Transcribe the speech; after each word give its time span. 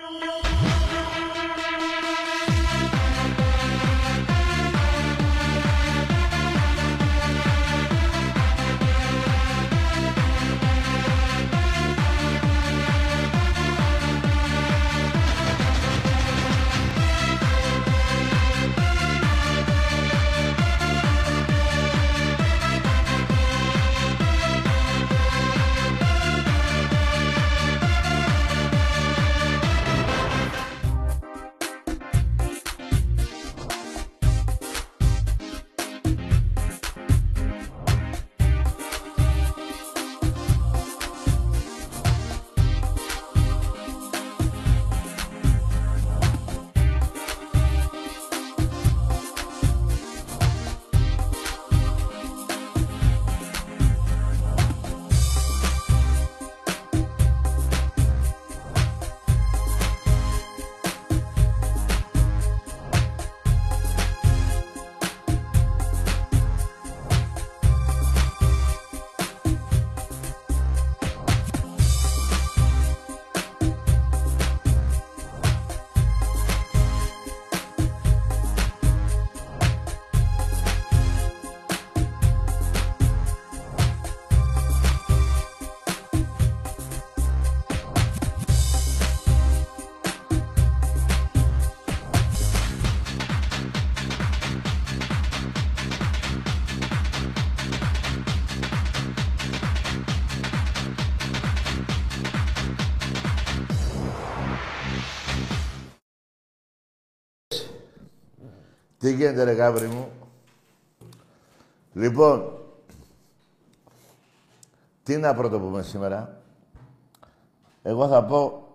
No. 0.00 0.08
no 0.18 0.49
Τι 109.10 109.16
γίνεται 109.16 109.44
ρε 109.44 109.52
γάβρι 109.52 109.86
μου. 109.86 110.08
Λοιπόν, 111.92 112.58
τι 115.02 115.16
να 115.16 115.34
πρωτοπούμε 115.34 115.82
σήμερα. 115.82 116.40
Εγώ 117.82 118.08
θα 118.08 118.24
πω 118.24 118.68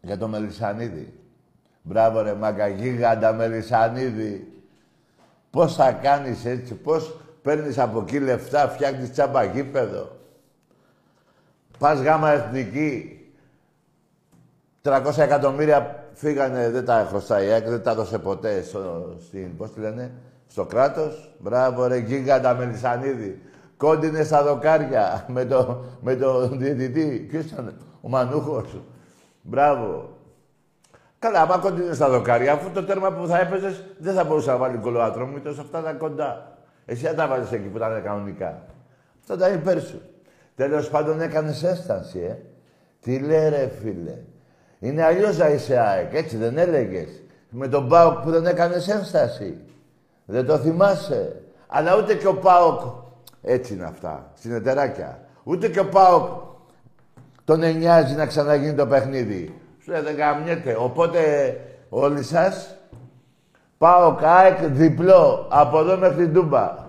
για 0.00 0.18
το 0.18 0.28
Μελισανίδη. 0.28 1.12
Μπράβο 1.82 2.20
ρε 2.20 2.34
μάγκα, 2.34 2.68
γίγαντα 2.68 3.32
Μελισανίδη. 3.32 4.62
Πώς 5.50 5.74
θα 5.74 5.92
κάνεις 5.92 6.44
έτσι, 6.44 6.74
πώς 6.74 7.20
παίρνεις 7.42 7.78
από 7.78 8.00
εκεί 8.00 8.20
λεφτά, 8.20 8.68
φτιάχνεις 8.68 9.10
τσάμπα 9.12 9.44
γήπεδο. 9.44 10.16
Πας 11.78 12.00
γάμα 12.00 12.30
εθνική, 12.30 13.24
300 14.82 15.18
εκατομμύρια 15.18 16.09
φύγανε, 16.20 16.70
δεν 16.70 16.84
τα 16.84 17.06
χρωστάει 17.08 17.46
η 17.46 17.60
δεν 17.68 17.82
τα 17.82 17.90
έδωσε 17.90 18.18
ποτέ 18.18 18.62
στο, 18.62 19.14
στην, 19.26 19.56
πώς 19.56 19.72
τη 19.72 19.80
λένε, 19.80 20.12
στο 20.46 20.64
κράτος. 20.64 21.34
Μπράβο 21.38 21.86
ρε, 21.86 21.96
γίγαντα 21.96 22.54
Μελισανίδη. 22.54 23.42
Κόντινε 23.76 24.22
στα 24.22 24.42
δοκάρια 24.42 25.24
με 25.28 25.44
το, 25.44 25.84
με 26.00 26.16
το 26.16 26.48
διαιτητή. 26.48 27.26
Ποιος 27.30 27.44
ήταν, 27.44 27.74
ο 28.00 28.08
Μανούχος. 28.08 28.80
Μπράβο. 29.42 30.08
Καλά, 31.18 31.40
άμα 31.40 31.58
κόντινε 31.58 31.94
στα 31.94 32.08
δοκάρια, 32.08 32.52
αφού 32.52 32.70
το 32.70 32.84
τέρμα 32.84 33.12
που 33.12 33.26
θα 33.26 33.38
έπαιζες 33.38 33.84
δεν 33.98 34.14
θα 34.14 34.24
μπορούσε 34.24 34.50
να 34.50 34.56
βάλει 34.56 34.76
κολοατρόμητο, 34.76 35.50
αυτά 35.50 35.80
ήταν 35.80 35.98
κοντά. 35.98 36.58
Εσύ 36.84 37.02
δεν 37.02 37.16
τα 37.16 37.26
βάζεις 37.26 37.52
εκεί 37.52 37.68
που 37.68 37.76
ήταν 37.76 38.02
κανονικά. 38.02 38.62
Αυτό 39.20 39.34
ήταν 39.34 39.54
υπέρ 39.54 39.80
σου. 39.82 40.00
Τέλος 40.54 40.88
πάντων 40.88 41.20
έκανες 41.20 41.62
έσταση, 41.62 42.18
ε. 42.18 42.36
Τι 43.00 43.18
λέει 43.18 43.48
ρε 43.48 43.70
φίλε. 43.82 44.18
Είναι 44.80 45.04
αλλιώς 45.04 45.38
να 45.38 45.48
είσαι 45.48 45.78
ΑΕΚ, 45.78 46.14
έτσι 46.14 46.36
δεν 46.36 46.58
έλεγες. 46.58 47.22
Με 47.50 47.68
τον 47.68 47.88
Πάοκ 47.88 48.18
που 48.18 48.30
δεν 48.30 48.46
έκανες 48.46 48.88
ένσταση. 48.88 49.58
Δεν 50.24 50.46
το 50.46 50.58
θυμάσαι. 50.58 51.42
Αλλά 51.66 51.96
ούτε 51.96 52.14
και 52.14 52.26
ο 52.26 52.34
Πάοκ. 52.34 52.80
Έτσι 53.42 53.74
είναι 53.74 53.84
αυτά. 53.84 54.30
Στην 54.34 54.52
ετεράκια. 54.52 55.20
Ούτε 55.44 55.68
και 55.68 55.80
ο 55.80 55.88
Πάοκ 55.88 56.26
τον 57.44 57.62
εννοιάζει 57.62 58.14
να 58.14 58.26
ξαναγίνει 58.26 58.74
το 58.74 58.86
παιχνίδι. 58.86 59.60
Σου 59.82 59.90
λέει 59.90 60.00
δεν 60.00 60.16
καμιέται. 60.16 60.76
Οπότε 60.78 61.20
όλοι 61.88 62.22
σας 62.22 62.76
Πάοκ 63.78 64.22
ΑΕΚ 64.22 64.64
διπλό 64.64 65.48
από 65.50 65.78
εδώ 65.78 65.96
μέχρι 65.96 66.24
την 66.24 66.34
Τούμπα. 66.34 66.88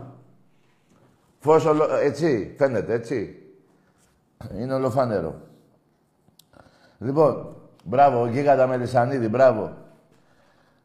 Φως 1.40 1.66
ολο... 1.66 1.96
έτσι, 1.96 2.56
φαίνεται, 2.58 2.94
έτσι. 2.94 3.36
Είναι 4.58 4.74
ολοφανέρο. 4.74 5.36
Λοιπόν, 7.00 7.56
Μπράβο, 7.84 8.28
γίγαντα 8.28 8.68
Μελισανίδη, 8.68 9.28
μπράβο. 9.28 9.72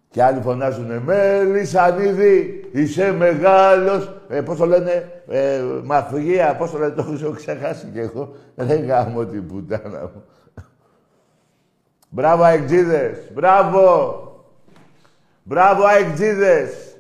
Και 0.09 0.23
άλλοι 0.23 0.41
φωνάζουν 0.41 0.99
Μελισανίδη, 0.99 2.65
είσαι 2.73 3.13
μεγάλος. 3.13 4.13
Ε, 4.29 4.41
πώς 4.41 4.59
το 4.59 4.67
λένε, 4.67 5.23
ε, 5.29 5.61
μαθηγία, 5.85 6.57
πώς 6.57 6.71
το 6.71 6.79
λένε, 6.79 6.95
το 6.95 7.19
έχω 7.23 7.33
ξεχάσει 7.33 7.87
κι 7.87 7.99
εγώ. 7.99 8.35
Δεν 8.55 8.85
γάμω 8.85 9.25
την 9.25 9.47
πουτάνα 9.47 10.01
μου. 10.01 10.25
Μπράβο, 12.09 12.43
αεκτζίδες, 12.43 13.33
μπράβο. 13.33 14.21
Μπράβο, 15.43 15.85
αεκτζίδες. 15.85 16.97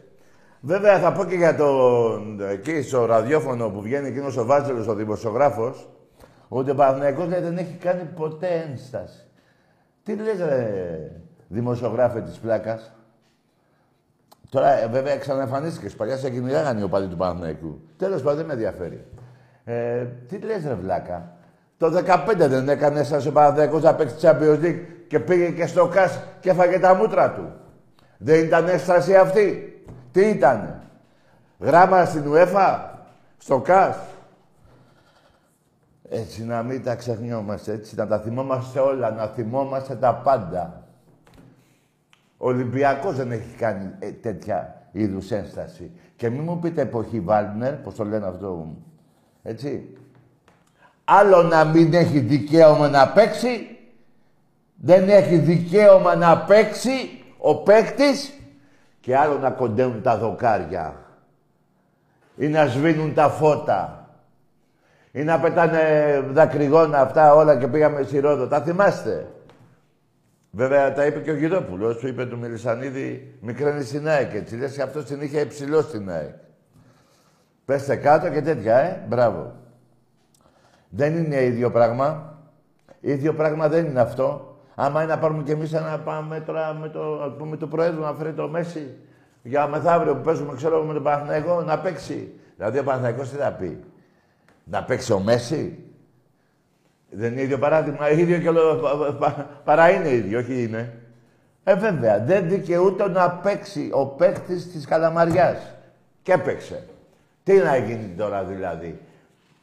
Βέβαια 0.61 0.99
θα 0.99 1.13
πω 1.13 1.25
και 1.25 1.35
για 1.35 1.57
τον 1.57 2.41
εκεί 2.51 2.83
στο 2.83 3.05
ραδιόφωνο 3.05 3.69
που 3.69 3.83
βγαίνει 3.83 4.09
εκείνος 4.09 4.37
ο 4.37 4.45
Βάζελος, 4.45 4.87
ο 4.87 4.95
δημοσιογράφος, 4.95 5.89
ότι 6.49 6.71
ο 6.71 6.75
Παναγιακός 6.75 7.29
δεν 7.29 7.59
έχει 7.59 7.77
κάνει 7.81 8.03
ποτέ 8.17 8.67
ένσταση. 8.69 9.26
Τι 10.07 10.15
λες 10.15 10.39
ρε 10.39 11.11
δημοσιογράφε 11.49 12.21
της 12.21 12.39
πλάκας. 12.39 12.93
Τώρα 14.51 14.83
ε, 14.83 14.87
βέβαια 14.87 15.17
ξαναεμφανίστηκες. 15.17 15.95
Παλιά 15.95 16.17
σε 16.17 16.31
κυνηγάγανε 16.31 16.85
ο 16.85 16.89
πάλι 16.89 17.07
του 17.07 17.17
Παναθηναϊκού. 17.17 17.81
Τέλος 17.97 18.23
πάντων 18.23 18.37
δεν 18.37 18.47
με 18.47 18.53
ενδιαφέρει. 18.53 19.05
Ε, 19.65 20.05
τι 20.29 20.39
λες 20.39 20.67
ρε 20.67 20.75
βλάκα; 20.75 21.37
Το 21.79 22.03
15 22.07 22.35
δεν 22.37 22.69
έκανε 22.69 23.03
σαν 23.03 23.27
ο 23.29 23.31
Παναθηναϊκός 23.31 23.83
να 23.83 23.95
παίξει 23.95 24.17
Champions 24.21 24.61
League 24.63 24.81
και 25.09 25.21
πήγε 25.21 25.51
και 25.51 25.67
στο 25.67 25.87
ΚΑΣ 25.87 26.21
και 26.41 26.51
έφαγε 26.51 26.79
τα 26.79 26.95
μούτρα 26.95 27.33
του; 27.33 27.53
Δεν 28.19 28.45
ήταν 28.45 28.69
έσταση 28.69 29.17
αυτή; 29.17 29.75
Τι 30.13 30.21
ήτανε; 30.21 30.81
Γράμμα 31.59 32.05
στην 32.05 32.25
UEFA, 32.33 32.79
στο 33.39 33.61
ΚΑΣ; 33.61 33.97
Έτσι 36.09 36.45
να 36.45 36.63
μην 36.63 36.83
τα 36.83 36.95
ξεχνιόμαστε, 36.95 37.73
έτσι 37.73 37.95
να 37.97 38.07
τα 38.07 38.19
θυμόμαστε 38.19 38.81
όλα, 38.81 39.11
να 39.11 39.27
θυμόμαστε 39.27 39.95
τα 39.95 40.15
πάντα. 40.15 40.87
Ο 42.37 42.49
Ολυμπιακός 42.49 43.17
δεν 43.17 43.33
έχει 43.33 43.57
κάνει 43.57 43.91
ε, 43.99 44.11
τέτοια 44.11 44.89
είδους 44.93 45.31
ένσταση. 45.31 45.91
Και 46.17 46.31
μην 46.31 46.43
μου 46.43 46.59
πείτε 46.59 46.81
εποχή 46.81 47.21
Βάλνερ, 47.21 47.75
πώς 47.75 47.95
το 47.95 48.05
λένε 48.05 48.27
αυτό, 48.27 48.77
έτσι. 49.43 49.97
Άλλο 51.05 51.43
να 51.43 51.65
μην 51.65 51.95
έχει 51.95 52.19
δικαίωμα 52.19 52.89
να 52.89 53.09
παίξει, 53.09 53.79
δεν 54.75 55.09
έχει 55.09 55.37
δικαίωμα 55.37 56.15
να 56.15 56.39
παίξει 56.39 57.23
ο 57.39 57.63
παίκτης 57.63 58.33
και 59.01 59.17
άλλο 59.17 59.39
να 59.39 59.51
κοντεύουν 59.51 60.03
τα 60.03 60.19
δοκάρια 60.19 60.95
ή 62.37 62.49
να 62.49 62.67
σβήνουν 62.67 63.15
τα 63.15 63.29
φώτα 63.29 64.06
ή 65.17 65.25
να 65.25 65.41
πετάνε 65.41 65.81
δακρυγόνα 66.33 67.01
αυτά 67.01 67.35
όλα 67.35 67.57
και 67.57 67.67
πήγαμε 67.67 68.03
στη 68.03 68.19
Ρόδο. 68.19 68.47
Τα 68.47 68.63
θυμάστε; 68.63 69.27
Βέβαια 70.51 70.93
τα 70.93 71.07
είπε 71.07 71.19
και 71.19 71.31
ο 71.31 71.35
Γιδόπουλος, 71.35 71.97
του 71.97 72.07
είπε 72.07 72.25
του 72.27 72.39
Μιλισανίδη, 72.39 73.39
μικραίνει 73.41 73.83
στην 73.83 74.09
ΑΕΚ 74.09 74.35
έτσι. 74.35 74.57
Λες 74.57 74.75
και 74.75 74.83
αυτός 74.83 75.05
την 75.05 75.21
είχε 75.21 75.41
υψηλό 75.41 75.81
στην 75.81 76.11
ΑΕΚ. 76.11 76.35
Πέστε 77.65 77.97
κάτω 77.97 78.31
και 78.31 78.43
τέτοια, 78.43 78.77
ε. 78.79 79.05
Μπράβο. 79.09 79.53
Δεν 80.89 81.17
είναι 81.17 81.43
ίδιο 81.43 81.71
πράγμα. 81.71 82.39
Ίδιο 83.01 83.35
πράγμα 83.35 83.69
δεν 83.69 83.85
είναι 83.85 84.01
αυτό. 84.01 84.57
Άμα 84.75 85.03
είναι 85.03 85.13
να 85.13 85.19
πάρουμε 85.19 85.43
κι 85.43 85.51
εμείς 85.51 85.73
ένα 85.73 85.99
πάμε 85.99 86.41
τώρα 86.41 86.75
με 86.75 86.89
το, 86.89 87.35
πούμε, 87.39 87.57
το 87.57 87.67
Προέδρου 87.67 88.01
να 88.01 88.13
φέρει 88.13 88.33
το 88.33 88.49
Μέση 88.49 88.99
για 89.43 89.67
μεθαύριο 89.67 90.15
που 90.15 90.23
παίζουμε, 90.23 90.55
ξέρω 90.57 90.83
με 90.83 90.93
τον 90.93 91.03
Παναθηναϊκό 91.03 91.63
να 91.63 91.79
παίξει. 91.79 92.33
Δηλαδή 92.57 92.79
ο 92.79 92.85
Παναθηναϊκός 92.85 93.31
τι 93.31 93.37
θα 93.37 93.53
πει; 93.53 93.85
Να 94.71 94.83
παίξει 94.85 95.13
ο 95.13 95.19
Μέση. 95.19 95.79
Δεν 97.11 97.33
είναι 97.33 97.43
ίδιο 97.43 97.59
παράδειγμα. 97.59 98.11
ίδιο 98.11 98.39
και 98.39 98.49
όλο, 98.49 98.81
παρά 99.65 99.91
είναι 99.91 100.09
ίδιο, 100.09 100.39
όχι 100.39 100.63
είναι. 100.63 100.93
Ε, 101.65 101.75
βέβαια, 101.75 102.25
δεν 102.25 102.49
δικαιούται 102.49 103.09
να 103.09 103.31
παίξει 103.31 103.91
ο 103.93 104.07
παίκτης 104.07 104.73
της 104.73 104.87
Καλαμαριάς. 104.87 105.75
Και 106.23 106.33
έπαιξε. 106.33 106.87
Τι 107.43 107.57
να 107.57 107.77
γίνει 107.77 108.15
τώρα 108.17 108.45
δηλαδή. 108.45 109.01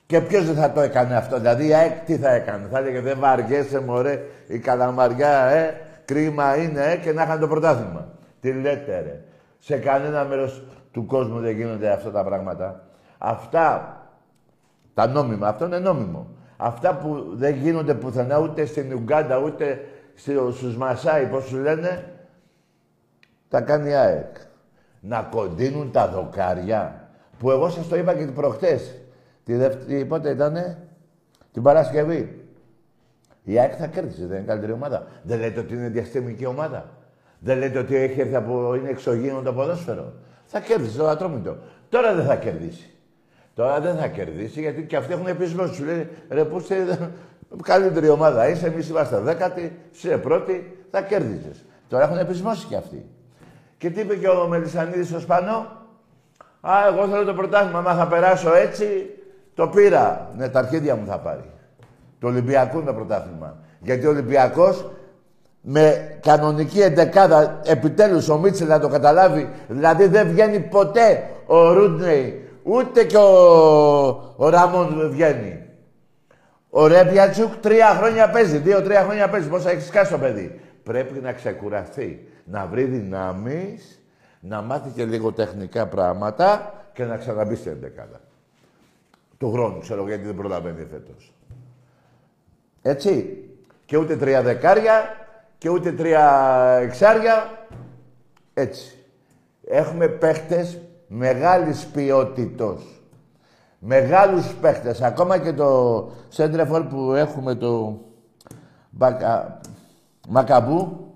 Και 0.05 0.21
ποιος 0.21 0.45
δεν 0.45 0.55
θα 0.55 0.71
το 0.71 0.81
έκανε 0.81 1.15
αυτό. 1.15 1.37
Δηλαδή 1.37 1.67
η 1.67 1.73
ΑΕΚ 1.73 2.05
τι 2.05 2.17
θα 2.17 2.31
έκανε; 2.31 2.67
Θα 2.71 2.77
έλεγε 2.77 3.01
δεν 3.01 3.19
βαριέσαι 3.19 3.79
μωρέ 3.79 4.23
η 4.47 4.59
Καλαμαριά, 4.59 5.45
ε. 5.45 5.81
Κρίμα 6.05 6.57
είναι, 6.57 6.91
ε, 6.91 6.95
και 6.95 7.11
να 7.11 7.23
είχαν 7.23 7.39
το 7.39 7.47
πρωτάθλημα. 7.47 8.07
Τι 8.41 8.51
λέτε, 8.51 8.99
ρε. 8.99 9.21
Σε 9.59 9.77
κανένα 9.77 10.23
μέρος 10.23 10.63
του 10.91 11.05
κόσμου 11.05 11.39
δεν 11.39 11.55
γίνονται 11.55 11.91
αυτά 11.91 12.11
τα 12.11 12.23
πράγματα. 12.23 12.83
Αυτά 13.17 13.97
τα 14.93 15.07
νόμιμα, 15.07 15.47
αυτό 15.47 15.65
είναι 15.65 15.79
νόμιμο. 15.79 16.27
Αυτά 16.57 16.95
που 16.95 17.25
δεν 17.33 17.55
γίνονται 17.55 17.93
πουθενά 17.93 18.39
ούτε 18.39 18.65
στην 18.65 18.93
Ουγγάντα 18.93 19.37
ούτε 19.37 19.79
στους 20.15 20.77
Μασάι, 20.77 21.25
πώς 21.25 21.43
σου 21.43 21.57
λένε, 21.57 22.13
τα 23.47 23.61
κάνει 23.61 23.89
η 23.89 23.93
ΑΕΚ. 23.93 24.35
Να 24.99 25.21
κοντίνουν 25.31 25.91
τα 25.91 26.07
δοκάρια. 26.07 27.09
Που 27.39 27.51
εγώ 27.51 27.69
σας 27.69 27.87
το 27.87 27.95
είπα 27.95 28.13
και 28.13 28.25
προχτές. 28.25 28.95
Τη 29.43 29.55
δεύτερη, 29.55 30.05
πότε 30.05 30.29
ήτανε, 30.29 30.87
την 31.51 31.61
Παρασκευή. 31.61 32.47
Η 33.43 33.59
ΑΕΚ 33.59 33.73
θα 33.77 33.87
κέρδισε, 33.87 34.25
δεν 34.25 34.37
είναι 34.37 34.47
καλύτερη 34.47 34.71
ομάδα. 34.71 35.07
Δεν 35.23 35.39
λέτε 35.39 35.59
ότι 35.59 35.73
είναι 35.73 35.87
διαστημική 35.87 36.45
ομάδα. 36.45 36.89
Δεν 37.39 37.57
λέτε 37.57 37.79
ότι 37.79 37.95
έχει 37.95 38.21
έρθει 38.21 38.35
από, 38.35 38.75
είναι 38.75 38.89
εξωγήινο 38.89 39.41
το 39.41 39.53
ποδόσφαιρο. 39.53 40.13
Θα 40.45 40.59
κέρδισε 40.59 40.97
το 40.97 41.07
ατρόμητο. 41.07 41.57
Τώρα 41.89 42.15
δεν 42.15 42.25
θα 42.25 42.35
κερδίσει. 42.35 42.92
Τώρα 43.55 43.79
δεν 43.79 43.95
θα 43.95 44.07
κερδίσει 44.07 44.61
γιατί 44.61 44.83
και 44.83 44.95
αυτοί 44.95 45.13
έχουν 45.13 45.27
επίσημο. 45.27 45.67
Σου 45.67 45.83
λέει 45.83 46.07
ρε, 46.29 46.43
πού 46.43 46.57
είσαι 46.57 47.11
καλύτερη 47.63 48.09
ομάδα. 48.09 48.49
Είσαι, 48.49 48.67
εμείς 48.67 48.89
είμαστε 48.89 49.19
δέκατη, 49.19 49.79
είσαι 49.91 50.17
πρώτη, 50.17 50.77
θα 50.91 51.01
κέρδιζες. 51.01 51.65
Τώρα 51.89 52.03
έχουν 52.03 52.17
επισμώσει 52.17 52.65
κι 52.65 52.75
αυτοί. 52.75 53.05
Και 53.77 53.89
τι 53.89 53.99
είπε 53.99 54.15
και 54.15 54.27
ο 54.27 54.47
Μελισανίδης 54.47 55.07
στο 55.07 55.19
Σπανό; 55.19 55.67
Α, 56.61 56.73
εγώ 56.87 57.07
θέλω 57.07 57.23
το 57.23 57.33
πρωτάθλημα. 57.33 57.81
Μα 57.81 57.93
θα 57.93 58.07
περάσω 58.07 58.53
έτσι, 58.55 58.85
το 59.53 59.67
πήρα. 59.67 60.31
Ναι, 60.37 60.49
τα 60.49 60.59
αρχίδια 60.59 60.95
μου 60.95 61.05
θα 61.07 61.19
πάρει. 61.19 61.51
Το 62.19 62.27
Ολυμπιακό 62.27 62.77
είναι 62.77 62.85
το 62.85 62.93
πρωτάθλημα. 62.93 63.57
Γιατί 63.79 64.05
ο 64.05 64.09
Ολυμπιακός 64.09 64.89
με 65.61 66.17
κανονική 66.21 66.81
εντεκάδα, 66.81 67.59
επιτέλους 67.65 68.29
ο 68.29 68.37
Μίτσελ 68.37 68.67
να 68.67 68.79
το 68.79 68.87
καταλάβει, 68.87 69.49
δηλαδή 69.67 70.07
δεν 70.07 70.27
βγαίνει 70.27 70.59
ποτέ 70.59 71.29
ο 71.45 71.73
Ρούντνεϊ, 71.73 72.49
ούτε 72.63 73.03
και 73.03 73.17
ο, 73.17 74.33
ο 74.35 74.49
Ράμον 74.49 75.09
βγαίνει. 75.11 75.65
Ο 76.69 76.87
Ρέμπιατσουκ 76.87 77.55
τρία 77.55 77.87
χρόνια 77.87 78.29
παίζει, 78.29 78.57
δύο-τρία 78.57 79.03
χρόνια 79.03 79.29
παίζει. 79.29 79.49
Πόσα 79.49 79.69
έχεις 79.69 79.85
σκάσει 79.85 80.11
το 80.11 80.17
παιδί. 80.17 80.59
Πρέπει 80.83 81.19
να 81.19 81.33
ξεκουραστεί, 81.33 82.27
να 82.45 82.65
βρει 82.65 82.83
δυνάμεις, 82.83 84.01
να 84.39 84.61
μάθει 84.61 84.89
και 84.89 85.05
λίγο 85.05 85.31
τεχνικά 85.31 85.87
πράγματα 85.87 86.73
και 86.93 87.03
να 87.03 87.17
ξαναμπεί 87.17 87.55
στην 87.55 87.71
εντεκάδα. 87.71 88.21
Του 89.37 89.51
χρόνου, 89.51 89.79
ξέρω 89.79 90.07
γιατί 90.07 90.25
δεν 90.25 90.35
προλαβαίνει 90.35 90.85
φέτος. 90.91 91.33
Έτσι. 92.81 93.37
Και 93.85 93.97
ούτε 93.97 94.15
τρία 94.15 94.41
δεκάρια 94.41 95.15
και 95.57 95.69
ούτε 95.69 95.91
τρία 95.91 96.77
εξάρια. 96.81 97.65
Έτσι. 98.53 98.97
Έχουμε 99.67 100.07
παίχτες 100.07 100.81
μεγάλης 101.15 101.85
ποιότητος. 101.85 103.01
Μεγάλους 103.79 104.53
παίχτες. 104.53 105.01
Ακόμα 105.01 105.37
και 105.37 105.53
το 105.53 106.11
Σέντρεφορ 106.27 106.83
που 106.83 107.13
έχουμε 107.13 107.55
το 107.55 107.99
Μπακα... 108.89 109.59
Μακαμπού. 110.29 111.07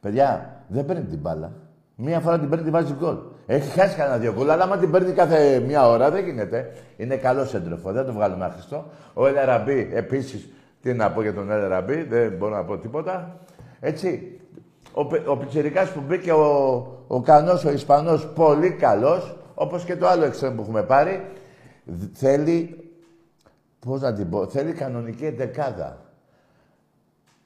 Παιδιά, 0.00 0.60
δεν 0.68 0.84
παίρνει 0.84 1.04
την 1.04 1.18
μπάλα. 1.18 1.52
Μία 1.96 2.20
φορά 2.20 2.38
την 2.38 2.48
παίρνει, 2.48 2.64
την 2.64 2.72
βάζει 2.72 2.94
γκολ. 2.98 3.16
Έχει 3.46 3.80
χάσει 3.80 3.96
κανένα 3.96 4.18
δύο 4.18 4.32
γκολ, 4.32 4.50
αλλά 4.50 4.62
άμα 4.62 4.78
την 4.78 4.90
παίρνει 4.90 5.12
κάθε 5.12 5.60
μία 5.66 5.88
ώρα 5.88 6.10
δεν 6.10 6.24
γίνεται. 6.24 6.72
Είναι 6.96 7.16
καλό 7.16 7.44
σέντρεφο, 7.44 7.92
δεν 7.92 8.06
το 8.06 8.12
βγάλουμε 8.12 8.44
άχρηστο. 8.44 8.84
Ο 9.14 9.26
Ελαραμπή 9.26 9.90
επίσης, 9.92 10.48
τι 10.82 10.92
να 10.92 11.10
πω 11.10 11.22
για 11.22 11.34
τον 11.34 11.50
Ελαραμπή, 11.50 12.02
δεν 12.02 12.32
μπορώ 12.32 12.56
να 12.56 12.64
πω 12.64 12.78
τίποτα. 12.78 13.38
Έτσι. 13.80 14.38
Ο, 14.94 15.30
ο 15.30 15.36
Πιτσιρικάς 15.36 15.90
που 15.90 16.00
μπήκε 16.00 16.32
ο, 16.32 16.76
ο 17.06 17.20
Κανός, 17.20 17.64
ο 17.64 17.70
Ισπανός, 17.70 18.26
πολύ 18.34 18.70
καλός, 18.70 19.36
όπως 19.54 19.84
και 19.84 19.96
το 19.96 20.08
άλλο 20.08 20.24
εξτρέμ 20.24 20.54
που 20.54 20.62
έχουμε 20.62 20.82
πάρει, 20.82 21.30
θέλει, 22.12 22.90
πώς 23.78 24.00
να 24.00 24.12
την 24.12 24.30
πω, 24.30 24.46
θέλει 24.46 24.72
κανονική 24.72 25.26
εντεκάδα. 25.26 25.98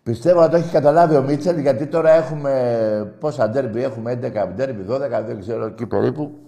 Πιστεύω 0.03 0.41
ότι 0.41 0.51
το 0.51 0.57
έχει 0.57 0.71
καταλάβει 0.71 1.17
ο 1.17 1.23
Μίτσελ, 1.23 1.59
γιατί 1.59 1.87
τώρα 1.87 2.11
έχουμε 2.11 3.15
πόσα 3.21 3.49
ντέρμπι, 3.49 3.83
έχουμε 3.83 4.19
11 4.23 4.49
ντέρμπι, 4.55 4.85
12, 4.89 4.99
δεν 5.27 5.41
ξέρω 5.41 5.65
εκεί 5.65 5.87
περίπου. 5.87 6.39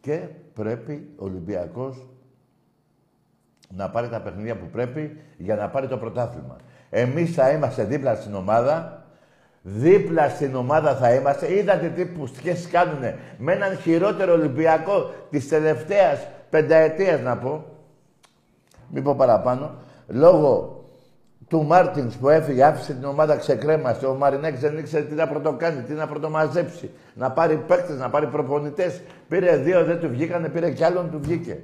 Και 0.00 0.28
πρέπει 0.54 1.08
ο 1.16 1.24
Ολυμπιακός 1.24 2.06
να 3.68 3.90
πάρει 3.90 4.08
τα 4.08 4.20
παιχνίδια 4.20 4.56
που 4.56 4.66
πρέπει 4.72 5.20
για 5.36 5.56
να 5.56 5.68
πάρει 5.68 5.88
το 5.88 5.96
πρωτάθλημα. 5.98 6.56
Εμείς 6.98 7.34
θα 7.34 7.50
είμαστε 7.50 7.84
δίπλα 7.84 8.14
στην 8.14 8.34
ομάδα, 8.34 9.04
δίπλα 9.62 10.28
στην 10.28 10.54
ομάδα 10.54 10.94
θα 10.96 11.14
είμαστε. 11.14 11.54
Είδατε 11.54 11.88
τι 11.88 12.04
πουστιές 12.04 12.68
κάνουνε 12.70 13.18
με 13.38 13.52
έναν 13.52 13.76
χειρότερο 13.76 14.32
Ολυμπιακό 14.32 15.10
της 15.30 15.48
τελευταίας 15.48 16.26
πενταετίας 16.50 17.20
να 17.20 17.36
πω, 17.36 17.64
μην 18.88 19.02
πω 19.02 19.14
παραπάνω, 19.14 19.74
λόγω 20.06 20.80
του 21.48 21.64
Μάρτινς 21.64 22.16
που 22.16 22.28
έφυγε, 22.28 22.64
άφησε 22.64 22.92
την 22.92 23.04
ομάδα 23.04 23.36
ξεκρέμαστε. 23.36 24.06
Ο 24.06 24.14
Μαρινέκη 24.14 24.56
δεν 24.56 24.78
ήξερε 24.78 25.04
τι 25.04 25.14
να 25.14 25.28
πρωτοκάνει, 25.28 25.82
τι 25.82 25.92
να 25.92 26.06
πρωτομαζέψει. 26.06 26.90
Να 27.14 27.30
πάρει 27.30 27.56
παίκτες, 27.56 27.98
να 27.98 28.10
πάρει 28.10 28.26
προπονητές. 28.26 29.00
Πήρε 29.28 29.56
δύο, 29.56 29.84
δεν 29.84 30.00
του 30.00 30.08
βγήκανε, 30.08 30.48
πήρε 30.48 30.70
κι 30.70 30.84
άλλον, 30.84 31.10
του 31.10 31.20
βγήκε. 31.20 31.62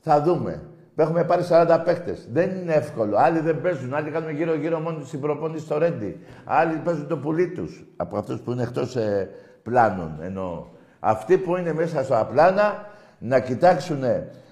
Θα 0.00 0.22
δούμε. 0.22 0.67
Έχουμε 1.00 1.24
πάρει 1.24 1.42
40 1.50 1.80
παίκτε. 1.84 2.18
Δεν 2.32 2.50
είναι 2.50 2.72
εύκολο. 2.72 3.16
Άλλοι 3.16 3.40
δεν 3.40 3.60
παίζουν. 3.60 3.94
Άλλοι 3.94 4.10
κάνουν 4.10 4.30
γύρω-γύρω 4.30 4.78
μόνο 4.80 5.04
στην 5.04 5.20
προπόνηση 5.20 5.64
στο 5.64 5.78
Ρέντι. 5.78 6.20
Άλλοι 6.44 6.76
παίζουν 6.76 7.08
το 7.08 7.16
πουλί 7.16 7.48
τους. 7.48 7.84
Από 7.96 8.18
αυτούς 8.18 8.40
που 8.40 8.52
είναι 8.52 8.62
εκτός 8.62 8.96
ε, 8.96 9.30
πλάνων 9.62 10.18
εννοώ. 10.22 10.66
Αυτοί 11.00 11.38
που 11.38 11.56
είναι 11.56 11.72
μέσα 11.72 12.04
στα 12.04 12.24
πλάνα 12.24 12.86
να 13.18 13.40
κοιτάξουν, 13.40 14.02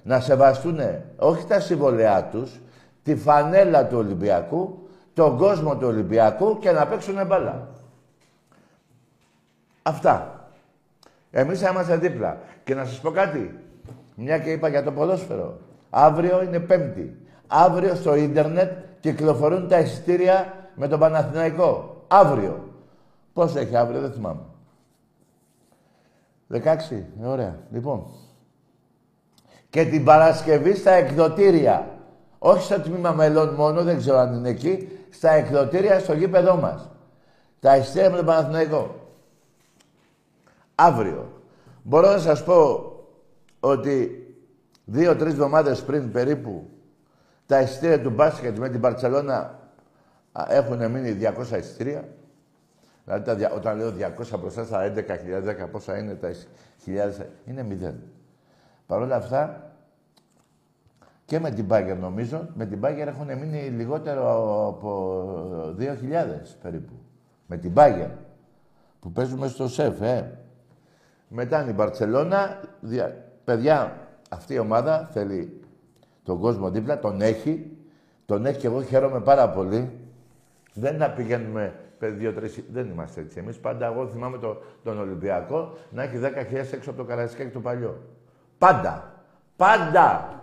να 0.02 0.20
σεβαστούν 0.20 0.78
όχι 1.16 1.46
τα 1.46 1.60
συμβολιά 1.60 2.28
τους, 2.30 2.60
τη 3.02 3.16
φανέλα 3.16 3.86
του 3.86 3.98
Ολυμπιακού, 3.98 4.88
τον 5.14 5.36
κόσμο 5.36 5.76
του 5.76 5.86
Ολυμπιακού 5.86 6.58
και 6.58 6.70
να 6.70 6.86
παίξουν 6.86 7.26
μπάλα. 7.26 7.68
Αυτά. 9.82 10.48
Εμείς 11.30 11.60
θα 11.60 11.70
είμαστε 11.70 11.96
δίπλα. 11.96 12.38
Και 12.64 12.74
να 12.74 12.84
σας 12.84 13.00
πω 13.00 13.10
κάτι. 13.10 13.58
Μια 14.14 14.38
και 14.38 14.50
είπα 14.50 14.68
για 14.68 14.82
το 14.82 14.92
ποδόσφαιρο. 14.92 15.58
Αύριο 15.90 16.42
είναι 16.42 16.60
Πέμπτη. 16.60 17.16
Αύριο 17.46 17.94
στο 17.94 18.14
ίντερνετ 18.14 18.72
κυκλοφορούν 19.00 19.68
τα 19.68 19.78
εισιτήρια 19.78 20.54
με 20.74 20.88
τον 20.88 20.98
Παναθηναϊκό. 20.98 22.04
Αύριο. 22.08 22.64
Πώς 23.32 23.54
έχει 23.56 23.76
αύριο, 23.76 24.00
δεν 24.00 24.12
θυμάμαι. 24.12 24.40
16. 26.48 27.04
Ωραία. 27.24 27.58
Λοιπόν. 27.70 28.06
Και 29.70 29.84
την 29.84 30.04
Παρασκευή 30.04 30.74
στα 30.74 30.90
εκδοτήρια. 30.90 31.88
Όχι 32.38 32.62
στο 32.62 32.80
τμήμα 32.80 33.10
μελών 33.10 33.54
μόνο, 33.54 33.82
δεν 33.82 33.98
ξέρω 33.98 34.18
αν 34.18 34.34
είναι 34.34 34.48
εκεί. 34.48 34.88
Στα 35.10 35.30
εκδοτήρια 35.30 35.98
στο 35.98 36.12
γήπεδό 36.12 36.56
μας. 36.56 36.90
Τα 37.60 37.76
εισιτήρια 37.76 38.10
με 38.10 38.16
τον 38.16 38.26
Παναθηναϊκό. 38.26 38.94
Αύριο. 40.74 41.30
Μπορώ 41.82 42.10
να 42.10 42.18
σας 42.18 42.44
πω 42.44 42.92
ότι 43.60 44.25
Δύο-τρεις 44.88 45.32
εβδομάδες 45.32 45.82
πριν 45.82 46.10
περίπου 46.10 46.68
τα 47.46 47.60
εισιτήρια 47.60 48.00
του 48.00 48.10
μπάσκετ 48.10 48.58
με 48.58 48.68
την 48.68 48.80
Παρσελώνα 48.80 49.58
έχουν 50.48 50.90
μείνει 50.90 51.18
200 51.20 51.58
εισιτήρια. 51.58 52.08
Δηλαδή 53.04 53.44
όταν 53.54 53.76
λέω 53.76 53.92
200 54.34 54.38
μπροστά 54.40 54.64
στα 54.64 54.92
11.000, 54.94 55.64
10 55.64 55.70
πόσα 55.70 55.98
είναι 55.98 56.14
τα 56.14 56.30
χιλιάδες, 56.82 57.26
είναι 57.44 57.62
μηδέν. 57.62 58.02
Παρ' 58.86 59.00
όλα 59.00 59.16
αυτά 59.16 59.70
και 61.24 61.40
με 61.40 61.50
την 61.50 61.66
Bagger 61.70 61.96
νομίζω, 62.00 62.48
με 62.54 62.66
την 62.66 62.80
Bagger 62.82 63.06
έχουν 63.06 63.26
μείνει 63.26 63.60
λιγότερο 63.60 64.22
από 64.68 65.74
2.000 65.78 65.86
περίπου. 66.62 66.92
Με 67.46 67.56
την 67.56 67.72
Bagger 67.76 68.10
που 69.00 69.12
παίζουμε 69.12 69.48
στο 69.48 69.68
ΣΕΦ, 69.68 70.00
ε. 70.00 70.38
Μετά 71.28 71.60
είναι 71.60 71.70
η 71.70 71.74
Μπαρτσελώνα, 71.76 72.60
παιδιά, 73.44 74.05
αυτή 74.28 74.54
η 74.54 74.58
ομάδα 74.58 75.08
θέλει 75.12 75.60
τον 76.22 76.40
κόσμο 76.40 76.70
δίπλα, 76.70 76.98
τον 76.98 77.20
έχει, 77.20 77.76
Τον 78.26 78.46
έχει 78.46 78.58
και 78.58 78.66
εγώ 78.66 78.82
χαίρομαι 78.82 79.20
πάρα 79.20 79.50
πολύ. 79.50 79.90
Δεν 80.72 80.94
είναι 80.94 81.06
να 81.06 81.10
πηγαίνουμε 81.12 81.74
δύο-τρει. 81.98 82.64
Δεν 82.72 82.86
είμαστε 82.86 83.20
έτσι. 83.20 83.38
Εμείς 83.38 83.58
πάντα, 83.58 83.86
εγώ 83.86 84.06
θυμάμαι 84.06 84.38
το, 84.38 84.62
τον 84.82 85.00
Ολυμπιακό 85.00 85.76
να 85.90 86.02
έχει 86.02 86.18
10.000 86.22 86.72
έξω 86.72 86.90
από 86.90 86.98
το 86.98 87.04
Καραϊσκάκι 87.04 87.50
του 87.50 87.60
παλιό. 87.60 88.02
Πάντα. 88.58 89.12
Πάντα. 89.56 90.34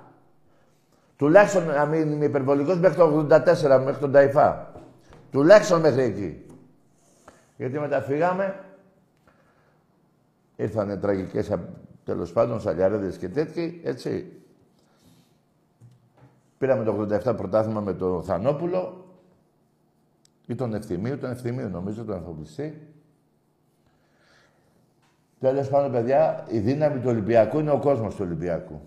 Τουλάχιστον 1.16 1.66
να 1.66 1.86
μην 1.86 2.12
είμαι 2.12 2.26
υπερβολικός 2.26 2.80
μέχρι 2.80 2.98
το 2.98 3.28
84, 3.30 3.82
μέχρι 3.84 4.00
τον 4.00 4.12
Ταϊφά. 4.12 4.72
Τουλάχιστον 5.32 5.80
μέχρι 5.80 6.02
εκεί. 6.02 6.46
Γιατί 7.58 7.80
μετά 7.80 8.02
φύγαμε, 8.02 8.56
ήρθανε 10.56 10.98
τραγικές 10.98 11.52
τέλος 12.06 12.34
πάντων, 12.34 12.62
σαλιαρέδες 12.62 13.18
και 13.18 13.30
τέτοιοι, 13.30 13.82
έτσι. 13.84 14.38
Πήραμε 16.58 16.84
το 16.84 17.08
87 17.24 17.36
πρωτάθλημα 17.38 17.82
με 17.82 17.94
τον 17.94 18.24
Θανόπουλο 18.24 19.06
ή 20.46 20.56
τον 20.56 20.74
Ευθυμίου, 20.74 21.18
τον 21.18 21.32
Ευθυμίου 21.32 21.70
νομίζω, 21.70 22.04
τον 22.04 22.16
ανθρωπιστή. 22.16 22.88
Τέλος 25.40 25.70
πάντων, 25.70 25.92
παιδιά, 25.92 26.46
η 26.50 26.60
δύναμη 26.60 27.00
του 27.00 27.10
Ολυμπιακού 27.10 27.60
είναι 27.60 27.72
ο 27.72 27.80
κόσμος 27.80 28.16
του 28.16 28.22
Ολυμπιακού. 28.26 28.82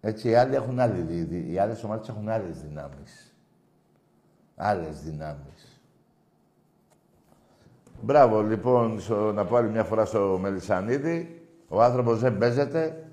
Έτσι, 0.00 0.28
οι 0.28 0.34
άλλοι 0.34 0.54
έχουν 0.54 0.80
άλλη, 0.80 1.28
οι 1.50 1.58
άλλες 1.58 1.84
ομάδες 1.84 2.08
έχουν 2.08 2.28
άλλες 2.28 2.62
δυνάμεις. 2.62 3.34
Άλλες 4.56 5.02
δυνάμεις. 5.02 5.75
Μπράβο, 8.00 8.42
λοιπόν, 8.42 9.00
να 9.34 9.44
πω 9.44 9.56
άλλη 9.56 9.68
μια 9.68 9.84
φορά 9.84 10.04
στο 10.04 10.38
Μελισανίδη. 10.40 11.40
Ο 11.68 11.82
άνθρωπος 11.82 12.18
δεν 12.18 12.38
παίζεται. 12.38 13.08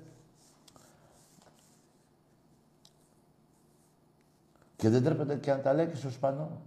Και 4.76 4.88
δεν 4.88 5.04
τρέπεται 5.04 5.34
και 5.34 5.50
να 5.50 5.60
τα 5.60 5.72
λέει 5.72 5.86
και 5.86 5.96
στο 5.96 6.10
Σπανό. 6.10 6.60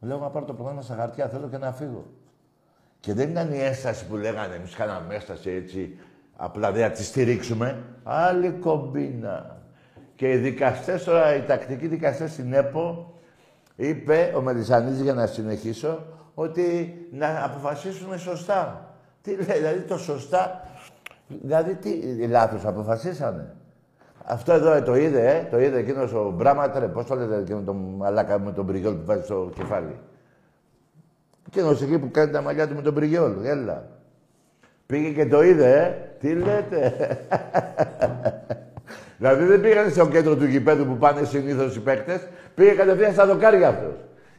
Λέω 0.00 0.18
να 0.18 0.30
πάρω 0.30 0.44
το 0.44 0.54
πρόγραμμα 0.54 0.82
στα 0.82 0.94
χαρτιά, 0.94 1.28
θέλω 1.28 1.48
και 1.48 1.58
να 1.58 1.72
φύγω. 1.72 2.04
Και 3.00 3.14
δεν 3.14 3.30
ήταν 3.30 3.52
η 3.52 3.58
έσταση 3.58 4.06
που 4.06 4.16
λέγανε, 4.16 4.54
εμείς 4.54 4.74
κάναμε 4.74 5.14
έσταση 5.14 5.50
έτσι, 5.50 5.98
απλά 6.36 6.72
δεν 6.72 6.82
θα 6.82 6.90
τη 6.90 7.02
στηρίξουμε. 7.02 7.82
Άλλη 8.02 8.50
κομπίνα. 8.50 9.62
Και 10.16 10.32
οι 10.32 10.36
δικαστές 10.36 11.04
τώρα, 11.04 11.34
οι 11.34 11.42
τακτικοί 11.42 11.86
δικαστές 11.86 12.32
στην 12.32 12.52
ΕΠΟ, 12.52 13.14
είπε 13.76 14.32
ο 14.36 14.40
Μελισανίδης 14.40 15.00
για 15.00 15.14
να 15.14 15.26
συνεχίσω, 15.26 16.06
ότι 16.34 16.94
να 17.12 17.44
αποφασίσουμε 17.44 18.16
σωστά. 18.16 18.88
Τι 19.22 19.36
λέει, 19.36 19.58
δηλαδή 19.58 19.80
το 19.80 19.98
σωστά, 19.98 20.68
δηλαδή 21.26 21.74
τι 21.74 22.26
λάθος 22.26 22.64
αποφασίσανε. 22.64 23.54
Αυτό 24.26 24.52
εδώ 24.52 24.82
το 24.82 24.96
είδε, 24.96 25.36
ε, 25.36 25.48
το 25.50 25.60
είδε 25.60 25.78
εκείνος 25.78 26.12
ο 26.12 26.30
Μπράματρε, 26.36 26.86
πώς 26.86 27.06
το 27.06 27.14
λέτε 27.14 27.36
εκείνο 27.36 27.60
το 27.60 27.72
μαλάκα 27.72 28.38
με 28.38 28.52
τον 28.52 28.66
Πριγιόλ 28.66 28.94
που 28.94 29.04
βάζει 29.04 29.22
στο 29.22 29.50
κεφάλι. 29.54 29.98
Εκείνος 31.46 31.82
εκεί 31.82 31.98
που 31.98 32.10
κάνει 32.10 32.30
τα 32.30 32.42
μαλλιά 32.42 32.68
του 32.68 32.74
με 32.74 32.82
τον 32.82 32.94
Πριγιόλ, 32.94 33.44
έλα. 33.44 33.86
Πήγε 34.86 35.10
και 35.10 35.26
το 35.26 35.42
είδε, 35.42 35.80
ε. 35.80 36.14
Τι 36.20 36.34
λέτε. 36.34 36.92
δηλαδή 39.18 39.44
δεν 39.44 39.60
πήγανε 39.60 39.88
στο 39.88 40.08
κέντρο 40.08 40.36
του 40.36 40.44
γηπέδου 40.44 40.86
που 40.86 40.96
πάνε 40.96 41.24
συνήθως 41.24 41.76
οι 41.76 41.80
παίκτες, 41.80 42.28
πήγε 42.54 42.70
κατευθείαν 42.70 43.12
στα 43.12 43.26
δοκάρια 43.26 43.68
αυτός. 43.68 43.94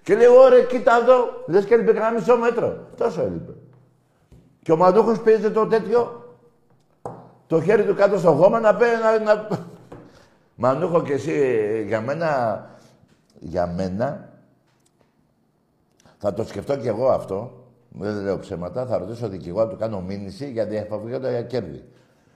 Και 0.05 0.15
λέει, 0.15 0.27
ωραία, 0.27 0.63
κοίτα 0.63 0.91
εδώ, 1.01 1.43
λες 1.47 1.65
και 1.65 1.73
έλειπε 1.73 1.93
κανένα 1.93 2.19
μισό 2.19 2.37
μέτρο. 2.37 2.77
Τόσο 2.97 3.21
έλειπε. 3.21 3.51
Και 4.61 4.71
ο 4.71 4.77
Μαντούχος 4.77 5.21
πήρε 5.21 5.49
το 5.49 5.67
τέτοιο, 5.67 6.23
το 7.47 7.61
χέρι 7.61 7.83
του 7.83 7.95
κάτω 7.95 8.17
στο 8.17 8.31
χώμα 8.31 8.59
να 8.59 8.75
πει 8.75 8.85
να... 9.01 9.33
να... 9.33 9.47
Μανούχο 10.55 11.01
και 11.01 11.13
εσύ, 11.13 11.83
για 11.87 12.01
μένα, 12.01 12.61
για 13.39 13.67
μένα, 13.67 14.29
θα 16.17 16.33
το 16.33 16.43
σκεφτώ 16.43 16.77
κι 16.77 16.87
εγώ 16.87 17.09
αυτό, 17.09 17.65
δεν 17.89 18.23
λέω 18.23 18.39
ψέματα, 18.39 18.85
θα 18.85 18.97
ρωτήσω 18.97 19.27
δικηγόρο, 19.27 19.67
του 19.67 19.77
κάνω 19.77 20.01
μήνυση 20.01 20.51
για 20.51 20.65
διαφαβγέντα 20.65 21.29
για 21.29 21.41
κέρδη. 21.41 21.83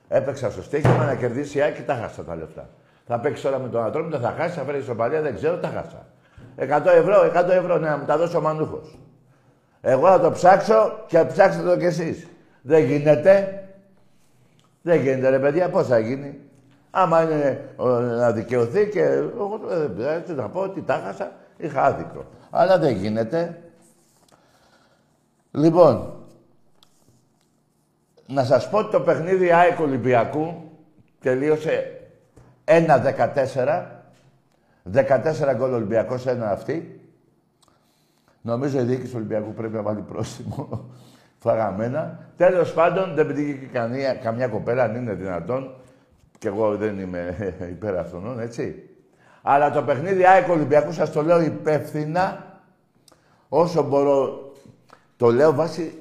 Έπαιξα 0.07 0.51
στο 0.51 0.61
στοίχημα 0.61 1.05
να 1.05 1.15
κερδίσει 1.15 1.59
η 1.59 1.73
και 1.75 1.81
τα 1.81 1.95
χάσα 1.95 2.23
τα 2.23 2.35
λεφτά. 2.35 2.69
Θα 3.05 3.19
παίξεις 3.19 3.43
τώρα 3.43 3.59
με 3.59 3.69
τον 3.69 3.83
Ατρόμητο, 3.83 4.17
θα 4.17 4.33
χάσει, 4.37 4.57
θα 4.57 4.63
φέρεις 4.63 4.81
ισοπαλία, 4.81 5.21
δεν 5.21 5.35
ξέρω, 5.35 5.57
τα 5.57 5.67
χάσα. 5.67 6.05
100 6.59 6.85
ευρώ, 6.85 7.31
100 7.35 7.49
ευρώ, 7.49 7.77
ναι, 7.77 7.89
να 7.89 7.97
μου 7.97 8.05
τα 8.05 8.17
δώσει 8.17 8.35
ο 8.35 8.41
Μανούχος. 8.41 8.97
Εγώ 9.81 10.07
θα 10.07 10.19
το 10.19 10.31
ψάξω 10.31 11.03
και 11.07 11.23
ψάξτε 11.23 11.63
το 11.63 11.77
κι 11.77 11.85
εσείς. 11.85 12.27
Δεν 12.61 12.83
γίνεται. 12.83 13.63
Δεν 14.81 15.01
γίνεται, 15.01 15.29
ρε 15.29 15.39
παιδιά, 15.39 15.69
πώς 15.69 15.87
θα 15.87 15.99
γίνει. 15.99 16.39
Άμα 16.91 17.23
είναι 17.23 17.69
να 18.17 18.31
δικαιωθεί 18.31 18.89
και 18.89 19.01
εγώ 19.01 19.59
δεν 19.67 19.95
πειράζει 19.95 20.33
να 20.33 20.49
πω 20.49 20.59
ότι 20.59 20.81
τα 20.81 21.01
χάσα, 21.05 21.31
είχα 21.57 21.83
άδικο. 21.83 22.25
Αλλά 22.49 22.77
δεν 22.77 22.95
γίνεται. 22.95 23.61
Λοιπόν, 25.51 26.13
να 28.27 28.43
σας 28.43 28.69
πω 28.69 28.77
ότι 28.77 28.91
το 28.91 29.01
παιχνίδι 29.01 29.51
ΑΕΚ 29.51 29.79
Ολυμπιακού 29.79 30.71
τελείωσε 31.21 32.01
1-14. 32.65 33.98
14 34.93 35.55
γκολ 35.55 35.73
Ολυμπιακός, 35.73 36.25
ένα 36.27 36.51
αυτή. 36.51 36.99
Νομίζω 38.41 38.79
η 38.79 38.83
διοίκηση 38.83 39.07
του 39.07 39.15
Ολυμπιακού 39.15 39.53
πρέπει 39.53 39.75
να 39.75 39.81
βάλει 39.81 40.01
πρόστιμο 40.01 40.89
φαγαμένα. 41.43 42.19
Τέλος 42.37 42.73
πάντων, 42.73 43.13
δεν 43.15 43.27
πετύχει 43.27 43.69
καμία, 43.73 44.13
καμιά 44.13 44.47
κοπέλα, 44.47 44.83
αν 44.83 44.95
είναι 44.95 45.13
δυνατόν. 45.13 45.75
Κι 46.37 46.47
εγώ 46.47 46.75
δεν 46.75 46.99
είμαι 46.99 47.35
υπέρ 47.75 47.97
αυτών, 47.97 48.39
έτσι. 48.39 48.89
Αλλά 49.41 49.71
το 49.71 49.83
παιχνίδι 49.83 50.25
ΑΕΚ 50.25 50.49
Ολυμπιακού, 50.49 50.91
σας 50.91 51.11
το 51.11 51.21
λέω 51.21 51.41
υπεύθυνα, 51.41 52.45
όσο 53.49 53.83
μπορώ, 53.83 54.51
το 55.17 55.31
λέω 55.31 55.53
βάσει 55.53 55.97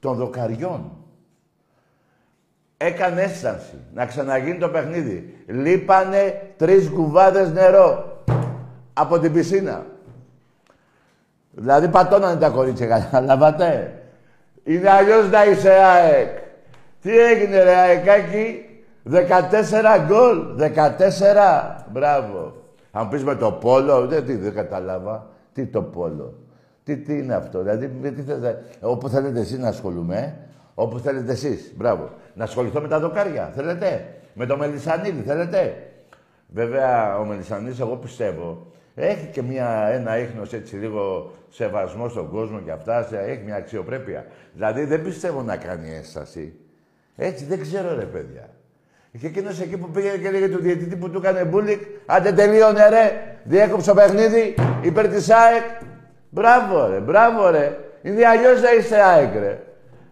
των 0.00 0.16
δοκαριών. 0.16 0.92
Έκανε 2.76 3.22
αίσθηση 3.22 3.78
να 3.94 4.06
ξαναγίνει 4.06 4.58
το 4.58 4.68
παιχνίδι. 4.68 5.44
Λείπανε 5.46 6.52
τρεις 6.56 6.88
κουβάδες 6.88 7.52
νερό 7.52 8.09
από 9.00 9.18
την 9.18 9.32
πισίνα. 9.32 9.86
Δηλαδή 11.50 11.88
πατώνανε 11.88 12.40
τα 12.40 12.48
κορίτσια, 12.48 12.86
καταλάβατε. 12.86 13.94
Είναι 14.64 14.90
αλλιώς 14.90 15.30
να 15.30 15.44
είσαι 15.44 15.70
ΑΕΚ. 15.70 16.28
Τι 17.00 17.18
έγινε 17.18 17.62
ρε 17.62 17.74
ΑΕΚΑΚΙ, 17.74 18.64
14 19.10 19.16
γκολ, 20.06 20.56
14. 20.58 21.84
Μπράβο. 21.92 22.52
Αν 22.92 23.08
πεις 23.08 23.24
με 23.24 23.34
το 23.34 23.52
πόλο, 23.52 24.06
δεν, 24.06 24.26
τι, 24.26 24.36
δεν 24.36 24.54
κατάλαβα. 24.54 25.26
Τι 25.52 25.66
το 25.66 25.82
πόλο. 25.82 26.34
Τι, 26.84 26.96
τι 26.96 27.18
είναι 27.18 27.34
αυτό. 27.34 27.62
Δηλαδή, 27.62 27.88
τι 27.88 28.22
θέλετε, 28.22 28.64
όπου 28.80 29.08
θέλετε 29.08 29.40
εσείς 29.40 29.58
να 29.58 29.68
ασχολούμαι, 29.68 30.36
όπου 30.74 30.98
θέλετε 30.98 31.32
εσείς. 31.32 31.72
Μπράβο. 31.76 32.10
Να 32.34 32.44
ασχοληθώ 32.44 32.80
με 32.80 32.88
τα 32.88 33.00
δοκάρια. 33.00 33.52
Θέλετε. 33.54 34.14
Με 34.34 34.46
το 34.46 34.56
Μελισανίδη. 34.56 35.22
Θέλετε. 35.22 35.74
Βέβαια, 36.48 37.18
ο 37.18 37.24
Μελισανίδης, 37.24 37.80
εγώ 37.80 37.96
πιστεύω, 37.96 38.66
έχει 38.94 39.26
και 39.26 39.42
μια, 39.42 39.90
ένα 39.92 40.18
ίχνος 40.18 40.52
έτσι 40.52 40.76
λίγο 40.76 41.32
σεβασμό 41.50 42.08
στον 42.08 42.30
κόσμο 42.30 42.60
και 42.60 42.70
αυτά, 42.70 43.08
έχει 43.12 43.42
μια 43.44 43.56
αξιοπρέπεια. 43.56 44.26
Δηλαδή 44.52 44.84
δεν 44.84 45.02
πιστεύω 45.02 45.42
να 45.42 45.56
κάνει 45.56 45.94
έσταση. 45.94 46.54
Έτσι 47.16 47.44
δεν 47.44 47.60
ξέρω 47.60 47.94
ρε 47.94 48.04
παιδιά. 48.04 48.48
Και 49.18 49.26
εκείνος 49.26 49.60
εκεί 49.60 49.76
που 49.76 49.90
πήγε 49.90 50.08
και 50.08 50.30
λέγε 50.30 50.48
του 50.48 50.58
διαιτητή 50.58 50.96
που 50.96 51.10
του 51.10 51.18
έκανε 51.18 51.44
μπούλικ, 51.44 51.80
άντε 52.06 52.32
τελείωνε 52.32 52.88
ρε, 52.88 53.36
διέκοψε 53.44 53.88
το 53.88 53.94
παιχνίδι 53.94 54.54
υπέρ 54.82 55.08
της 55.08 55.30
ΑΕΚ. 55.30 55.64
Μπράβο 56.30 56.86
ρε, 56.86 56.98
μπράβο 56.98 57.50
ρε. 57.50 57.78
Είναι 58.02 58.26
αλλιώς 58.26 58.62
να 58.62 58.72
είσαι 58.72 59.00
ΑΕΚ 59.02 59.34
ρε. 59.34 59.62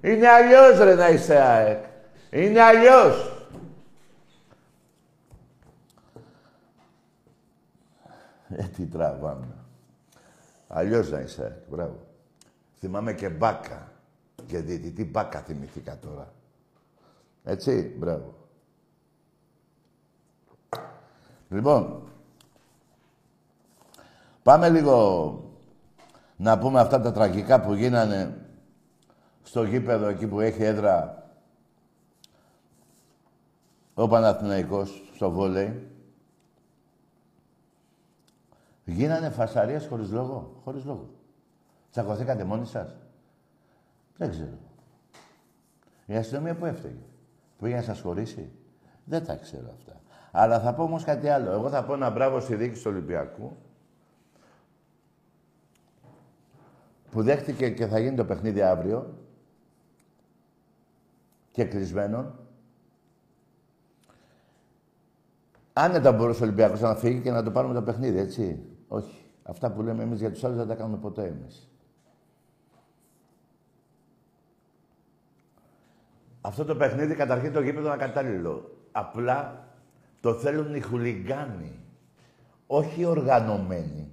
Είναι 0.01 0.29
αλλιώς 0.29 0.79
ρε 0.79 0.95
να 0.95 1.09
είσαι 1.09 1.35
ΑΕΚ. 1.35 1.79
Είναι 2.31 2.61
αλλιώς. 2.61 3.38
Ε, 8.49 8.63
τι 8.63 8.87
τραβάμε. 8.87 9.55
Αλλιώς 10.69 11.11
να 11.11 11.21
είσαι. 11.21 11.63
Μπράβο. 11.71 12.07
Θυμάμαι 12.79 13.15
και 13.15 13.29
μπάκα. 13.29 13.93
Και 14.47 14.63
τι 14.63 15.05
μπάκα 15.05 15.41
θυμηθήκα 15.41 15.99
τώρα. 15.99 16.33
Έτσι, 17.45 17.95
μπράβο. 17.99 18.35
Λοιπόν, 21.49 22.03
πάμε 24.43 24.69
λίγο 24.69 25.33
να 26.37 26.59
πούμε 26.59 26.81
αυτά 26.81 27.01
τα 27.01 27.13
τραγικά 27.13 27.61
που 27.61 27.75
γίνανε 27.75 28.47
στο 29.43 29.65
γήπεδο 29.65 30.07
εκεί 30.07 30.27
που 30.27 30.41
έχει 30.41 30.63
έδρα 30.63 31.23
ο 33.95 34.09
Παναθηναϊκός 34.09 35.11
στο 35.15 35.31
βόλεϊ. 35.31 35.89
Γίνανε 38.89 39.31
φασαρίες 39.31 39.87
χωρίς 39.87 40.11
λόγο. 40.11 40.61
Χωρίς 40.65 40.85
λόγο. 40.85 41.09
Τσακωθήκατε 41.91 42.45
μόνοι 42.45 42.67
σας; 42.67 42.97
Δεν 44.17 44.31
ξέρω. 44.31 44.59
Η 46.07 46.15
αστυνομία 46.17 46.55
που 46.55 46.65
έφταιγε; 46.65 46.95
Που 47.59 47.65
πήγε 47.65 47.77
να 47.77 47.83
σας 47.83 48.01
χωρίσει; 48.01 48.51
Δεν 49.05 49.25
τα 49.27 49.37
ξέρω 49.37 49.75
αυτά. 49.79 50.01
Αλλά 50.31 50.61
θα 50.61 50.75
πω 50.75 50.83
όμως 50.83 51.05
κάτι 51.05 51.29
άλλο. 51.29 51.51
Εγώ 51.51 51.69
θα 51.69 51.85
πω 51.85 51.95
ένα 51.95 52.11
μπράβο 52.11 52.41
στη 52.41 52.55
διοίκηση 52.55 52.83
του 52.83 52.91
Ολυμπιακού 52.93 53.57
που 57.11 57.23
δέχτηκε 57.23 57.71
και 57.71 57.87
θα 57.87 57.99
γίνει 57.99 58.17
το 58.17 58.25
παιχνίδι 58.25 58.63
αύριο 58.63 59.15
και 61.51 61.65
κλεισμένον. 61.65 62.39
Άνετα 65.73 66.13
μπορούσε 66.13 66.43
ο 66.43 66.47
Ολυμπιακός 66.47 66.81
να 66.81 66.95
φύγει 66.95 67.21
και 67.21 67.31
να 67.31 67.43
το 67.43 67.51
πάρουμε 67.51 67.75
το 67.75 67.83
παιχνίδι, 67.83 68.19
έτσι. 68.19 68.63
Όχι. 68.89 69.23
Αυτά 69.43 69.71
που 69.71 69.83
λέμε 69.83 70.03
εμείς 70.03 70.19
για 70.19 70.33
τους 70.33 70.45
άλλους 70.45 70.57
δεν 70.57 70.67
τα 70.67 70.75
κάνουμε 70.75 70.97
ποτέ 70.97 71.27
εμείς. 71.27 71.69
Αυτό 76.41 76.65
το 76.65 76.77
παιχνίδι 76.77 77.15
καταρχήν 77.15 77.53
το 77.53 77.61
γήπεδο 77.61 77.89
είναι 77.89 77.97
κατάλληλο. 77.97 78.71
Απλά 78.93 79.69
το 80.21 80.35
θέλουν 80.35 80.75
οι 80.75 80.81
χουλιγκάνοι. 80.81 81.73
Όχι 82.67 83.01
οι 83.01 83.05
οργανωμένοι. 83.05 84.11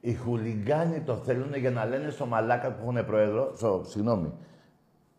Οι 0.00 0.14
χουλιγκάνοι 0.14 1.00
το 1.00 1.16
θέλουν 1.16 1.54
για 1.54 1.70
να 1.70 1.84
λένε 1.84 2.10
στο 2.10 2.26
μαλάκα 2.26 2.72
που 2.72 2.90
έχουν 2.90 3.06
πρόεδρο. 3.06 3.52
Στο, 3.56 3.82
συγγνώμη. 3.86 4.32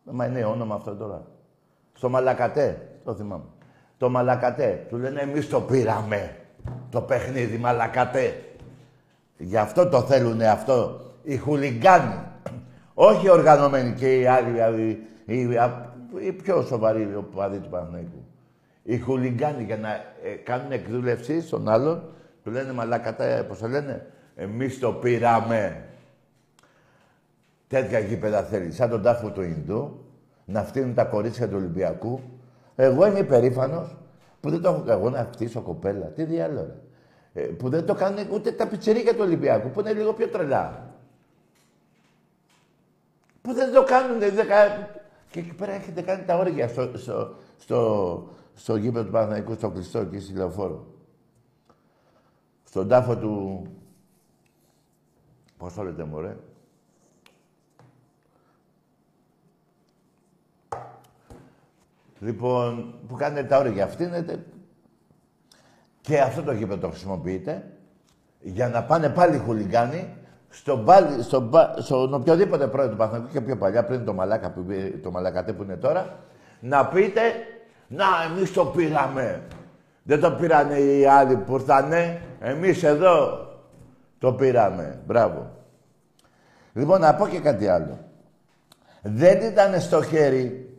Μα 0.04 0.26
είναι 0.26 0.44
όνομα 0.44 0.74
αυτό 0.74 0.94
τώρα. 0.94 1.26
Στο 1.92 2.08
μαλακατέ. 2.08 2.98
Το 3.04 3.14
θυμάμαι. 3.14 3.44
Το 3.98 4.10
μαλακατέ. 4.10 4.86
Του 4.88 4.96
λένε 4.96 5.20
εμείς 5.20 5.48
το 5.48 5.60
πήραμε. 5.60 6.36
Το 6.90 7.00
παιχνίδι 7.00 7.56
μαλακατέ. 7.56 8.42
Γι' 9.38 9.56
αυτό 9.56 9.88
το 9.88 10.00
θέλουν 10.00 10.40
αυτό. 10.40 11.00
Οι 11.22 11.36
χουλιγκάνοι. 11.36 12.14
Όχι 12.94 13.26
οι 13.26 13.30
οργανωμένοι 13.30 13.94
και 13.94 14.18
οι 14.18 14.26
άλλοι. 14.26 15.04
Οι, 15.24 15.38
οι, 15.38 15.48
οι 16.26 16.32
πιο 16.32 16.62
σοβαροί 16.62 17.14
οπαδοί 17.16 17.58
του 17.58 17.68
Παναγικού. 17.68 18.24
Οι 18.82 18.98
χουλιγκάνοι 18.98 19.62
για 19.62 19.76
να 19.76 19.88
ε, 20.22 20.34
κάνουν 20.44 20.72
εκδούλευση 20.72 21.40
στον 21.40 21.68
άλλον, 21.68 22.02
του 22.44 22.50
λένε 22.50 22.72
μαλακατά, 22.72 23.44
πώς 23.48 23.58
το 23.58 23.68
λένε, 23.68 24.06
εμείς 24.36 24.78
το 24.78 24.92
πήραμε. 24.92 25.82
Τέτοια 27.66 27.98
γήπεδα 27.98 28.42
θέλει, 28.42 28.72
σαν 28.72 28.90
τον 28.90 29.02
τάφο 29.02 29.30
του 29.30 29.42
Ινδού, 29.42 30.04
να 30.44 30.62
φτύνουν 30.62 30.94
τα 30.94 31.04
κορίτσια 31.04 31.48
του 31.48 31.56
Ολυμπιακού. 31.56 32.20
Εγώ 32.76 33.06
είμαι 33.06 33.18
υπερήφανος 33.18 33.96
που 34.40 34.50
δεν 34.50 34.60
το 34.60 34.68
έχω 34.68 34.84
εγώ 34.90 35.10
να 35.10 35.28
φτύσω 35.32 35.60
κοπέλα. 35.60 36.06
Τι 36.06 36.24
διάλογο. 36.24 36.74
Ε, 37.32 37.40
που 37.40 37.68
δεν 37.68 37.86
το 37.86 37.94
κάνουν 37.94 38.26
ούτε 38.32 38.52
τα 38.52 38.66
πιτσερίκια 38.66 39.12
του 39.12 39.20
Ολυμπιακού, 39.22 39.70
που 39.70 39.80
είναι 39.80 39.92
λίγο 39.92 40.12
πιο 40.12 40.28
τρελά. 40.28 40.94
Που 43.42 43.52
δεν 43.52 43.72
το 43.72 43.84
κάνουν, 43.84 44.18
δεν, 44.18 44.34
και 45.30 45.38
εκεί 45.38 45.54
πέρα 45.54 45.72
έχετε 45.72 46.02
κάνει 46.02 46.24
τα 46.24 46.36
όρια 46.36 46.68
στο, 46.68 46.98
στο, 46.98 47.34
στο, 47.56 48.28
στο 48.54 48.76
γήπεδο 48.76 49.04
του 49.04 49.10
Παναθηναϊκού, 49.10 49.54
στο 49.54 49.70
κλειστό 49.70 50.04
και 50.04 50.20
στη 50.20 50.32
λεωφόρο. 50.32 50.86
Στον 52.64 52.88
τάφο 52.88 53.16
του... 53.16 53.66
Πώς 55.56 55.74
το 55.74 55.82
λέτε, 55.82 56.04
μωρέ; 56.04 56.36
Λοιπόν, 62.20 62.94
που 63.08 63.14
κάνετε 63.14 63.48
τα 63.48 63.58
όρια 63.58 63.84
αυτήνετε 63.84 64.44
και 66.08 66.20
αυτό 66.20 66.42
το 66.42 66.52
γήπεδο 66.52 66.80
το 66.80 66.88
χρησιμοποιείτε 66.88 67.64
για 68.40 68.68
να 68.68 68.82
πάνε 68.82 69.08
πάλι 69.08 69.38
χουλιγκάνοι 69.38 70.16
στον, 70.48 70.84
πάλι, 70.84 71.22
στον, 71.22 71.50
στον 71.78 72.14
οποιοδήποτε 72.14 72.66
πρόεδρο 72.66 72.92
του 72.92 72.98
Παναθηναϊκού 72.98 73.32
και 73.32 73.40
πιο 73.40 73.56
παλιά, 73.56 73.84
πριν 73.84 74.04
το, 74.04 74.12
μαλάκα 74.12 74.50
που, 74.50 74.66
το 75.02 75.10
μαλακατέ 75.10 75.52
που 75.52 75.62
είναι 75.62 75.76
τώρα, 75.76 76.18
να 76.60 76.86
πείτε 76.86 77.20
«Να, 77.88 78.04
εμείς 78.30 78.52
το 78.52 78.64
πήραμε». 78.64 79.42
Δεν 80.02 80.20
το 80.20 80.30
πήρανε 80.30 80.78
οι 80.78 81.06
άλλοι 81.06 81.36
που 81.36 81.54
ήρθανε. 81.54 82.20
Εμείς 82.40 82.82
εδώ 82.82 83.46
το 84.18 84.32
πήραμε. 84.32 85.00
Μπράβο. 85.06 85.50
Λοιπόν, 86.72 87.00
να 87.00 87.14
πω 87.14 87.28
και 87.28 87.38
κάτι 87.38 87.68
άλλο. 87.68 87.98
Δεν 89.02 89.40
ήταν 89.40 89.80
στο 89.80 90.02
χέρι. 90.02 90.78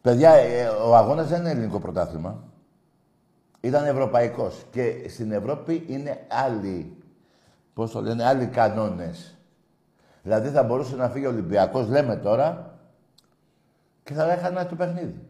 Παιδιά, 0.00 0.30
ε, 0.30 0.66
ο 0.66 0.96
αγώνας 0.96 1.28
δεν 1.28 1.40
είναι 1.40 1.50
ελληνικό 1.50 1.78
πρωτάθλημα. 1.78 2.51
Ήταν 3.62 3.84
ευρωπαϊκός. 3.84 4.64
Και 4.70 5.08
στην 5.08 5.32
Ευρώπη 5.32 5.84
είναι 5.88 6.26
άλλοι 6.28 6.96
πώς 7.74 7.90
το 7.90 8.00
λένε, 8.00 8.24
άλλοι 8.24 8.46
κανόνες. 8.46 9.36
Δηλαδή 10.22 10.48
θα 10.48 10.62
μπορούσε 10.62 10.96
να 10.96 11.08
φύγει 11.08 11.26
ο 11.26 11.28
Ολυμπιακός, 11.28 11.88
λέμε 11.88 12.16
τώρα, 12.16 12.78
και 14.02 14.14
θα 14.14 14.32
έχανε 14.32 14.64
το 14.64 14.74
παιχνίδι. 14.74 15.20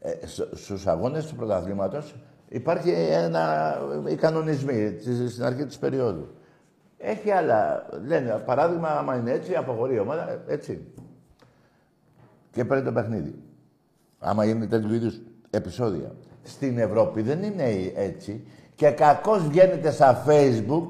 Ε, 0.00 0.26
στους 0.52 0.86
αγώνες 0.86 1.26
του 1.26 1.34
πρωταθλήματος 1.34 2.14
υπάρχει 2.48 2.90
ένα, 3.10 3.76
οι 4.08 4.14
κανονισμοί 4.14 4.98
στην 5.28 5.44
αρχή 5.44 5.66
της 5.66 5.78
περίοδου. 5.78 6.34
Έχει 6.98 7.30
άλλα. 7.30 7.86
Λένε, 8.06 8.42
παράδειγμα, 8.44 8.88
άμα 8.88 9.16
είναι 9.16 9.30
έτσι, 9.30 9.54
αποχωρεί 9.54 9.94
η 9.94 9.98
ομάδα, 9.98 10.42
έτσι. 10.46 10.92
Και 12.50 12.64
παίρνει 12.64 12.84
το 12.84 12.92
παιχνίδι. 12.92 13.42
Άμα 14.18 14.44
είναι 14.44 14.66
τέτοιου 14.66 14.94
είδους 14.94 15.20
επεισόδια. 15.50 16.14
Στην 16.42 16.78
Ευρώπη 16.78 17.22
δεν 17.22 17.42
είναι 17.42 17.92
έτσι 17.94 18.46
και 18.74 18.90
κακώς 18.90 19.48
βγαίνετε 19.48 19.90
στα 19.90 20.24
facebook, 20.26 20.82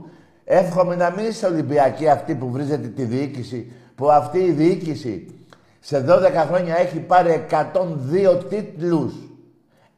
εύχομαι 0.45 0.97
να 0.97 1.11
μην 1.11 1.27
είστε 1.27 1.47
Ολυμπιακοί 1.47 2.09
αυτοί 2.09 2.35
που 2.35 2.51
βρίζετε 2.51 2.89
τη 2.89 3.05
διοίκηση, 3.05 3.73
που 3.95 4.11
αυτή 4.11 4.39
η 4.39 4.51
διοίκηση 4.51 5.35
σε 5.81 6.05
12 6.09 6.45
χρόνια 6.49 6.79
έχει 6.79 6.99
πάρει 6.99 7.47
102 7.51 8.45
τίτλους. 8.49 9.15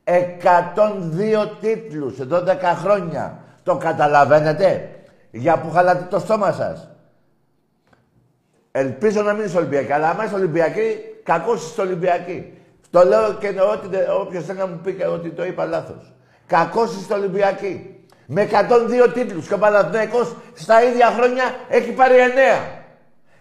102 0.05 1.47
τίτλους 1.61 2.15
σε 2.15 2.27
12 2.31 2.75
χρόνια. 2.75 3.39
Το 3.63 3.77
καταλαβαίνετε, 3.77 4.89
για 5.31 5.59
που 5.59 5.71
χαλάτε 5.71 6.07
το 6.11 6.19
στόμα 6.19 6.53
σας. 6.53 6.89
Ελπίζω 8.71 9.23
να 9.23 9.33
μην 9.33 9.45
είστε 9.45 9.59
Ολυμπιακοί, 9.59 9.93
αλλά 9.93 10.11
άμα 10.11 10.25
είστε 10.25 10.37
Ολυμπιακοί, 10.37 10.97
κακώς 11.23 11.67
είστε 11.67 11.83
Ολυμπιακοί. 11.83 12.53
Το 12.95 13.05
λέω 13.05 13.33
και 13.33 13.49
ότι 13.49 13.89
όποιος 14.21 14.45
θέλει 14.45 14.59
να 14.59 14.67
μου 14.67 14.81
πει 14.85 15.05
ότι 15.13 15.31
το 15.31 15.45
είπα 15.45 15.65
λάθος. 15.65 16.13
Κακός 16.47 16.97
είστε 16.97 17.15
Ολυμπιακοί. 17.15 18.05
Με 18.27 18.43
102 18.43 19.13
τίτλους 19.13 19.47
και 19.47 19.55
ο 19.55 19.59
Παναθηναϊκός 19.59 20.37
στα 20.55 20.83
ίδια 20.83 21.07
χρόνια 21.07 21.45
έχει 21.69 21.91
πάρει 21.91 22.15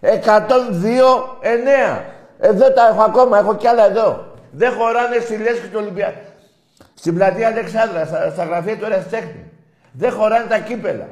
102-9. 0.00 2.00
Εδώ 2.38 2.72
τα 2.72 2.88
έχω 2.90 3.02
ακόμα, 3.02 3.38
έχω 3.38 3.56
κι 3.56 3.66
άλλα 3.66 3.86
εδώ. 3.86 4.26
Δεν 4.50 4.72
χωράνε 4.72 5.18
στη 5.18 5.36
λέσχη 5.36 5.66
του 5.66 5.78
Ολυμπιακού. 5.80 6.24
Στην 6.94 7.14
πλατεία 7.14 7.48
Αλεξάνδρα, 7.48 8.04
στα, 8.04 8.30
στα 8.30 8.44
γραφεία 8.44 8.76
του 8.76 8.84
Εραστέχνη. 8.84 9.50
Δεν 9.92 10.12
χωράνε 10.12 10.46
τα 10.48 10.58
κύπελα. 10.58 11.08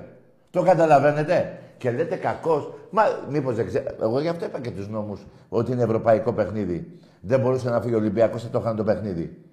Το 0.50 0.62
καταλαβαίνετε; 0.62 1.58
Και 1.82 1.90
λέτε 1.90 2.16
κακός. 2.16 2.72
Μα 2.90 3.02
μήπως 3.28 3.54
δεν 3.54 3.66
ξέρω. 3.66 3.96
Εγώ 4.00 4.20
γι' 4.20 4.28
αυτό 4.28 4.44
είπα 4.44 4.60
και 4.60 4.70
τους 4.70 4.88
νόμους 4.88 5.26
ότι 5.48 5.72
είναι 5.72 5.82
ευρωπαϊκό 5.82 6.32
παιχνίδι. 6.32 6.98
Δεν 7.20 7.40
μπορούσε 7.40 7.70
να 7.70 7.80
φύγει 7.80 7.94
ο 7.94 7.96
Ολυμπιακός, 7.96 8.42
θα 8.42 8.48
το 8.48 8.58
είχαν 8.58 8.76
το 8.76 8.84
παιχνίδι. 8.84 9.44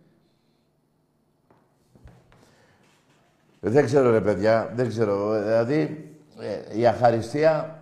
Δεν 3.60 3.86
ξέρω 3.86 4.12
ρε 4.12 4.22
παιδιά, 4.22 4.72
δεν 4.76 4.88
ξέρω. 4.88 5.42
Δηλαδή 5.42 6.10
ε, 6.40 6.80
η 6.80 6.88
αχαριστία, 6.88 7.82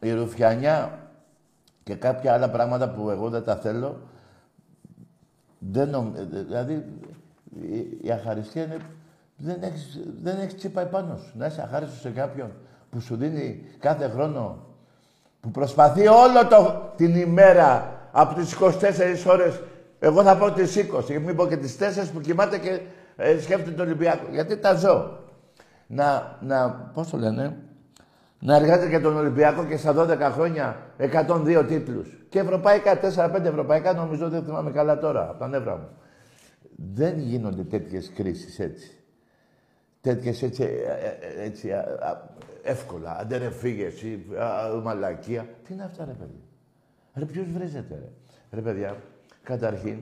η 0.00 0.12
ρουφιανιά 0.12 1.08
και 1.82 1.94
κάποια 1.94 2.32
άλλα 2.32 2.50
πράγματα 2.50 2.90
που 2.90 3.10
εγώ 3.10 3.28
δεν 3.28 3.44
τα 3.44 3.56
θέλω, 3.56 4.00
δεν 5.58 5.88
νομ... 5.88 6.14
Ε, 6.16 6.22
δηλαδή 6.22 6.84
η, 8.02 8.10
αχαριστία 8.10 8.62
είναι... 8.62 8.76
Δεν 9.36 9.62
έχεις, 9.62 10.00
δεν 10.22 10.38
έχεις 10.38 10.54
τσίπα 10.54 10.80
επάνω 10.80 11.16
σου. 11.16 11.32
Να 11.36 11.46
είσαι 11.46 11.62
αχάριστος 11.62 12.00
σε 12.00 12.10
κάποιον 12.10 12.50
που 12.94 13.00
σου 13.00 13.16
δίνει 13.16 13.66
κάθε 13.78 14.08
χρόνο, 14.08 14.66
που 15.40 15.50
προσπαθεί 15.50 16.06
όλο 16.06 16.46
το, 16.50 16.92
την 16.96 17.14
ημέρα 17.14 17.98
από 18.12 18.34
τις 18.34 18.56
24 18.60 18.70
ώρες, 19.26 19.62
εγώ 19.98 20.22
θα 20.22 20.36
πω 20.36 20.50
τις 20.50 20.76
20, 21.08 21.18
μην 21.24 21.36
πω 21.36 21.46
και 21.46 21.56
τις 21.56 21.76
4 21.80 21.82
που 22.12 22.20
κοιμάται 22.20 22.58
και 22.58 22.80
ε, 23.16 23.40
σκέφτεται 23.40 23.70
τον 23.70 23.86
Ολυμπιακό. 23.86 24.26
Γιατί 24.30 24.56
τα 24.56 24.74
ζω. 24.74 25.18
Να, 25.86 26.38
να, 26.40 26.70
πώς 26.94 27.10
το 27.10 27.16
λένε, 27.16 27.56
να 28.38 28.56
εργάζεται 28.56 28.88
και 28.88 29.00
τον 29.00 29.16
Ολυμπιακό 29.16 29.64
και 29.64 29.76
στα 29.76 29.94
12 29.96 30.32
χρόνια 30.32 30.76
102 30.98 31.64
τίτλους. 31.68 32.08
Και 32.28 32.38
ευρωπαϊκά, 32.38 33.00
4-5 33.16 33.44
ευρωπαϊκά, 33.44 33.92
νομίζω 33.92 34.28
δεν 34.28 34.44
θυμάμαι 34.44 34.70
καλά 34.70 34.98
τώρα, 34.98 35.22
από 35.22 35.38
τα 35.38 35.48
νεύρα 35.48 35.76
μου. 35.76 35.88
Δεν 36.94 37.18
γίνονται 37.18 37.62
τέτοιες 37.62 38.12
κρίσεις 38.14 38.58
έτσι. 38.58 38.98
Τέτοιες 40.00 40.42
έτσι, 40.42 40.62
ε, 40.62 40.66
ε, 40.66 41.44
έτσι 41.44 41.70
εύκολα. 42.64 43.16
Άντε 43.20 43.36
ρε 43.36 43.50
φύγε 43.50 43.84
εσύ, 43.84 44.26
μαλακία. 44.82 45.46
Τι 45.66 45.72
είναι 45.72 45.84
αυτά 45.84 46.04
ρε 46.04 46.12
παιδί; 46.12 46.42
Ρε 47.14 47.24
ποιος 47.24 47.46
βρίζεται 47.52 47.94
ρε; 47.94 48.08
Ρε 48.50 48.60
παιδιά, 48.60 48.96
καταρχήν, 49.42 49.98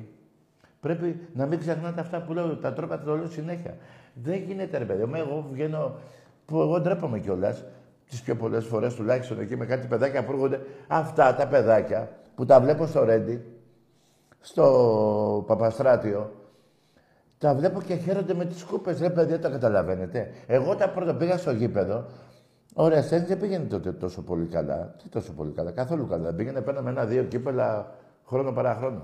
Πρέπει 0.83 1.29
να 1.35 1.47
μην 1.47 1.59
ξεχνάτε 1.59 2.01
αυτά 2.01 2.23
που 2.23 2.33
λέω. 2.33 2.57
Τα 2.57 2.73
τρόπια 2.73 2.99
τα 2.99 3.15
λέω 3.15 3.27
συνέχεια. 3.27 3.77
Δεν 4.15 4.37
γίνεται, 4.37 4.79
ρε 4.79 4.85
παιδί. 4.85 5.03
Εγώ 5.03 5.47
βγαίνω. 5.53 5.95
που 6.45 6.61
εγώ 6.61 6.81
ντρέπομαι 6.81 7.19
κιόλας. 7.19 7.65
Τις 8.09 8.23
πιο 8.23 8.37
πολλές 8.37 8.65
φορές 8.65 8.95
τουλάχιστον 8.95 9.41
εκεί 9.41 9.57
με 9.57 9.67
κάτι 9.67 9.87
παιδάκια 9.87 10.25
που 10.25 10.33
έρχονται. 10.33 10.61
Αυτά 10.89 11.35
τα 11.35 11.47
παιδάκια 11.47 12.09
που 12.35 12.45
τα 12.45 12.61
βλέπω 12.61 12.87
στο 12.87 13.05
Ρέντι, 13.05 13.45
στο 14.41 15.45
Παπαστράτιο. 15.47 16.33
Τα 17.39 17.55
βλέπω 17.55 17.83
και 17.83 17.95
χαίρονται 17.95 18.35
με 18.35 18.45
τις 18.45 18.63
κούπες. 18.65 19.01
Ρε 19.01 19.11
παιδιά, 19.11 19.39
το 19.39 19.51
καταλαβαίνετε. 19.51 20.31
Εγώ 20.47 20.75
τα 20.75 20.89
πρώτα 20.89 21.15
πήγα 21.15 21.37
στο 21.37 21.51
γήπεδο. 21.51 22.05
Ωραία, 22.75 23.03
Σέντ 23.03 23.27
δεν 23.27 23.39
πήγαινε 23.39 23.65
τότε 23.65 23.93
τόσο 23.93 24.23
πολύ 24.23 24.47
καλά. 24.47 24.95
Τι 25.03 25.09
τόσο 25.09 25.33
πολύ 25.33 25.53
καλά, 25.53 25.71
καθόλου 25.71 26.07
καλά. 26.07 26.33
Πήγαινε, 26.35 26.61
παίρναμε 26.61 26.91
ένα-δύο 26.91 27.25
κύπελα 27.25 27.95
χρόνο 28.27 28.53
παρά 28.53 28.75
χρόνο. 28.75 29.03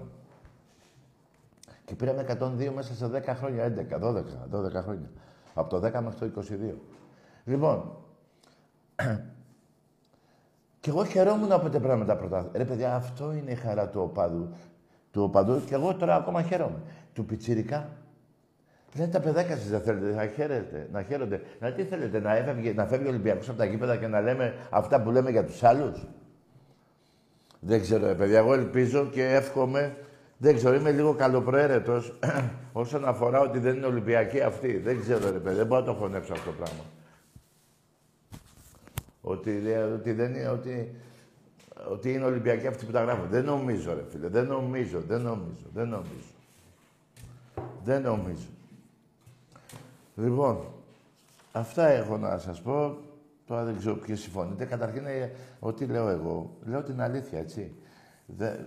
Και 1.84 1.94
πήραμε 1.94 2.26
102 2.40 2.72
μέσα 2.74 2.94
σε 2.94 3.10
10 3.14 3.22
χρόνια, 3.26 3.74
11, 3.90 4.00
12, 4.00 4.22
12 4.52 4.82
χρόνια. 4.82 5.10
Από 5.54 5.70
το 5.70 5.86
10 5.86 6.02
μέχρι 6.02 6.30
το 6.30 6.42
22. 6.70 6.74
Λοιπόν, 7.44 7.96
και 10.80 10.90
εγώ 10.90 11.04
χαιρόμουν 11.04 11.52
από 11.52 11.68
τα 11.68 11.80
πράγματα 11.80 12.16
πρώτα. 12.16 12.50
Ρε 12.52 12.64
παιδιά, 12.64 12.94
αυτό 12.94 13.32
είναι 13.32 13.50
η 13.50 13.54
χαρά 13.54 13.88
του 13.88 14.00
οπαδού. 14.00 14.48
Του 15.10 15.22
οπαδού 15.22 15.64
και 15.64 15.74
εγώ 15.74 15.94
τώρα 15.94 16.14
ακόμα 16.14 16.42
χαίρομαι. 16.42 16.80
Του 17.12 17.24
πιτσιρικά. 17.24 17.88
Λέτε 18.94 19.10
τα 19.10 19.20
παιδάκια 19.20 19.56
σας 19.56 19.68
δεν 19.68 19.80
θέλετε 19.80 20.14
να 20.14 20.26
χαίρετε, 20.26 20.88
να 20.92 21.02
χαίρονται. 21.02 21.40
Να 21.60 21.72
τι 21.72 21.84
θέλετε, 21.84 22.20
να, 22.20 22.36
έφευγε, 22.36 22.72
να 22.72 22.86
φεύγει 22.86 23.06
ο 23.06 23.08
Ολυμπιακός 23.08 23.48
από 23.48 23.58
τα 23.58 23.64
γήπεδα 23.64 23.96
και 23.96 24.06
να 24.06 24.20
λέμε 24.20 24.54
αυτά 24.70 25.02
που 25.02 25.10
λέμε 25.10 25.30
για 25.30 25.44
τους 25.44 25.62
άλλους; 25.62 26.06
Δεν 27.60 27.80
ξέρω, 27.80 28.06
ρε 28.06 28.14
παιδιά, 28.14 28.38
εγώ 28.38 28.54
ελπίζω 28.54 29.06
και 29.06 29.24
εύχομαι. 29.24 29.96
Δεν 30.38 30.54
ξέρω, 30.54 30.74
είμαι 30.74 30.90
λίγο 30.90 31.14
καλοπροαίρετος 31.14 32.18
όσον 32.72 33.04
αφορά 33.04 33.40
ότι 33.40 33.58
δεν 33.58 33.76
είναι 33.76 33.86
Ολυμπιακοί 33.86 34.40
αυτοί. 34.40 34.78
Δεν 34.78 35.00
ξέρω, 35.00 35.30
ρε 35.30 35.38
παιδιά, 35.38 35.56
δεν 35.56 35.66
μπορώ 35.66 35.80
να 35.80 35.86
το 35.86 35.92
χωνέψω 35.92 36.32
αυτό 36.32 36.50
το 36.50 36.56
πράγμα. 36.56 36.82
Ότι, 39.20 39.62
ότι 39.94 40.12
δεν 40.12 40.34
είναι, 40.34 40.48
ότι, 40.48 40.94
ότι 41.90 42.12
είναι 42.12 42.24
Ολυμπιακοί 42.24 42.66
αυτοί 42.66 42.84
που 42.84 42.92
τα 42.92 43.02
γράφουν. 43.02 43.28
Δεν 43.28 43.44
νομίζω, 43.44 43.94
ρε 43.94 44.04
φίλε. 44.08 44.28
Δεν 44.28 44.46
νομίζω, 44.46 45.00
δεν 45.00 45.20
νομίζω, 45.20 45.66
δεν 45.74 45.88
νομίζω. 45.88 46.32
Δεν 47.84 48.02
νομίζω. 48.02 48.46
Λοιπόν, 50.18 50.72
αυτά 51.52 51.86
έχω 51.86 52.16
να 52.16 52.38
σας 52.38 52.62
πω. 52.62 52.98
Τώρα 53.46 53.64
δεν 53.64 53.76
ξέρω 53.76 53.96
ποιοι 53.96 54.16
συμφωνείτε. 54.16 54.64
Καταρχήν, 54.64 55.06
ε, 55.06 55.32
ό,τι 55.60 55.86
λέω 55.86 56.08
εγώ, 56.08 56.56
λέω 56.64 56.82
την 56.82 57.00
αλήθεια, 57.00 57.38
έτσι. 57.38 57.74
Δεν, 58.26 58.66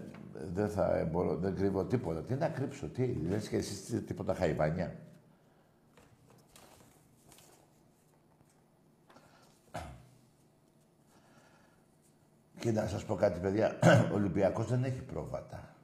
δεν 0.53 0.69
θα 0.69 1.07
μπορώ, 1.11 1.35
δεν 1.35 1.55
κρύβω 1.55 1.85
τίποτα. 1.85 2.21
Τι 2.21 2.33
να 2.33 2.49
κρύψω, 2.49 2.87
τι, 2.87 3.13
λες 3.13 3.47
και 3.47 3.57
εσείς 3.57 4.05
τίποτα 4.05 4.33
χαϊβανιά. 4.33 4.95
Και 12.59 12.71
να 12.71 12.87
σας 12.87 13.05
πω 13.05 13.15
κάτι, 13.15 13.39
παιδιά. 13.39 13.79
Ο 14.11 14.15
Ολυμπιακός 14.15 14.67
δεν 14.67 14.83
έχει 14.83 15.01
πρόβατα. 15.01 15.75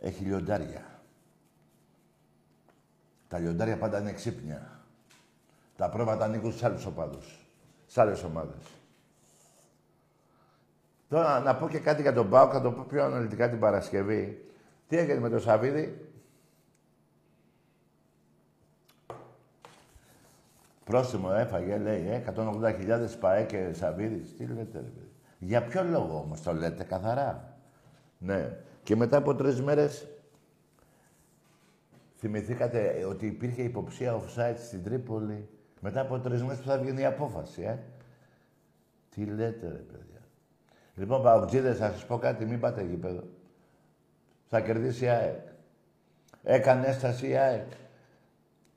Έχει 0.00 0.24
λιοντάρια. 0.24 0.99
Τα 3.30 3.38
λιοντάρια 3.38 3.78
πάντα 3.78 4.00
είναι 4.00 4.12
ξύπνια. 4.12 4.80
Τα 5.76 5.88
πρόβατα 5.88 6.24
ανήκουν 6.24 6.52
σε 6.52 6.66
άλλους 6.66 6.86
οπαδούς. 6.86 7.46
Σε 7.86 8.00
άλλες 8.00 8.22
ομάδες. 8.22 8.62
Τώρα 11.08 11.40
να 11.40 11.56
πω 11.56 11.68
και 11.68 11.78
κάτι 11.78 12.02
για 12.02 12.12
τον 12.12 12.30
Πάο, 12.30 12.50
θα 12.50 12.60
το 12.60 12.72
πω 12.72 12.84
πιο 12.88 13.04
αναλυτικά 13.04 13.48
την 13.50 13.58
Παρασκευή. 13.58 14.50
Τι 14.88 14.96
έγινε 14.96 15.20
με 15.20 15.28
τον 15.28 15.40
Σαββίδη; 15.40 16.10
Πρόστιμο 20.84 21.30
έφαγε, 21.34 21.78
λέει, 21.78 22.08
ε, 22.08 22.16
180.000 22.16 23.18
ΠαΕ 23.20 23.44
και 23.44 23.72
Σαββίδης. 23.72 24.36
Τι 24.36 24.46
λέτε, 24.46 24.78
ρε 24.78 24.84
παιδί. 24.84 25.10
Για 25.38 25.64
ποιο 25.64 25.84
λόγο 25.84 26.18
όμως 26.18 26.42
το 26.42 26.52
λέτε 26.52 26.84
καθαρά; 26.84 27.58
Ναι. 28.18 28.56
Και 28.82 28.96
μετά 28.96 29.16
από 29.16 29.34
τρεις 29.34 29.62
μέρες 29.62 30.06
θυμηθήκατε 32.20 33.04
ότι 33.08 33.26
υπήρχε 33.26 33.62
υποψία 33.62 34.20
offside 34.20 34.56
στην 34.56 34.84
Τρίπολη. 34.84 35.48
Μετά 35.80 36.00
από 36.00 36.18
τρεις 36.18 36.42
μέρες 36.42 36.58
που 36.58 36.66
θα 36.66 36.78
βγει 36.78 37.00
η 37.00 37.04
απόφαση, 37.04 37.62
ε; 37.62 37.78
Τι 39.10 39.24
λέτε, 39.24 39.68
ρε 39.68 39.82
παιδιά. 39.92 40.20
Λοιπόν, 40.94 41.22
Παουτζίδες, 41.22 41.78
θα 41.78 41.90
σας 41.90 42.06
πω 42.06 42.18
κάτι, 42.18 42.44
μην 42.44 42.60
πάτε 42.60 42.82
γήπεδο. 42.82 43.22
Θα 44.46 44.60
κερδίσει 44.60 45.04
η 45.04 45.08
ΑΕΚ. 45.08 45.46
Έκανε 46.42 46.86
έσταση 46.86 47.28
η 47.28 47.36
ΑΕΚ. 47.36 47.70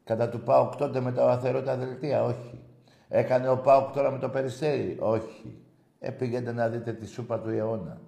Κατά 0.03 0.29
του 0.29 0.41
ΠΑΟΚ 0.41 0.75
τότε 0.75 0.99
με 0.99 1.11
τα 1.11 1.39
τα 1.65 1.77
δελτία, 1.77 2.23
όχι. 2.23 2.61
Έκανε 3.07 3.49
ο 3.49 3.57
ΠΑΟΚ 3.57 3.93
τώρα 3.93 4.11
με 4.11 4.19
το 4.19 4.29
Περιστέρι, 4.29 4.97
όχι. 4.99 5.57
Ε, 5.99 6.51
να 6.51 6.69
δείτε 6.69 6.93
τη 6.93 7.07
σούπα 7.07 7.39
του 7.39 7.49
αιώνα. 7.49 8.01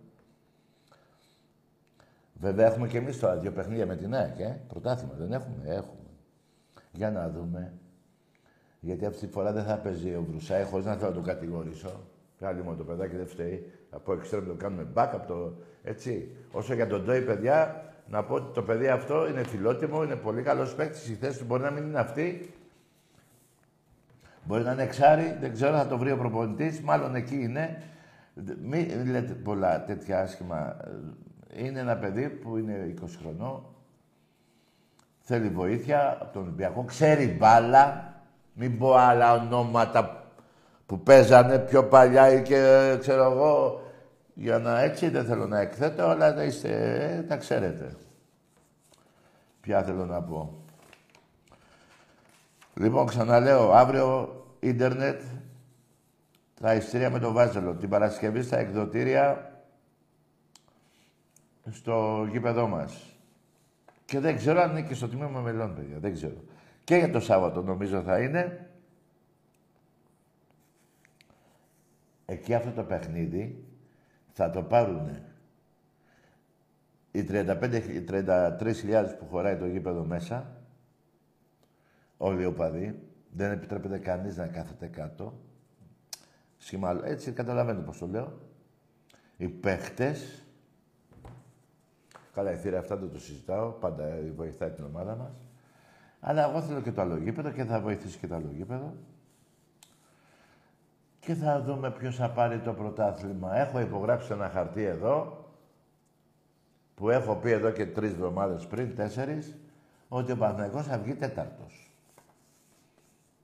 Βέβαια 2.40 2.66
έχουμε 2.66 2.88
και 2.88 2.98
εμείς 2.98 3.20
τώρα 3.20 3.38
δύο 3.38 3.52
παιχνίδια 3.52 3.86
με 3.86 3.96
την 3.96 4.16
ΑΕΚ, 4.16 4.40
ε. 4.40 4.60
Πρωτάθλημα 4.68 5.14
δεν 5.18 5.32
έχουμε, 5.32 5.56
έχουμε. 5.64 6.10
Για 6.92 7.12
να 7.12 7.30
δούμε. 7.30 7.74
Γιατί 8.80 9.06
αυτή 9.06 9.26
τη 9.26 9.32
φορά 9.32 9.52
δεν 9.52 9.64
θα 9.64 9.78
παίζει 9.78 10.10
ο 10.10 10.26
Βρουσάη, 10.30 10.64
χωρίς 10.64 10.86
να 10.86 10.94
θέλω 10.94 11.10
να 11.10 11.16
τον 11.16 11.24
κατηγορήσω. 11.24 12.04
Πάλι 12.40 12.62
μου 12.62 12.76
το 12.76 12.84
παιδάκι 12.84 13.16
δεν 13.16 13.28
φταίει. 13.28 13.72
Από 13.90 14.14
εξτρέμ 14.14 14.48
το 14.48 14.54
κάνουμε 14.54 14.88
back 14.94 15.10
από 15.14 15.28
το... 15.28 15.54
Έτσι. 15.84 16.36
Όσο 16.52 16.74
για 16.74 16.88
τον 16.88 17.04
Ντόι, 17.04 17.22
παιδιά, 17.22 17.84
να 18.08 18.24
πω 18.24 18.36
ότι 18.36 18.54
το 18.54 18.64
παιδί 18.64 18.88
αυτό 18.88 19.28
είναι 19.28 19.44
φιλότιμο, 19.44 20.04
είναι 20.04 20.16
πολύ 20.16 20.42
καλός 20.42 20.76
παίκτης. 20.76 21.10
Η 21.10 21.14
θέση 21.14 21.40
του 21.40 21.46
μπορεί 21.46 21.64
να 21.64 21.72
μην 21.72 21.84
είναι 21.84 22.00
αυτή. 22.00 22.54
Μπορεί 24.44 24.64
να 24.64 24.72
είναι 24.72 24.84
εξάρι, 24.84 25.38
δεν 25.40 25.54
ξέρω, 25.54 25.78
θα 25.78 25.88
το 25.88 25.98
βρει 25.98 26.12
ο 26.12 26.18
προπονητής. 26.18 26.82
Μάλλον 26.82 27.16
εκεί 27.16 27.36
είναι. 27.36 27.82
Μην 28.62 29.10
λέτε 29.10 29.34
πολλά 29.34 29.84
τέτοια 29.84 30.20
άσχημα. 30.20 30.78
Είναι 31.58 31.80
ένα 31.80 31.98
παιδί 31.98 32.30
που 32.30 32.58
είναι 32.58 32.94
20 33.02 33.06
χρονών. 33.22 33.66
Θέλει 35.20 35.50
βοήθεια 35.50 36.18
από 36.22 36.34
τον 36.34 36.42
Ολυμπιακό. 36.42 36.84
Ξέρει 36.84 37.28
μπάλα. 37.28 38.14
Μην 38.54 38.78
πω 38.78 38.94
άλλα 38.94 39.34
ονόματα 39.34 40.30
που 40.86 41.00
παίζανε 41.00 41.60
πιο 41.60 41.84
παλιά 41.84 42.32
ή 42.32 42.42
και 42.42 42.96
ξέρω 43.00 43.32
εγώ 43.32 43.82
για 44.34 44.60
να 44.60 44.82
έτσι 44.82 45.10
δεν 45.10 45.26
θέλω 45.26 45.48
να 45.48 45.60
εκθέτω, 45.60 46.04
αλλά 46.04 46.34
να 46.34 46.44
είστε, 46.44 46.70
ε, 47.18 47.22
τα 47.22 47.38
ξέρετε. 47.38 47.96
Ποια 49.62 49.84
θέλω 49.84 50.06
να 50.06 50.22
πω. 50.22 50.64
Λοιπόν, 52.74 53.06
ξαναλέω, 53.06 53.72
αύριο 53.72 54.36
ίντερνετ, 54.60 55.22
τα 56.62 56.74
ειστήρια 56.74 57.10
με 57.10 57.20
το 57.20 57.32
Βάζελο. 57.32 57.76
Την 57.76 57.90
Παρασκευή 57.90 58.42
στα 58.42 58.58
εκδοτήρια 58.58 59.55
στο 61.72 62.28
γήπεδό 62.32 62.68
μας. 62.68 63.16
Και 64.06 64.20
δεν 64.20 64.36
ξέρω 64.36 64.62
αν 64.62 64.72
είναι 64.72 64.88
και 64.88 64.94
στο 64.94 65.08
τμήμα 65.08 65.40
μελών, 65.40 65.76
παιδιά. 65.76 65.98
Δεν 66.00 66.14
ξέρω. 66.14 66.44
Και 66.84 66.96
για 66.96 67.12
το 67.12 67.20
Σάββατο 67.20 67.62
νομίζω 67.62 68.02
θα 68.02 68.22
είναι. 68.22 68.70
Εκεί 72.26 72.54
αυτό 72.54 72.72
το 72.72 72.84
παιχνίδι 72.84 73.64
θα 74.32 74.50
το 74.50 74.64
πάρουν 74.64 75.10
οι 77.16 77.26
33.000 77.30 79.16
που 79.20 79.26
χωράει 79.30 79.58
το 79.58 79.66
γήπεδο 79.66 80.04
μέσα, 80.04 80.62
όλοι 82.18 82.42
οι 82.42 82.46
οπαδοί, 82.46 83.00
δεν 83.32 83.52
επιτρέπεται 83.52 83.98
κανείς 83.98 84.38
να 84.38 84.48
κάθεται 84.48 84.88
κάτω. 84.88 85.40
Σχήμα, 86.58 87.02
έτσι 87.04 87.32
καταλαβαίνετε 87.32 87.86
πώς 87.86 87.98
το 87.98 88.08
λέω. 88.08 88.40
Οι 89.38 89.48
παίχτες, 89.48 90.45
καλά 92.36 92.52
η 92.52 92.56
θύρα 92.56 92.80
αυτά 92.80 92.98
δεν 92.98 93.12
το 93.12 93.20
συζητάω, 93.20 93.70
πάντα 93.70 94.18
βοηθάει 94.36 94.70
την 94.70 94.84
ομάδα 94.84 95.16
μας. 95.16 95.32
Αλλά 96.20 96.50
εγώ 96.50 96.62
θέλω 96.62 96.82
και 96.82 96.92
το 96.92 97.02
άλλο 97.02 97.18
γήπεδο 97.18 97.52
και 97.52 97.64
θα 97.64 97.80
βοηθήσει 97.80 98.18
και 98.18 98.28
το 98.28 98.36
άλλο 98.36 98.50
γήπεδο 98.52 98.94
και 101.20 101.34
θα 101.34 101.62
δούμε 101.62 101.92
ποιος 101.92 102.16
θα 102.16 102.30
πάρει 102.30 102.60
το 102.60 102.74
πρωτάθλημα. 102.74 103.58
Έχω 103.58 103.80
υπογράψει 103.80 104.32
ένα 104.32 104.50
χαρτί 104.50 104.84
εδώ, 104.84 105.46
που 106.96 107.10
έχω 107.10 107.36
πει 107.36 107.52
εδώ 107.52 107.72
και 107.72 107.86
τρεις 107.86 108.12
εβδομάδες 108.12 108.66
πριν, 108.68 108.96
τέσσερις, 108.96 109.56
ότι 110.08 110.32
ο 110.32 110.38
Παναθηναϊκός 110.38 110.86
θα 110.86 110.98
βγει 110.98 111.16
τέταρτος. 111.16 111.92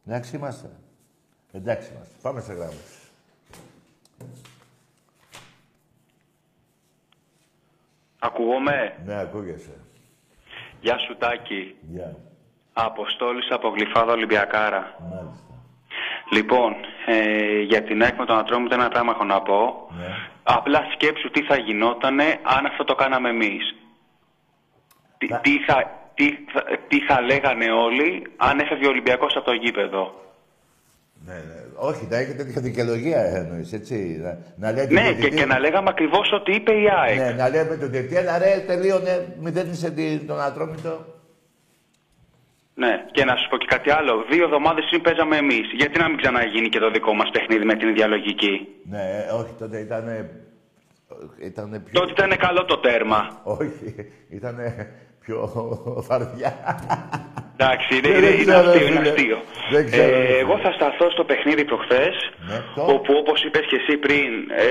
Εντάξει 0.06 0.36
είμαστε. 0.36 0.70
Εντάξει 1.52 1.92
είμαστε. 1.94 2.14
Πάμε 2.22 2.42
σε 2.42 2.54
γράμμες. 2.54 3.10
Ακούγομαι; 8.24 8.94
Ναι, 9.06 9.20
ακούγεσαι. 9.20 9.76
Γεια 10.82 10.98
σου 10.98 11.16
Τάκη. 11.18 11.76
Γεια. 11.82 12.16
Αποστόλης 12.74 13.48
από 13.52 13.68
Γλυφάδα 13.70 14.12
Ολυμπιακάρα. 14.12 14.96
Μάλιστα. 15.00 15.54
Λοιπόν, 16.32 16.76
ε, 17.06 17.60
για 17.62 17.84
την 17.84 18.04
ΑΕΚ 18.04 18.18
με 18.18 18.26
τον 18.26 18.38
Ατρόμητο 18.38 18.74
ένα 18.76 18.88
πράγμα 18.90 19.12
έχω 19.12 19.24
να 19.24 19.42
πω. 19.42 19.88
Ναι. 19.98 20.06
Απλά 20.44 20.88
σκέψου 20.94 21.30
τι 21.30 21.42
θα 21.44 21.56
γινότανε 21.58 22.40
αν 22.44 22.66
αυτό 22.66 22.84
το 22.84 22.96
κάναμε 22.96 23.30
εμείς. 23.30 23.76
Τι, 25.18 25.28
Θα- 25.28 25.38
τι, 25.40 25.60
θα, 25.68 25.92
τι, 26.14 26.38
θα, 26.54 26.64
τι 26.88 27.00
θα 27.00 27.22
λέγανε 27.22 27.72
όλοι 27.72 28.32
αν 28.38 28.60
έφευγε 28.60 28.86
ο 28.86 28.90
Ολυμπιακός 28.90 29.36
από 29.36 29.46
το 29.46 29.54
γήπεδο. 29.54 30.14
Ναι, 31.26 31.34
ναι. 31.34 31.60
Όχι, 31.76 32.08
να 32.10 32.18
έχει 32.18 32.34
τέτοια 32.36 32.62
δικαιολογία 32.62 33.22
εννοείς, 33.24 33.74
έτσι. 33.74 34.20
Να, 34.24 34.38
να 34.56 34.72
λέει 34.72 34.88
Ναι, 34.90 35.14
και, 35.14 35.30
και 35.30 35.46
να 35.46 35.60
λέγαμε 35.60 35.90
ακριβώς 35.90 36.32
ότι 36.34 36.52
είπε 36.56 36.72
η 36.72 36.86
ΑΕΚ. 37.04 37.18
Ναι, 37.18 37.32
να 37.32 37.50
λέμε 37.50 37.76
τον 37.78 37.90
διαιτητή, 37.92 38.18
αλλά 38.18 38.38
ρε, 38.38 38.64
τελείωνε, 38.68 39.36
μηδένισε 39.40 39.92
την- 39.92 40.28
τον 40.28 40.42
ατρόμητο. 40.42 41.06
Ναι, 42.76 43.06
και 43.12 43.26
να 43.26 43.36
σου 43.36 43.50
πω 43.50 43.58
και 43.58 43.66
κάτι 43.70 43.92
άλλο. 43.92 44.26
Δύο 44.32 44.44
εβδομάδες 44.44 44.86
πριν 44.90 45.02
παίζαμε 45.02 45.38
εμείς. 45.38 45.68
Γιατί 45.78 46.00
να 46.00 46.08
μην 46.10 46.18
ξαναγίνει 46.18 46.70
και 46.70 46.80
το 46.80 46.92
δικό 46.92 47.14
μας 47.14 47.30
παιχνίδι 47.30 47.66
με 47.66 47.76
την 47.76 47.88
ίδια 47.90 48.08
λογική. 48.08 48.68
Ναι, 48.90 49.02
ε, 49.28 49.32
όχι, 49.34 49.54
τότε 49.60 49.80
ήταν. 49.80 50.30
Ήτανε 51.40 51.80
πιο... 51.80 52.00
Τότε 52.00 52.12
ήταν 52.12 52.38
καλό 52.38 52.66
το 52.66 52.78
τέρμα. 52.78 53.40
Όχι, 53.44 53.96
ήταν 54.30 54.58
πιο 55.26 55.38
φαρδιά. 56.08 56.52
Εντάξει, 57.58 57.90
είναι, 57.98 58.10
Δεν 58.10 58.18
είναι, 58.18 58.28
είναι 58.42 58.52
ξέρω, 58.52 58.70
αστείο, 58.70 58.88
είναι 58.88 59.00
φίλε. 59.00 59.10
αστείο. 59.10 59.38
Δεν 59.72 59.86
ξέρω, 59.86 60.04
Ε, 60.04 60.26
φίλε. 60.26 60.38
εγώ 60.38 60.58
θα 60.64 60.72
σταθώ 60.72 61.10
στο 61.12 61.24
παιχνίδι 61.24 61.66
προχθές, 61.66 62.16
Ναι, 62.50 62.58
το. 62.76 62.82
όπου 62.94 63.12
όπως 63.22 63.44
είπες 63.44 63.66
και 63.70 63.76
εσύ 63.82 63.98
πριν, 63.98 64.32
ε, 64.66 64.68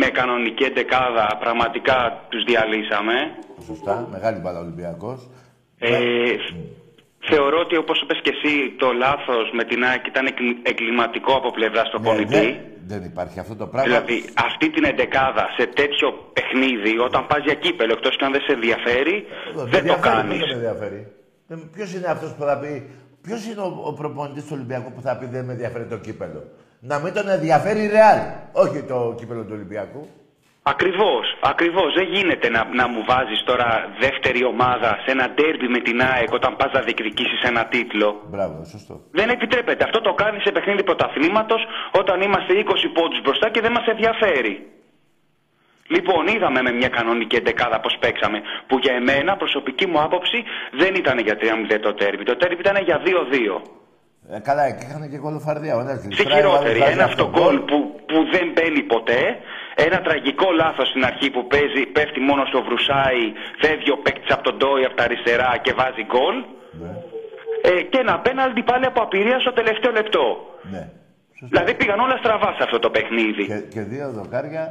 με 0.00 0.06
κανονική 0.06 0.64
εντεκάδα 0.64 1.36
πραγματικά 1.40 2.26
τους 2.28 2.42
διαλύσαμε. 2.44 3.14
Σωστά, 3.66 4.08
μεγάλη 4.12 4.38
μπάλα 4.40 4.58
Ολυμπιακός. 4.58 5.20
Ε, 5.78 5.90
θεωρώ 7.30 7.58
ότι 7.58 7.76
όπως 7.76 8.00
είπες 8.00 8.18
και 8.22 8.32
εσύ, 8.36 8.74
το 8.78 8.92
λάθος 8.92 9.50
με 9.52 9.64
την 9.64 9.84
ΑΕΚ 9.84 10.06
ήταν 10.06 10.26
εγκλη- 10.26 10.58
εγκληματικό 10.62 11.32
από 11.36 11.50
πλευράς 11.50 11.90
του 11.90 11.98
Ναι, 12.00 12.04
πονητή. 12.06 12.60
Δεν, 12.86 12.98
δεν 12.98 13.08
υπάρχει 13.10 13.38
αυτό 13.38 13.54
το 13.56 13.66
πράγμα. 13.66 13.88
Δηλαδή, 13.88 14.24
αυτή 14.46 14.70
την 14.70 14.84
εντεκάδα 14.84 15.44
σε 15.56 15.66
τέτοιο 15.66 16.08
παιχνίδι, 16.32 16.98
όταν 16.98 17.26
πας 17.26 17.42
για 17.44 17.54
κύπελο, 17.54 17.92
εκτός 17.92 18.16
και 18.16 18.24
αν 18.24 18.32
δεν 18.32 18.40
σε 18.40 18.52
ενδιαφέρει, 18.52 19.16
Εδώ, 19.50 19.62
δεν 19.62 19.70
το 19.70 19.76
ενδιαφέρει, 19.76 20.14
κάνεις. 20.14 20.38
Δεν 20.38 20.48
με 20.48 20.54
ενδιαφέρει. 20.54 21.00
Ποιος 21.72 21.94
είναι 21.94 22.06
αυτός 22.06 22.30
που 22.34 22.42
θα 22.44 22.58
πει, 22.58 22.72
Ποιος 23.22 23.46
είναι 23.46 23.60
ο, 23.60 23.80
ο 23.84 23.92
προπονητής 23.92 24.42
του 24.42 24.50
Ολυμπιακού 24.52 24.92
που 24.92 25.00
θα 25.00 25.16
πει 25.16 25.26
δεν 25.26 25.44
με 25.44 25.52
ενδιαφέρει 25.52 25.84
το 25.84 25.96
κύπελο. 25.96 26.44
Να 26.80 26.98
μην 26.98 27.12
τον 27.12 27.28
ενδιαφέρει 27.28 27.82
η 27.82 27.86
Ρεάλ, 27.86 28.18
όχι 28.52 28.82
το 28.82 29.14
κύπελο 29.16 29.42
του 29.42 29.52
Ολυμπιακού. 29.52 30.08
Ακριβώς, 30.62 31.24
ακριβώς. 31.40 31.94
Δεν 31.94 32.06
γίνεται 32.14 32.48
να, 32.48 32.60
να 32.80 32.88
μου 32.88 33.04
βάζεις 33.08 33.42
τώρα 33.44 33.68
δεύτερη 34.04 34.44
ομάδα 34.44 34.90
σε 35.04 35.10
ένα 35.10 35.26
ντέρμπι 35.34 35.68
με 35.68 35.80
την 35.86 36.02
ΑΕΚ 36.02 36.32
όταν 36.32 36.56
πας 36.56 36.72
να 36.72 36.80
διεκδικήσεις 36.80 37.40
ένα 37.50 37.64
τίτλο. 37.66 38.08
Μπράβο, 38.32 38.64
σωστό. 38.64 38.94
Δεν 39.10 39.28
επιτρέπεται. 39.28 39.84
Αυτό 39.84 40.00
το 40.00 40.12
κάνει 40.12 40.38
σε 40.40 40.50
παιχνίδι 40.52 40.82
πρωταθλήματος 40.82 41.62
όταν 42.00 42.20
είμαστε 42.20 42.52
20 42.54 42.90
πόντους 42.96 43.20
μπροστά 43.22 43.46
και 43.50 43.60
δεν 43.60 43.72
μας 43.72 43.86
ενδιαφέρει. 43.86 44.54
Λοιπόν, 45.94 46.26
είδαμε 46.26 46.62
με 46.62 46.72
μια 46.72 46.88
κανονική 46.88 47.36
εντεκάδα 47.36 47.80
πώς 47.80 47.96
παίξαμε. 48.00 48.38
Που 48.66 48.78
για 48.78 48.94
εμένα, 48.94 49.36
προσωπική 49.36 49.86
μου 49.86 50.00
άποψη, 50.00 50.38
δεν 50.80 50.94
ήταν 50.94 51.18
για 51.18 51.36
3-0 51.40 51.78
το 51.82 51.94
τέρμπι. 51.94 52.24
Το 52.24 52.36
τέρμπι 52.36 52.60
ήταν 52.60 52.76
για 52.84 53.00
2-2. 53.04 53.62
Ε, 54.30 54.38
καλά, 54.38 54.64
εκεί 54.64 54.84
είχαν 54.88 55.10
και 55.10 55.18
κολοφαρδία. 55.18 55.76
Ο 55.76 55.80
ένας 55.80 55.96
Στη 55.98 56.06
γλιστράει, 56.06 56.42
ο 56.42 56.48
άλλος 56.48 56.52
χειρότερη. 56.52 56.78
βάζει 56.78 56.92
Ένα 56.92 57.04
αυτό 57.04 57.24
αυτογκόλ 57.24 57.56
που, 57.68 57.76
που 58.08 58.18
δεν 58.34 58.46
μπαίνει 58.54 58.82
ποτέ. 58.94 59.20
Ένα 59.74 60.00
τραγικό 60.00 60.48
λάθος 60.62 60.88
στην 60.88 61.04
αρχή 61.04 61.30
που 61.30 61.46
παίζει, 61.46 61.82
πέφτει 61.86 62.20
μόνο 62.20 62.44
στο 62.44 62.62
βρουσάι, 62.62 63.24
φεύγει 63.62 63.90
ο 63.90 63.98
παίκτης 64.04 64.32
από 64.34 64.42
τον 64.42 64.56
Ντόι 64.56 64.84
από 64.84 64.96
τα 64.96 65.04
αριστερά 65.04 65.50
και 65.64 65.72
βάζει 65.72 66.04
γκολ. 66.10 66.36
Ναι, 66.82 66.92
Ε, 67.70 67.82
και 67.82 67.98
ένα 67.98 68.18
πέναλτι 68.18 68.62
πάλι 68.62 68.84
από 68.86 69.02
απειρία 69.02 69.38
στο 69.40 69.52
τελευταίο 69.52 69.92
λεπτό. 69.92 70.24
ναι. 70.72 70.88
Σωστό. 71.38 71.46
Δηλαδή 71.56 71.74
πήγαν 71.74 72.00
όλα 72.00 72.16
στραβά 72.16 72.50
σε 72.56 72.62
αυτό 72.62 72.78
το 72.78 72.90
παιχνίδι. 72.90 73.44
Και, 73.46 73.58
και 73.74 73.80
δύο 73.80 74.10
δοκάρια 74.10 74.64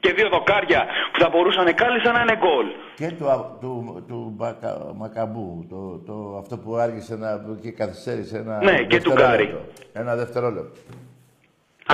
Και 0.00 0.12
δύο 0.12 0.28
δοκάρια 0.28 0.86
που 1.12 1.20
θα 1.20 1.28
μπορούσαν 1.28 1.74
κάλλιστα 1.74 2.12
να 2.12 2.20
είναι 2.20 2.36
γκολ. 2.36 2.66
και 2.96 3.10
του, 3.18 3.28
α- 3.30 3.56
του, 3.60 4.04
του 4.08 4.34
Μακα- 4.38 4.92
Μακαμπού, 4.94 5.66
το, 5.70 5.98
το, 6.06 6.36
αυτό 6.38 6.58
που 6.58 6.76
άργησε 6.76 7.16
να 7.16 7.30
και 7.62 7.70
καθυστέρησε 7.70 8.36
ένα 8.38 8.56
Ναι, 8.64 8.76
και 8.82 9.00
του 9.00 9.10
δευτερόλεπτο. 9.10 9.58
Ένα 9.92 10.14
δευτερόλεπτο. 10.16 10.80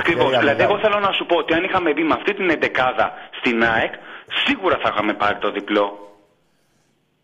Ακριβώς. 0.00 0.22
Ευκαιρία 0.24 0.38
Δηλαδή, 0.40 0.58
μεγάλη. 0.62 0.72
εγώ 0.72 0.76
θέλω 0.84 0.98
να 1.06 1.12
σου 1.12 1.26
πω 1.26 1.36
ότι 1.36 1.54
αν 1.54 1.64
είχαμε 1.64 1.92
μπει 1.92 2.02
με 2.02 2.14
αυτή 2.18 2.34
την 2.34 2.50
εντεκάδα 2.50 3.06
στην 3.38 3.64
ΑΕΚ, 3.64 3.92
σίγουρα 4.44 4.76
θα 4.82 4.88
είχαμε 4.92 5.12
πάρει 5.14 5.38
το 5.38 5.50
διπλό. 5.52 5.86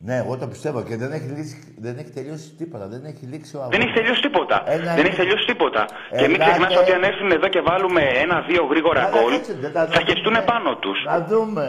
Ναι, 0.02 0.16
εγώ 0.16 0.36
το 0.38 0.46
πιστεύω 0.48 0.82
και 0.82 0.96
δεν 0.96 1.12
έχει, 1.12 1.28
λύσει, 1.36 1.74
δεν 1.78 1.98
έχει 1.98 2.10
τελειώσει 2.10 2.54
τίποτα. 2.58 2.86
Δεν 2.88 3.04
έχει 3.04 3.24
λήξει 3.32 3.56
ο 3.56 3.58
αγώνας. 3.60 3.76
Δεν 3.78 3.86
έχει 3.86 3.96
τελειώσει 4.00 4.20
τίποτα. 4.20 4.62
Ένα 4.66 4.84
δεν 4.84 4.98
είναι- 4.98 5.08
έχει 5.08 5.16
τελειώσει 5.16 5.46
τίποτα. 5.46 5.84
Και 6.18 6.26
μην 6.28 6.34
Ελάτε. 6.40 6.50
ξεχνάς 6.50 6.76
ότι 6.76 6.92
αν 6.92 7.02
έρθουν 7.02 7.30
εδώ 7.30 7.48
και 7.48 7.60
βάλουμε 7.60 8.02
ένα-δύο 8.24 8.62
γρήγορα 8.64 9.00
Καλά, 9.04 9.20
γκολ, 9.20 9.32
κάτσε, 9.32 9.54
δεν 9.54 9.72
τα 9.72 9.80
θα 9.80 9.86
δούμε. 9.86 10.04
χεστούν 10.12 10.36
πάνω 10.44 10.76
τους. 10.76 10.98
Να 11.04 11.20
δούμε. 11.30 11.66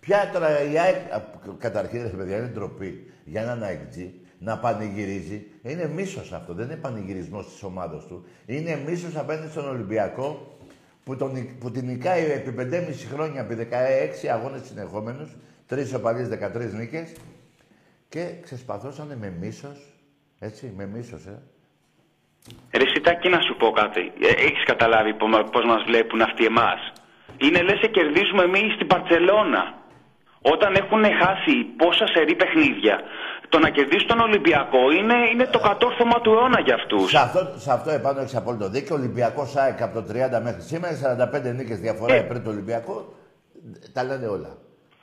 Ποια 0.00 0.30
τώρα 0.32 0.48
η 0.72 0.78
ΑΕΚ, 0.78 0.96
α, 1.16 1.18
καταρχήν 1.58 2.02
ρε 2.02 2.08
παιδιά, 2.16 2.36
είναι 2.36 2.46
ντροπή 2.46 3.12
για 3.24 3.40
έναν 3.42 3.62
αεκτζή 3.62 4.19
να 4.42 4.58
πανηγυρίζει. 4.58 5.46
Είναι 5.62 5.88
μίσος 5.94 6.32
αυτό, 6.32 6.52
δεν 6.54 6.66
είναι 6.66 6.76
πανηγυρισμός 6.76 7.46
της 7.46 7.62
ομάδα 7.62 8.04
του. 8.08 8.24
Είναι 8.46 8.82
μίσος 8.86 9.16
απέναντι 9.16 9.48
στον 9.50 9.68
Ολυμπιακό 9.68 10.56
που, 11.04 11.16
τον, 11.16 11.32
νικ- 11.32 11.58
που 11.60 11.70
την 11.70 11.86
νικάει 11.86 12.24
επί 12.30 12.50
5,5 12.50 13.06
χρόνια, 13.12 13.40
επί 13.40 13.54
16 13.54 14.28
αγώνες 14.28 14.62
συνεχόμενους, 14.66 15.30
τρεις 15.66 15.94
οπαλίε 15.94 16.26
13 16.26 16.72
νίκες 16.72 17.12
και 18.08 18.24
ξεσπαθώσανε 18.42 19.16
με 19.20 19.32
μίσος. 19.40 19.78
Έτσι, 20.38 20.72
με 20.76 20.86
μίσος, 20.86 21.26
ε. 21.26 21.42
Ρε 22.78 22.84
Σιτάκη, 22.88 23.28
να 23.28 23.40
σου 23.40 23.56
πω 23.56 23.70
κάτι. 23.70 24.00
Ε, 24.00 24.44
Έχεις 24.46 24.64
καταλάβει 24.64 25.14
πώς 25.52 25.64
μας 25.66 25.82
βλέπουν 25.86 26.20
αυτοί 26.20 26.44
εμάς; 26.44 26.92
Είναι 27.36 27.62
λες 27.62 27.78
και 27.80 27.88
κερδίζουμε 27.88 28.42
εμείς 28.42 28.74
στην 28.74 28.86
Παρσελώνα. 28.86 29.78
Όταν 30.42 30.74
έχουν 30.74 31.04
χάσει 31.22 31.54
πόσα 31.76 32.06
σερή 32.06 32.34
παιχνίδια, 32.34 33.00
το 33.50 33.58
να 33.58 33.70
κερδίσει 33.70 34.06
τον 34.06 34.20
Ολυμπιακό 34.20 34.90
είναι, 34.98 35.14
είναι 35.32 35.46
το 35.46 35.58
κατόρθωμα 35.58 36.20
του 36.20 36.30
αιώνα 36.32 36.60
για 36.60 36.74
αυτούς. 36.74 37.10
Σε 37.10 37.18
αυτό, 37.18 37.40
σε 37.56 37.72
αυτό 37.72 37.90
επάνω 37.90 38.20
έχεις 38.20 38.36
απόλυτο 38.36 38.68
δίκιο. 38.68 38.94
Ολυμπιακός 38.96 39.56
ΑΕΚ 39.56 39.82
από 39.82 39.94
το 40.00 40.04
30 40.12 40.40
μέχρι 40.42 40.62
σήμερα, 40.62 40.94
45 40.94 41.52
νίκες 41.54 41.78
διαφορά 41.78 42.14
Ε. 42.14 42.20
πριν 42.20 42.42
το 42.44 42.50
Ολυμπιακό. 42.50 43.14
Τα 43.92 44.04
λένε 44.04 44.26
όλα. 44.26 44.50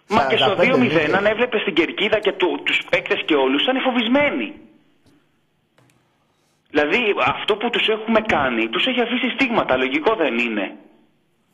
Μα 0.09 0.25
και 0.29 0.37
στο 0.37 0.55
45 0.57 0.75
2-0, 0.75 0.79
νίκες. 0.79 1.13
αν 1.13 1.25
έβλεπες 1.25 1.63
την 1.63 1.73
κερκίδα 1.73 2.19
και 2.19 2.31
του, 2.31 2.61
τους 2.65 2.79
παίκτες 2.89 3.21
και 3.25 3.35
όλους, 3.35 3.61
ήταν 3.63 3.81
φοβισμένοι. 3.81 4.53
Δηλαδή, 6.69 6.99
αυτό 7.25 7.55
που 7.55 7.69
τους 7.69 7.87
έχουμε 7.87 8.19
κάνει, 8.21 8.67
τους 8.69 8.85
έχει 8.85 9.01
αφήσει 9.01 9.29
στίγματα, 9.29 9.77
λογικό 9.77 10.15
δεν 10.15 10.37
είναι. 10.37 10.75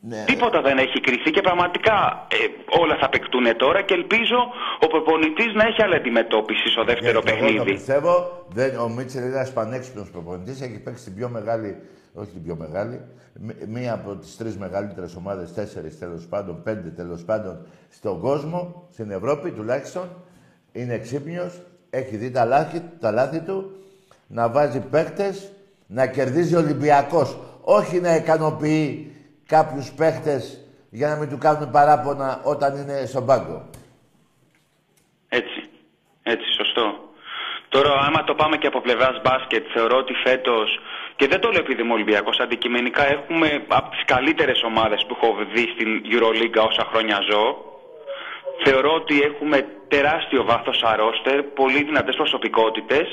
Ναι, 0.08 0.24
Τίποτα 0.26 0.62
δεν 0.62 0.78
έχει 0.78 1.00
κρυθεί 1.00 1.32
και 1.32 1.42
πραγματικά 1.42 2.28
ε, 2.32 2.36
όλα 2.82 2.98
θα 2.98 3.10
παικτούν 3.10 3.58
τώρα 3.58 3.82
και 3.82 3.94
ελπίζω 3.94 4.38
ο 4.80 4.88
προπονητής 4.88 5.54
να 5.54 5.64
έχει 5.68 5.82
άλλη 5.84 5.96
αντιμετώπιση 5.96 6.68
στο 6.68 6.84
δεύτερο 6.84 7.22
και 7.22 7.30
εγώ 7.30 7.40
το 7.40 7.46
παιχνίδι. 7.48 7.72
πιστεύω. 7.72 8.46
Δεν, 8.50 8.80
ο 8.80 8.90
Μίτσελ 8.90 9.24
είναι 9.24 9.36
ένας 9.36 9.54
πανέξυπνος 9.54 10.10
προπονητής. 10.12 10.62
Έχει 10.62 10.80
παίξει 10.80 11.04
την 11.04 11.16
πιο 11.16 11.30
μεγάλη, 11.30 11.78
όχι 12.14 12.30
την 12.32 12.44
πιο 12.44 12.56
μεγάλη, 12.56 13.02
μ- 13.40 13.68
μία 13.68 13.94
από 13.94 14.16
τις 14.16 14.38
τρεις 14.38 14.58
μεγαλύτερες 14.58 15.16
ομάδες, 15.16 15.54
τέσσερις 15.54 16.00
τέλος 16.00 16.28
πάντων, 16.28 16.64
πέντε 16.64 16.90
τέλος 16.90 17.24
πάντων 17.24 17.66
στον 17.90 18.20
κόσμο, 18.20 18.88
στην 18.92 19.12
Ευρώπη 19.12 19.52
τουλάχιστον. 19.52 20.10
Είναι 20.72 20.98
ξύπνιος, 20.98 21.62
έχει 21.90 22.16
δει 22.18 22.32
τα 22.32 22.46
λάθη, 22.46 22.82
τα 23.00 23.12
λάθη 23.12 23.40
του, 23.40 23.72
να 24.28 24.50
βάζει 24.50 24.80
παίχτε, 24.80 25.34
να 25.88 26.08
κερδίζει 26.08 26.56
ο 26.56 26.60
Ολυμπιακός. 26.60 27.38
Όχι 27.62 28.00
να 28.00 28.16
ικανοποιεί 28.16 29.08
κάποιους 29.56 29.88
παίχτες 30.00 30.44
για 30.90 31.08
να 31.10 31.16
μην 31.20 31.30
του 31.30 31.38
κάνουν 31.46 31.72
παράπονα 31.72 32.30
όταν 32.54 32.72
είναι 32.80 32.98
στον 33.12 33.26
πάγκο. 33.26 33.58
Έτσι. 35.40 35.60
Έτσι, 36.24 36.48
σωστό. 36.60 36.86
Τώρα, 37.74 37.92
άμα 38.08 38.24
το 38.24 38.34
πάμε 38.36 38.56
και 38.58 38.68
από 38.72 38.82
πλευράς 38.82 39.16
μπάσκετ, 39.24 39.64
θεωρώ 39.74 39.98
ότι 40.04 40.14
φέτος. 40.26 40.68
Και 41.16 41.28
δεν 41.28 41.40
το 41.42 41.48
λέω 41.50 41.64
επειδή 41.66 41.82
είμαι 41.82 41.94
Ολυμπιακός. 41.94 42.38
Αντικειμενικά 42.40 43.04
έχουμε 43.18 43.50
από 43.80 43.90
τις 43.90 44.04
καλύτερες 44.14 44.60
ομάδες 44.70 45.06
που 45.08 45.14
έχω 45.18 45.30
δει 45.54 45.66
στην 45.74 45.90
Euroleague 46.14 46.60
όσα 46.70 46.84
χρόνια 46.92 47.18
ζω. 47.30 47.46
Θεωρώ 48.64 48.92
ότι 49.02 49.16
έχουμε 49.30 49.58
τεράστιο 49.88 50.44
βάθος 50.44 50.84
αρώστερ, 50.94 51.44
πολύ 51.44 51.84
δυνατές 51.84 52.16
προσωπικότητες. 52.16 53.08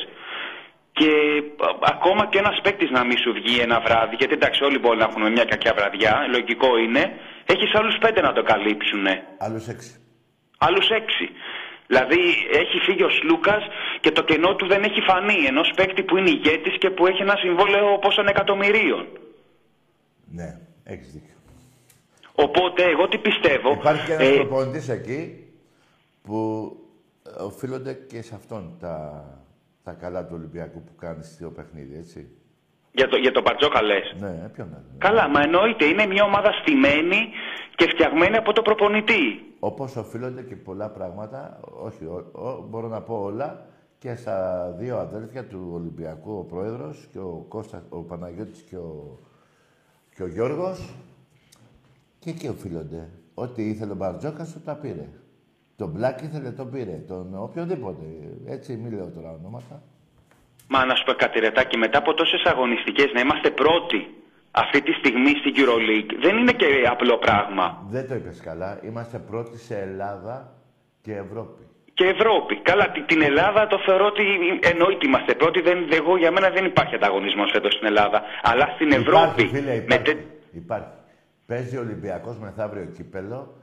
Και 0.92 1.10
α, 1.58 1.68
ακόμα 1.94 2.26
και 2.26 2.38
ένας 2.38 2.60
παίκτης 2.62 2.90
να 2.90 3.04
μην 3.04 3.18
σου 3.18 3.32
βγει 3.32 3.60
ένα 3.60 3.80
βράδυ, 3.80 4.14
γιατί 4.18 4.34
εντάξει, 4.34 4.64
όλοι 4.64 4.78
μπορεί 4.78 4.98
να 4.98 5.04
έχουν 5.04 5.32
μια 5.32 5.44
κακιά 5.44 5.74
βραδιά, 5.74 6.26
λογικό 6.30 6.78
είναι, 6.78 7.02
έχεις 7.46 7.74
άλλους 7.74 7.96
πέντε 7.98 8.20
να 8.20 8.32
το 8.32 8.42
καλύψουν. 8.42 9.06
Άλλους 9.38 9.68
έξι. 9.68 9.94
Άλλους 10.58 10.88
έξι. 10.90 11.28
Δηλαδή 11.86 12.20
έχει 12.52 12.78
φύγει 12.86 13.02
ο 13.02 13.10
Σλούκας 13.10 13.62
και 14.00 14.10
το 14.10 14.22
κενό 14.22 14.54
του 14.54 14.66
δεν 14.66 14.82
έχει 14.82 15.00
φανεί. 15.00 15.44
Ενός 15.46 15.70
παίκτη 15.76 16.02
που 16.02 16.16
είναι 16.16 16.30
ηγέτης 16.30 16.78
και 16.78 16.90
που 16.90 17.06
έχει 17.06 17.22
ένα 17.22 17.36
συμβόλαιο 17.36 17.98
πόσων 17.98 18.26
εκατομμυρίων. 18.28 19.06
Ναι, 20.32 20.58
έχεις 20.84 21.12
δίκιο. 21.12 21.34
Οπότε 22.34 22.82
εγώ 22.84 23.08
τι 23.08 23.18
πιστεύω. 23.18 23.72
Υπάρχει 23.72 24.06
και 24.06 24.12
ένας 24.12 24.28
ε, 24.28 24.34
προπονητής 24.34 24.88
εκεί 24.88 25.44
που 26.22 26.38
ε, 27.26 27.42
οφείλονται 27.42 27.92
και 28.08 28.22
σε 28.22 28.34
αυτόν 28.34 28.76
τα, 28.80 29.24
τα 29.84 29.92
καλά 29.92 30.24
του 30.26 30.32
Ολυμπιακού 30.36 30.82
που 30.82 30.94
κάνεις 30.98 31.26
στο 31.34 31.50
παιχνίδι, 31.50 31.96
έτσι. 31.96 32.28
για, 32.92 33.08
το, 33.08 33.16
για 33.16 33.32
το 33.32 33.40
Μπαρτζόκα 33.42 33.82
λες. 33.82 34.14
Ναι, 34.20 34.48
ποιον 34.52 34.68
άλλο. 34.74 34.84
Καλά, 34.98 35.28
μα 35.28 35.40
εννοείται 35.42 35.84
είναι 35.84 36.06
μια 36.06 36.24
ομάδα 36.24 36.50
στημένη 36.52 37.16
και 37.76 37.86
φτιαγμένη 37.94 38.36
από 38.36 38.52
το 38.52 38.62
προπονητή. 38.62 39.22
Όπως 39.60 39.96
οφείλονται 39.96 40.42
και 40.42 40.56
πολλά 40.56 40.88
πράγματα, 40.90 41.60
όχι, 41.82 42.04
ο- 42.04 42.30
ο- 42.32 42.66
μπορώ 42.68 42.88
να 42.88 43.00
πω 43.00 43.14
όλα, 43.22 43.66
και 43.98 44.14
στα 44.14 44.70
δύο 44.78 44.96
αδέλφια 44.98 45.44
του 45.46 45.70
Ολυμπιακού, 45.72 46.32
ο 46.38 46.42
Πρόεδρος 46.44 47.08
και 47.12 47.18
ο, 47.18 47.44
Κώστας, 47.48 47.82
ο 47.88 47.98
Παναγιώτης 48.02 48.60
και 48.60 48.76
ο, 48.76 49.18
και 50.14 50.22
ο 50.22 50.26
Γιώργος. 50.26 50.94
Και 52.18 52.30
εκεί 52.30 52.48
οφείλονται. 52.48 53.08
Ό,τι 53.34 53.68
ήθελε 53.68 53.92
ο 53.92 53.94
Μπαρτζόκας 53.94 54.52
του 54.52 54.60
τα 54.64 54.74
πήρε. 54.74 55.08
Τον 55.80 55.90
Μπλάκ 55.94 56.20
ήθελε, 56.26 56.50
τον 56.50 56.70
πήρε. 56.70 56.96
Τον 57.08 57.26
οποιοδήποτε. 57.46 58.04
Έτσι, 58.46 58.70
μη 58.82 58.88
λέω 58.96 59.08
τώρα 59.16 59.30
ονόματα. 59.38 59.82
Μα 60.68 60.84
να 60.84 60.94
σου 60.94 61.04
πω 61.04 61.12
κάτι 61.12 61.38
ρετάκι, 61.40 61.76
μετά 61.78 61.98
από 61.98 62.14
τόσες 62.14 62.42
αγωνιστικές 62.52 63.08
να 63.14 63.20
είμαστε 63.20 63.50
πρώτοι 63.50 64.00
αυτή 64.50 64.82
τη 64.82 64.92
στιγμή 64.92 65.30
στην 65.40 65.52
EuroLeague 65.60 66.12
δεν 66.24 66.36
είναι 66.36 66.52
και 66.52 66.66
απλό 66.90 67.16
πράγμα. 67.18 67.66
Δεν 67.88 68.08
το 68.08 68.14
είπες 68.14 68.40
καλά. 68.40 68.80
Είμαστε 68.84 69.18
πρώτοι 69.18 69.58
σε 69.58 69.78
Ελλάδα 69.78 70.52
και 71.02 71.12
Ευρώπη. 71.14 71.62
Και 71.94 72.04
Ευρώπη. 72.06 72.54
Καλά, 72.70 72.90
τη- 72.90 73.02
την 73.02 73.22
Ελλάδα 73.22 73.66
το 73.66 73.78
θεωρώ 73.86 74.06
ότι 74.06 74.22
εννοείται 74.72 75.06
είμαστε 75.06 75.34
πρώτοι. 75.34 75.60
Δεν, 75.60 75.78
εγώ, 75.92 76.16
για 76.16 76.30
μένα 76.30 76.50
δεν 76.50 76.64
υπάρχει 76.64 76.94
ανταγωνισμός 76.94 77.50
φέτος 77.52 77.72
στην 77.74 77.86
Ελλάδα. 77.86 78.22
Αλλά 78.42 78.66
στην 78.74 78.92
Ευρώπη. 78.92 79.42
Υπάρχει, 79.42 79.46
φίλε, 79.56 79.70
με 79.74 79.76
υπάρχει. 79.76 80.02
τε- 80.04 80.24
υπάρχει. 80.52 80.92
Παίζει 81.46 81.76
ο 81.76 81.80
Ολυμπιακός 81.80 82.38
μεθαύριο 82.38 82.84
κύπελο 82.96 83.54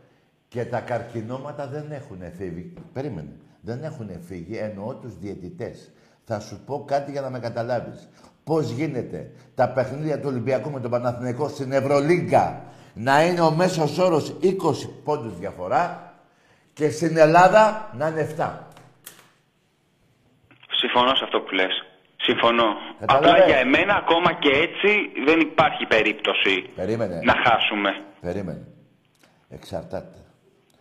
και 0.47 0.65
τα 0.65 0.79
καρκινώματα 0.79 1.67
δεν 1.67 1.91
έχουν 1.91 2.19
φύγει. 2.37 2.73
Περίμενε. 2.93 3.31
Δεν 3.61 3.83
έχουν 3.83 4.09
φύγει, 4.27 4.57
εννοώ 4.57 4.95
τους 4.95 5.17
διαιτητές. 5.17 5.91
Θα 6.25 6.39
σου 6.39 6.59
πω 6.65 6.83
κάτι 6.87 7.11
για 7.11 7.21
να 7.21 7.29
με 7.29 7.39
καταλάβεις. 7.39 8.09
Πώς 8.43 8.69
γίνεται 8.69 9.31
τα 9.55 9.69
παιχνίδια 9.69 10.19
του 10.19 10.27
Ολυμπιακού 10.27 10.71
με 10.71 10.79
τον 10.79 10.91
Παναθηναϊκό 10.91 11.47
στην 11.47 11.71
Ευρωλίγκα 11.71 12.63
να 12.93 13.23
είναι 13.25 13.41
ο 13.41 13.51
μέσος 13.51 13.97
όρος 13.97 14.35
20 14.41 14.53
πόντους 15.03 15.37
διαφορά 15.37 16.13
και 16.73 16.89
στην 16.89 17.17
Ελλάδα 17.17 17.89
να 17.97 18.07
είναι 18.07 18.35
7. 18.37 18.49
Συμφωνώ 20.71 21.15
σε 21.15 21.23
αυτό 21.23 21.39
που 21.41 21.53
λες. 21.53 21.85
Συμφωνώ. 22.17 22.65
Κατάλαβες. 22.99 23.31
Απλά 23.31 23.45
για 23.45 23.57
εμένα 23.57 23.95
ακόμα 23.95 24.33
και 24.33 24.49
έτσι 24.49 25.11
δεν 25.25 25.39
υπάρχει 25.39 25.85
περίπτωση 25.85 26.69
Περίμενε. 26.75 27.19
να 27.23 27.33
χάσουμε. 27.45 27.89
Περίμενε. 28.21 28.67
Εξαρτάται. 29.49 30.17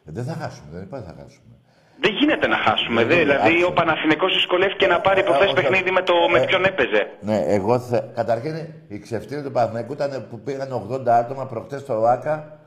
Ε, 0.07 0.11
δεν 0.13 0.25
θα 0.25 0.33
χάσουμε, 0.35 0.69
δεν 0.73 0.83
υπάρχει 0.83 1.07
θα 1.07 1.15
χάσουμε. 1.19 1.55
Δεν 2.01 2.13
γίνεται 2.15 2.47
να 2.47 2.57
χάσουμε. 2.57 3.01
Δεν 3.05 3.09
Δε, 3.09 3.15
γίνεται, 3.15 3.33
δηλαδή 3.33 3.51
άκουσα. 3.51 3.67
ο 3.67 3.73
Παναθηναϊκός 3.73 4.33
δυσκολεύτηκε 4.35 4.87
να 4.87 5.01
πάρει 5.01 5.23
προχθές 5.23 5.47
όχι, 5.47 5.55
παιχνίδι 5.55 5.83
όχι. 5.83 5.93
με, 5.93 6.03
το, 6.03 6.15
με 6.33 6.39
Ε, 6.39 6.45
ποιον 6.45 6.65
έπαιζε. 6.65 7.11
Ναι, 7.21 7.39
εγώ 7.47 7.79
θε... 7.79 8.01
Καταρχήν 8.15 8.55
η 8.89 8.99
ξεφτύλη 8.99 9.43
του 9.43 9.51
Παναθηναϊκού 9.51 9.93
ήταν 9.93 10.27
που 10.31 10.41
πήγαν 10.41 10.89
80 10.91 11.09
άτομα 11.09 11.47
προχτές 11.47 11.81
στο 11.81 12.05
ΆΚΑ. 12.07 12.59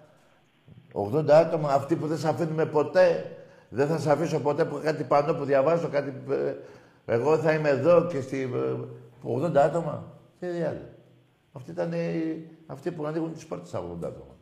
80 1.15 1.30
άτομα, 1.30 1.69
αυτοί 1.73 1.95
που 1.95 2.08
δεν 2.08 2.17
σε 2.17 2.28
αφήνουμε 2.28 2.65
ποτέ. 2.65 3.36
Δεν 3.69 3.88
θα 3.88 3.97
σε 3.97 4.12
αφήσω 4.12 4.39
ποτέ 4.39 4.65
που 4.65 4.80
κάτι 4.84 5.04
πάνω 5.04 5.34
που 5.34 5.43
διαβάζω, 5.43 5.88
κάτι... 5.88 6.13
ε, 6.30 7.13
Εγώ 7.13 7.38
θα 7.38 7.54
είμαι 7.54 7.69
εδώ 7.69 8.06
και 8.06 8.21
στη... 8.21 8.49
ε, 8.54 9.45
80 9.47 9.56
άτομα. 9.56 10.04
Τι 10.39 10.47
διάλογο. 10.47 10.89
Αυτοί 11.54 11.71
ήταν 11.71 11.91
οι... 11.91 12.36
αυτοί 12.67 12.91
που 12.91 13.06
ανοίγουν 13.06 13.34
τις 13.34 13.45
πόρτες 13.45 13.67
στα 13.67 13.80
80 13.80 13.84
άτομα. 14.04 14.36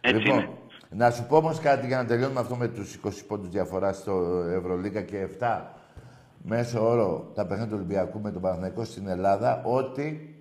Έτσι 0.00 0.28
είναι. 0.28 0.48
Να 0.90 1.10
σου 1.10 1.24
πω 1.26 1.36
όμως 1.36 1.58
κάτι 1.58 1.86
για 1.86 1.96
να 1.96 2.04
τελειώνουμε 2.04 2.40
αυτό 2.40 2.56
με 2.56 2.68
τους 2.68 2.98
20 3.04 3.10
πόντους 3.26 3.48
διαφοράς 3.48 3.96
στο 3.96 4.44
Ευρωλίγκα 4.56 5.00
και 5.00 5.28
7 5.40 5.60
μέσω 6.42 6.88
όρο 6.88 7.30
τα 7.34 7.46
παιχνίδια 7.46 7.70
του 7.70 7.76
Ολυμπιακού 7.78 8.20
με 8.20 8.30
τον 8.30 8.42
Παναθηναϊκό 8.42 8.84
στην 8.84 9.08
Ελλάδα 9.08 9.62
ότι 9.64 10.34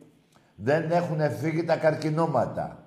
δεν 0.56 0.92
έχουν 0.92 1.32
φύγει 1.32 1.64
τα 1.64 1.76
καρκινώματα. 1.76 2.84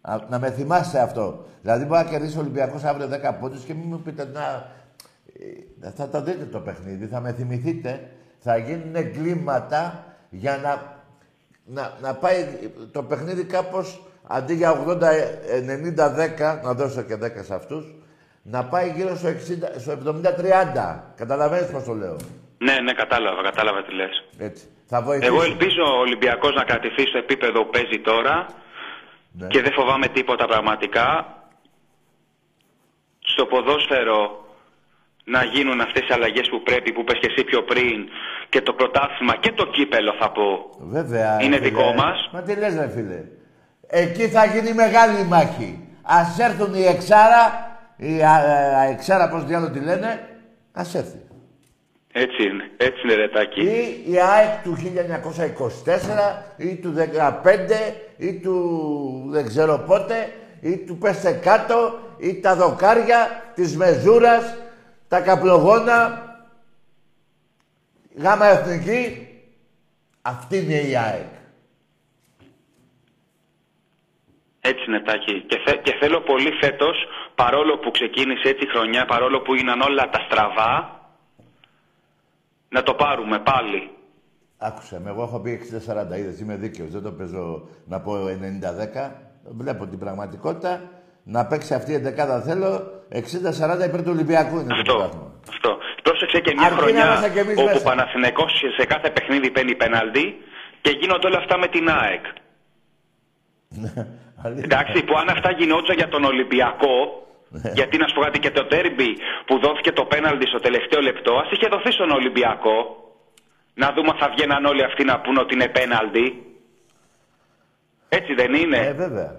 Α, 0.00 0.16
Να 0.28 0.38
με 0.38 0.50
θυμάστε 0.50 1.00
αυτό. 1.00 1.44
Δηλαδή 1.62 1.84
μπορεί 1.84 2.04
να 2.04 2.10
κερδίσει 2.10 2.36
ο 2.36 2.40
Ολυμπιακός 2.40 2.84
αύριο 2.84 3.08
10 3.22 3.34
πόντους 3.40 3.64
και 3.64 3.74
μην 3.74 3.84
μου 3.88 4.00
πείτε 4.00 4.24
να... 4.32 4.66
ε, 5.80 5.90
Θα 5.90 6.08
το 6.08 6.22
δείτε 6.22 6.44
το 6.44 6.60
παιχνίδι, 6.60 7.06
θα 7.06 7.20
με 7.20 7.32
θυμηθείτε. 7.32 8.10
Θα 8.38 8.56
γίνουν 8.56 8.94
εγκλήματα 8.96 10.04
για 10.30 10.56
να, 10.56 11.00
να, 11.64 11.92
να 12.02 12.14
πάει 12.14 12.46
το 12.92 13.02
παιχνίδι 13.02 13.44
κάπως 13.44 14.02
αντί 14.36 14.54
για 14.54 14.84
80, 14.86 14.96
90, 14.96 16.10
10, 16.10 16.60
να 16.62 16.74
δώσω 16.74 17.02
και 17.02 17.16
10 17.16 17.44
σε 17.44 17.54
αυτούς, 17.54 17.84
να 18.42 18.64
πάει 18.64 18.90
γύρω 18.96 19.16
στο, 19.16 19.28
60, 19.28 19.32
στο 19.78 19.92
70-30. 19.92 21.14
Καταλαβαίνεις 21.16 21.70
πώς 21.70 21.84
το 21.84 21.92
λέω. 21.92 22.16
Ναι, 22.58 22.74
ναι, 22.84 22.92
κατάλαβα, 22.92 23.42
κατάλαβα 23.42 23.82
τι 23.84 23.94
λες. 23.94 24.24
Έτσι. 24.38 24.64
Θα 24.86 25.02
βοηθήσει. 25.02 25.26
Εγώ 25.32 25.42
ελπίζω 25.42 25.82
ο 25.96 25.98
Ολυμπιακός 25.98 26.54
να 26.54 26.64
κρατηθεί 26.64 27.06
στο 27.06 27.18
επίπεδο 27.18 27.64
που 27.64 27.70
παίζει 27.70 27.98
τώρα 28.00 28.46
Ναι. 29.32 29.46
και 29.46 29.62
δεν 29.62 29.72
φοβάμαι 29.72 30.06
τίποτα 30.08 30.46
πραγματικά. 30.46 31.36
Στο 33.20 33.46
ποδόσφαιρο 33.46 34.44
να 35.24 35.44
γίνουν 35.44 35.80
αυτές 35.80 36.08
οι 36.08 36.12
αλλαγές 36.12 36.48
που 36.48 36.62
πρέπει, 36.62 36.92
που 36.92 37.04
πες 37.04 37.18
και 37.18 37.28
εσύ 37.30 37.44
πιο 37.44 37.62
πριν 37.62 38.08
και 38.48 38.60
το 38.60 38.72
πρωτάθλημα 38.72 39.36
και 39.36 39.52
το 39.52 39.66
κύπελο 39.66 40.12
θα 40.20 40.30
πω. 40.30 40.70
Βέβαια. 40.78 41.42
Είναι 41.42 41.56
φίλε. 41.56 41.68
δικό 41.68 41.92
μας. 41.92 42.28
Μα 42.32 42.42
τι 42.42 42.54
λες 42.56 42.74
ρε 42.74 42.88
φίλε. 42.88 43.20
Εκεί 43.94 44.28
θα 44.28 44.44
γίνει 44.44 44.72
μεγάλη 44.72 45.24
μάχη. 45.24 45.78
Ας 46.02 46.38
έρθουν 46.38 46.74
οι 46.74 46.84
εξάρα, 46.84 47.70
η 47.96 48.22
α, 48.22 48.30
α, 48.30 48.82
εξάρα 48.82 49.28
πώς 49.28 49.44
διάλογο 49.44 49.72
τη 49.72 49.80
λένε, 49.80 50.28
ας 50.72 50.94
έρθει. 50.94 51.20
Έτσι 52.12 52.42
είναι, 52.42 52.70
έτσι 52.76 53.00
είναι 53.04 53.14
ρετάκι. 53.14 53.60
Ή 53.60 54.04
η 54.12 54.20
ΑΕΚ 54.20 54.62
του 54.62 54.76
1924 54.76 56.42
ή 56.56 56.74
του 56.74 56.94
15 56.96 57.94
ή 58.16 58.32
του 58.32 59.26
δεν 59.30 59.46
ξέρω 59.46 59.78
πότε 59.86 60.32
ή 60.60 60.76
του 60.76 60.98
πέστε 60.98 61.32
κάτω 61.32 61.98
ή 62.18 62.40
τα 62.40 62.56
δοκάρια 62.56 63.42
της 63.54 63.76
Μεζούρας, 63.76 64.54
τα 65.08 65.20
καπλογόνα, 65.20 66.22
γάμα 68.16 68.46
εθνική. 68.46 69.26
Αυτή 70.22 70.56
είναι 70.58 70.80
η 70.80 70.96
ΑΕΚ. 70.96 71.41
Έτσι 74.64 74.84
είναι 74.88 75.00
τάκι. 75.00 75.44
Και, 75.46 75.58
θε- 75.64 75.82
και 75.82 75.94
θέλω 76.00 76.20
πολύ 76.20 76.52
φέτος, 76.60 76.96
παρόλο 77.34 77.78
που 77.78 77.90
ξεκίνησε 77.90 78.48
έτσι 78.48 78.64
η 78.64 78.68
χρονιά, 78.68 79.04
παρόλο 79.04 79.40
που 79.40 79.52
έγιναν 79.52 79.80
όλα 79.80 80.10
τα 80.10 80.20
στραβά, 80.28 81.00
να 82.68 82.82
το 82.82 82.94
πάρουμε 82.94 83.38
πάλι. 83.38 83.90
Άκουσε 84.58 85.00
με, 85.00 85.10
εγώ 85.10 85.22
έχω 85.22 85.40
πει 85.40 85.50
60-40, 85.50 86.16
είδες, 86.18 86.40
είμαι 86.40 86.56
δίκαιος, 86.56 86.90
δεν 86.90 87.02
το 87.02 87.12
παίζω 87.12 87.68
να 87.86 88.00
πω 88.00 88.12
90-10. 88.26 89.10
Βλέπω 89.44 89.86
την 89.86 89.98
πραγματικότητα, 89.98 90.80
να 91.22 91.46
παίξει 91.46 91.74
αυτή 91.74 91.90
η 91.92 91.94
εντεκάδα 91.94 92.40
θέλω, 92.42 92.68
60-40 93.12 93.84
υπέρ 93.88 94.02
του 94.02 94.10
Ολυμπιακού 94.16 94.54
είναι 94.58 94.68
το 94.68 94.74
Αυτό. 94.74 94.92
πρωτάθλημα. 94.94 95.32
Αυτό. 95.48 95.78
Πρόσεξε 96.02 96.40
και 96.40 96.52
μια 96.56 96.66
Αρκεί 96.66 96.74
να 96.76 96.82
χρονιά 96.82 97.04
είμαστε 97.06 97.30
κι 97.30 97.38
εμείς 97.38 97.56
όπου 97.56 97.62
ο 97.68 97.72
μέσα. 97.72 97.82
Παναθηναϊκός 97.82 98.52
σε 98.78 98.86
κάθε 98.86 99.10
παιχνίδι 99.10 99.50
παίρνει 99.50 99.74
πέναλτι 99.74 100.36
και 100.80 100.90
γίνονται 100.90 101.26
όλα 101.26 101.38
αυτά 101.38 101.58
με 101.58 101.66
την 101.66 101.88
ΑΕΚ. 101.90 102.24
Αλήθεια. 104.44 104.64
Εντάξει, 104.68 105.04
που 105.06 105.14
αν 105.20 105.28
αυτά 105.36 105.50
γινόντουσαν 105.58 105.96
για 105.96 106.08
τον 106.08 106.24
Ολυμπιακό, 106.24 106.96
Ναι. 107.54 107.70
γιατί 107.74 107.94
να 107.98 108.06
σου 108.08 108.14
πω 108.14 108.20
κάτι 108.26 108.38
και 108.44 108.50
το 108.58 108.64
τέρμπι 108.72 109.10
που 109.46 109.54
δόθηκε 109.64 109.92
το 109.92 110.04
πέναλτι 110.12 110.46
στο 110.52 110.58
τελευταίο 110.66 111.00
λεπτό, 111.00 111.32
ας 111.42 111.48
είχε 111.54 111.66
δοθεί 111.74 111.90
στον 111.92 112.10
Ολυμπιακό. 112.10 112.76
Να 113.82 113.88
δούμε 113.94 114.08
αν 114.12 114.18
θα 114.22 114.28
βγαίναν 114.34 114.64
όλοι 114.64 114.82
αυτοί 114.84 115.02
να 115.04 115.16
πούν 115.20 115.36
ότι 115.42 115.54
είναι 115.54 115.68
πέναλτι. 115.78 116.24
Έτσι 118.18 118.32
δεν 118.40 118.50
είναι; 118.54 118.78
Ε, 118.78 118.92
βέβαια. 118.92 119.30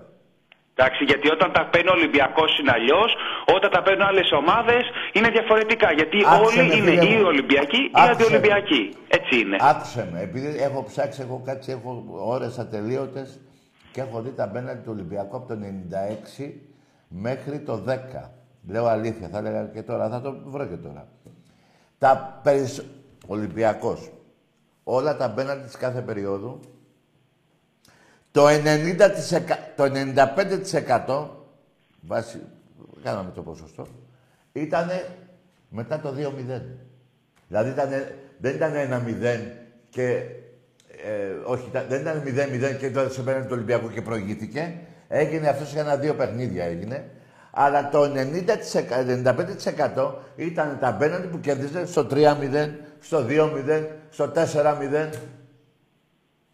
Εντάξει, 0.76 1.04
γιατί 1.04 1.28
όταν 1.36 1.52
τα 1.58 1.64
παίρνει 1.72 1.90
ο 1.90 1.96
Ολυμπιακός 2.00 2.52
είναι 2.60 2.72
αλλιώς, 2.78 3.12
όταν 3.56 3.70
τα 3.72 3.82
παίρνουν 3.82 4.06
άλλες 4.08 4.30
ομάδες 4.42 4.84
είναι 5.14 5.30
διαφορετικά. 5.38 5.92
Γιατί 6.00 6.18
Άκουσε 6.26 6.60
όλοι 6.60 6.68
με, 6.70 6.76
είναι 6.76 6.92
φίλε 7.02 7.14
ή 7.14 7.18
μου. 7.18 7.26
Ολυμπιακοί 7.34 7.82
ή 7.82 7.92
Άκουσε 7.94 8.08
με. 8.08 8.12
αντιολυμπιακοί. 8.14 8.84
Έτσι 9.18 9.34
είναι. 9.40 9.58
Άκουσε 9.72 10.10
με, 10.12 10.20
επειδή 10.22 10.50
έχω 10.68 10.84
ψάξει, 10.90 11.22
έχω 11.26 11.42
κάτσει, 11.46 11.72
έχω 11.72 11.92
ώρες 12.36 12.60
ατελείωτες 12.60 13.30
και 13.94 14.02
έχω 14.02 14.22
δει 14.22 14.30
τα 14.30 14.48
μπέναλτι 14.48 14.84
του 14.84 14.92
Ολυμπιακού 14.92 15.36
από 15.36 15.48
το 15.48 15.60
96 16.40 16.52
μέχρι 17.08 17.60
το 17.60 17.84
10. 17.88 17.98
Λέω 18.68 18.86
αλήθεια, 18.86 19.28
θα 19.28 19.38
έλεγα 19.38 19.64
και 19.66 19.82
τώρα, 19.84 20.10
θα 20.10 20.22
το 20.22 20.42
βρω 20.46 20.66
και 20.66 20.76
τώρα. 20.76 21.08
Τα 21.98 22.40
περισσ... 22.44 22.82
Ολυμπιακός, 23.28 24.12
όλα 24.84 25.18
τα 25.18 25.28
μπέναλτι 25.28 25.66
της 25.66 25.76
κάθε 25.78 26.02
περίοδου, 26.02 26.60
το 28.32 28.48
90%, 28.48 28.58
το 29.76 29.84
95% 30.98 31.28
βάσει, 32.02 32.42
κάναμε 33.04 33.32
το 33.32 33.42
ποσοστό, 33.42 33.88
ήταν 34.54 34.88
μετά 35.70 36.00
το 36.00 36.10
2-0. 36.10 36.62
Δηλαδή 37.48 37.70
ήτανε- 37.70 38.14
δεν 38.38 38.56
ήταν 38.56 38.74
1-0 38.76 39.40
και. 39.90 40.26
Ε, 41.06 41.36
όχι, 41.44 41.66
ήταν- 41.70 41.86
δεν 41.90 42.02
ήταν 42.02 42.22
0-0 42.26 42.74
και 42.80 42.90
τότε 42.90 43.10
σε 43.10 43.22
πέναντι 43.22 43.44
του 43.44 43.54
Ολυμπιακού 43.54 43.90
και 43.90 44.02
προηγήθηκε. 44.02 44.74
Έγινε 45.08 45.48
αυτός 45.48 45.70
σε 45.70 45.80
ένα-δύο 45.80 46.14
παιχνίδια 46.14 46.66
έγινε. 46.66 47.10
Αλλά 47.52 47.90
το 47.90 48.04
90%, 48.04 49.04
95% 49.04 50.16
ήταν 50.36 50.78
τα 50.82 50.96
πέναντι 51.00 51.28
που 51.28 51.40
κερδίζανε 51.40 51.86
στο 51.86 52.08
3-0, 52.12 52.70
στο 53.00 53.26
2-0, 53.28 53.88
στο 54.10 54.28
4-0. 54.28 55.10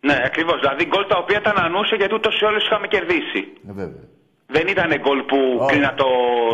Ναι, 0.02 0.16
ακριβώς. 0.26 0.60
Δηλαδή 0.60 0.86
γκολ 0.86 1.06
τα 1.08 1.18
οποία 1.18 1.42
τα 1.42 1.50
ανανούσε 1.50 1.96
γιατί 1.96 2.14
ούτως 2.14 2.42
ή 2.42 2.46
άλλως 2.46 2.66
είχαμε 2.66 2.88
κερδίσει. 2.88 3.42
Ε, 3.70 3.72
βέβαια. 3.72 4.04
Δεν 4.48 4.68
ήταν 4.68 4.90
γκολ 5.02 5.20
που 5.24 5.38
Όχι. 5.60 5.72
κρίνα 5.72 5.94
το, 5.94 6.06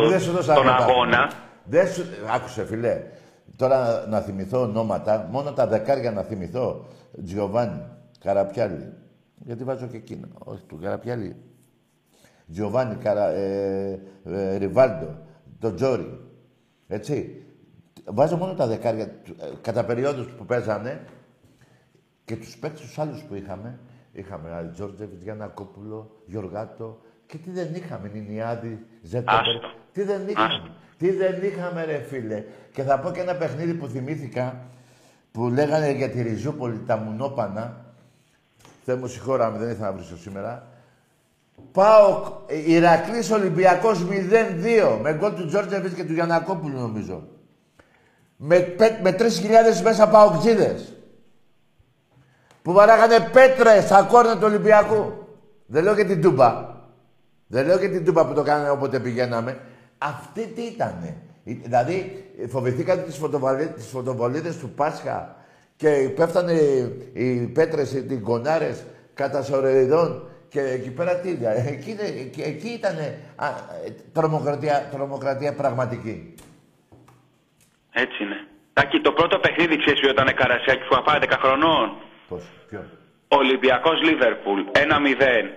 Δεν 0.08 0.20
σου 0.20 0.30
δώσα 0.32 0.54
τον 0.54 0.62
πρωτάθλημα. 0.62 0.92
αγώνα. 0.92 1.30
Δεν 1.64 1.86
σου... 1.92 2.04
Άκουσε, 2.34 2.64
φιλέ. 2.66 3.00
Τώρα 3.56 4.06
να 4.08 4.20
θυμηθώ 4.20 4.60
ονόματα, 4.60 5.28
μόνο 5.30 5.52
τα 5.52 5.66
δεκάρια 5.66 6.10
να 6.10 6.22
θυμηθώ. 6.22 6.86
Τζιοβάνι, 7.24 7.82
Καραπιάλη. 8.20 8.92
Γιατί 9.44 9.64
βάζω 9.64 9.86
και 9.86 9.96
εκείνο. 9.96 10.28
Όχι, 10.38 10.62
του 10.66 10.78
Καραπιάλη. 10.82 11.36
Τζιοβάνι, 12.52 12.94
Καρα... 12.94 13.28
ε, 13.28 14.00
ε, 14.24 14.56
Ριβάλντο, 14.56 15.18
τον 15.58 15.74
Τζόρι. 15.76 16.20
Έτσι. 16.86 17.40
Βάζω 18.04 18.36
μόνο 18.36 18.54
τα 18.54 18.66
δεκάρια. 18.66 19.08
του- 19.08 19.36
ε, 19.40 19.44
Κατά 19.60 19.84
περιόδους 19.84 20.26
που 20.26 20.44
παίζανε, 20.44 21.00
Και 22.24 22.36
τους 22.36 22.56
παίκτες 22.58 22.80
τους 22.80 22.98
άλλους 22.98 23.22
που 23.22 23.34
είχαμε, 23.34 23.78
είχαμε 24.12 24.70
Τζόρτζεβιτ, 24.74 25.22
Γιάννα 25.22 25.46
Κόπουλο, 25.46 26.22
Γιωργάτο, 26.26 27.00
και 27.26 27.38
τι 27.38 27.50
δεν 27.50 27.74
είχαμε, 27.74 28.08
Νινιάδη, 28.14 28.86
Ζέτοπερ. 29.02 29.44
Τι 29.92 30.02
δεν 30.02 30.28
είχαμε. 30.28 30.70
Τι 30.96 31.10
δεν 31.10 31.42
είχαμε, 31.42 31.84
ρε 31.84 31.98
φίλε. 31.98 32.44
Και 32.72 32.82
θα 32.82 32.98
πω 33.00 33.10
και 33.10 33.20
ένα 33.20 33.34
παιχνίδι 33.36 33.74
που 33.74 33.86
θυμήθηκα, 33.86 34.66
που 35.36 35.48
λέγανε 35.48 35.90
για 35.90 36.10
τη 36.10 36.22
Ριζούπολη, 36.22 36.82
τα 36.86 36.96
μουνόπανα. 36.96 37.84
Θεέ 38.84 38.94
μου 38.94 39.06
συγχώραμε, 39.06 39.58
δεν 39.58 39.68
ήθελα 39.70 39.86
να 39.86 39.92
βρίσκω 39.92 40.16
σήμερα. 40.16 40.66
Πάω 41.72 42.22
Ηρακλής 42.66 43.30
Ολυμπιακός 43.30 44.06
0-2 44.10 44.98
με 45.02 45.14
γκολ 45.14 45.34
του 45.34 45.46
Τζόρτζεβιτ 45.46 45.94
και 45.94 46.04
του 46.04 46.12
Γιανακόπουλου 46.12 46.80
νομίζω. 46.80 47.22
Με, 48.36 48.76
με 49.02 49.16
3.000 49.18 49.82
μέσα 49.82 50.08
παοκτζίδες. 50.08 50.92
Που 52.62 52.72
βαράγανε 52.72 53.20
πέτρες 53.32 53.84
στα 53.84 54.02
κόρνα 54.02 54.34
του 54.34 54.44
Ολυμπιακού. 54.44 55.26
Δεν 55.66 55.82
λέω 55.82 55.94
και 55.94 56.04
την 56.04 56.22
Τούμπα. 56.22 56.74
Δεν 57.46 57.66
λέω 57.66 57.78
και 57.78 57.88
την 57.88 58.04
Τούμπα 58.04 58.26
που 58.26 58.34
το 58.34 58.42
κάνανε 58.42 58.70
όποτε 58.70 59.00
πηγαίναμε. 59.00 59.60
Αυτή 59.98 60.46
τι 60.46 60.62
ήτανε; 60.62 61.16
Δηλαδή, 61.52 62.24
φοβηθήκατε 62.48 63.02
τις, 63.02 63.20
τις 63.74 63.86
φωτοβολίδες 63.86 64.58
του 64.58 64.70
Πάσχα 64.70 65.36
και 65.76 66.12
πέφτανε 66.16 66.52
οι 67.12 67.46
πέτρες, 67.46 67.92
οι 67.92 68.16
κονάρες 68.16 68.84
κατά 69.14 69.42
σωρεϊδών 69.42 70.28
και 70.48 70.60
εκεί 70.60 70.90
πέρα 70.90 71.16
τι 71.16 71.30
ήταν. 71.30 71.52
Εκεί, 71.66 71.96
εκεί, 72.20 72.42
εκεί 72.42 72.68
ήταν 72.68 72.96
τρομοκρατία, 74.12 74.88
τρομοκρατία 74.92 75.54
πραγματική. 75.54 76.34
Έτσι 77.92 78.22
είναι. 78.22 78.46
Τάκη, 78.72 79.00
το 79.00 79.12
πρώτο 79.12 79.38
παιχνίδι 79.38 79.76
ξέρεις 79.78 80.00
ποιο 80.00 80.10
ήταν 80.10 80.34
Καρασιάκη 80.34 80.88
που 80.88 81.02
πάει 81.04 81.18
10 81.22 81.26
χρονών. 81.38 81.96
Πώς, 82.28 82.42
ποιο. 82.68 82.84
Ολυμπιακός 83.28 84.02
Λίβερπουλ, 84.02 84.60
1-0. 84.72 85.50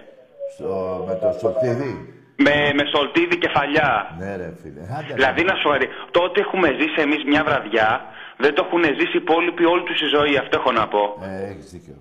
Στο, 0.54 1.04
με 1.08 1.16
το 1.16 1.38
Σολτίδι. 1.40 2.19
Με, 2.46 2.56
με 2.78 2.84
Σολτίδι 2.94 3.38
κεφαλιά. 3.44 3.92
Ναι 4.22 4.32
ρε 4.42 4.50
φίλε. 4.62 4.82
δηλαδή 5.20 5.42
να 5.52 5.56
σου 5.62 5.68
αρέσει. 5.74 5.92
Το 6.16 6.20
ότι 6.28 6.38
έχουμε 6.46 6.68
ζήσει 6.80 7.00
εμείς 7.06 7.22
μια 7.32 7.44
βραδιά, 7.48 7.90
δεν 8.44 8.52
το 8.56 8.62
έχουν 8.66 8.84
ζήσει 9.00 9.16
οι 9.18 9.22
υπόλοιποι 9.26 9.64
όλη 9.74 9.84
τους 9.88 10.00
η 10.06 10.08
ζωή. 10.16 10.34
Αυτό 10.44 10.54
έχω 10.62 10.72
να 10.80 10.86
πω. 10.94 11.04
Ε, 11.30 11.50
έχεις 11.52 11.68
δίκιο. 11.76 11.96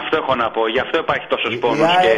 Αυτό 0.00 0.16
έχω 0.16 0.34
να 0.34 0.50
πω. 0.50 0.68
Γι' 0.68 0.82
αυτό 0.86 0.98
υπάρχει 0.98 1.26
τόσο 1.26 1.58
πόνο 1.58 1.86
και, 2.04 2.14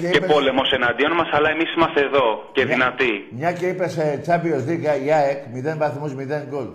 και, 0.00 0.08
και 0.14 0.20
πόλεμος 0.20 0.70
εναντίον 0.72 1.12
μας, 1.12 1.28
αλλά 1.32 1.48
εμείς 1.50 1.74
είμαστε 1.74 2.00
εδώ 2.00 2.26
και 2.52 2.64
μια, 2.64 2.74
δυνατοί. 2.74 3.12
Μια 3.30 3.52
και 3.52 3.66
είπες 3.66 3.92
σε 3.92 4.22
Champions 4.26 4.64
League 4.70 5.04
η 5.04 5.12
ΑΕΚ 5.12 5.40
0 5.74 5.78
βαθμούς, 5.78 6.12
0 6.14 6.16
γκολ. 6.48 6.68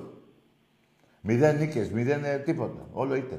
0 1.28 1.56
νίκες, 1.60 1.92
0 1.96 2.44
τίποτα. 2.46 2.82
Όλο 2.92 3.16
είτε. 3.16 3.36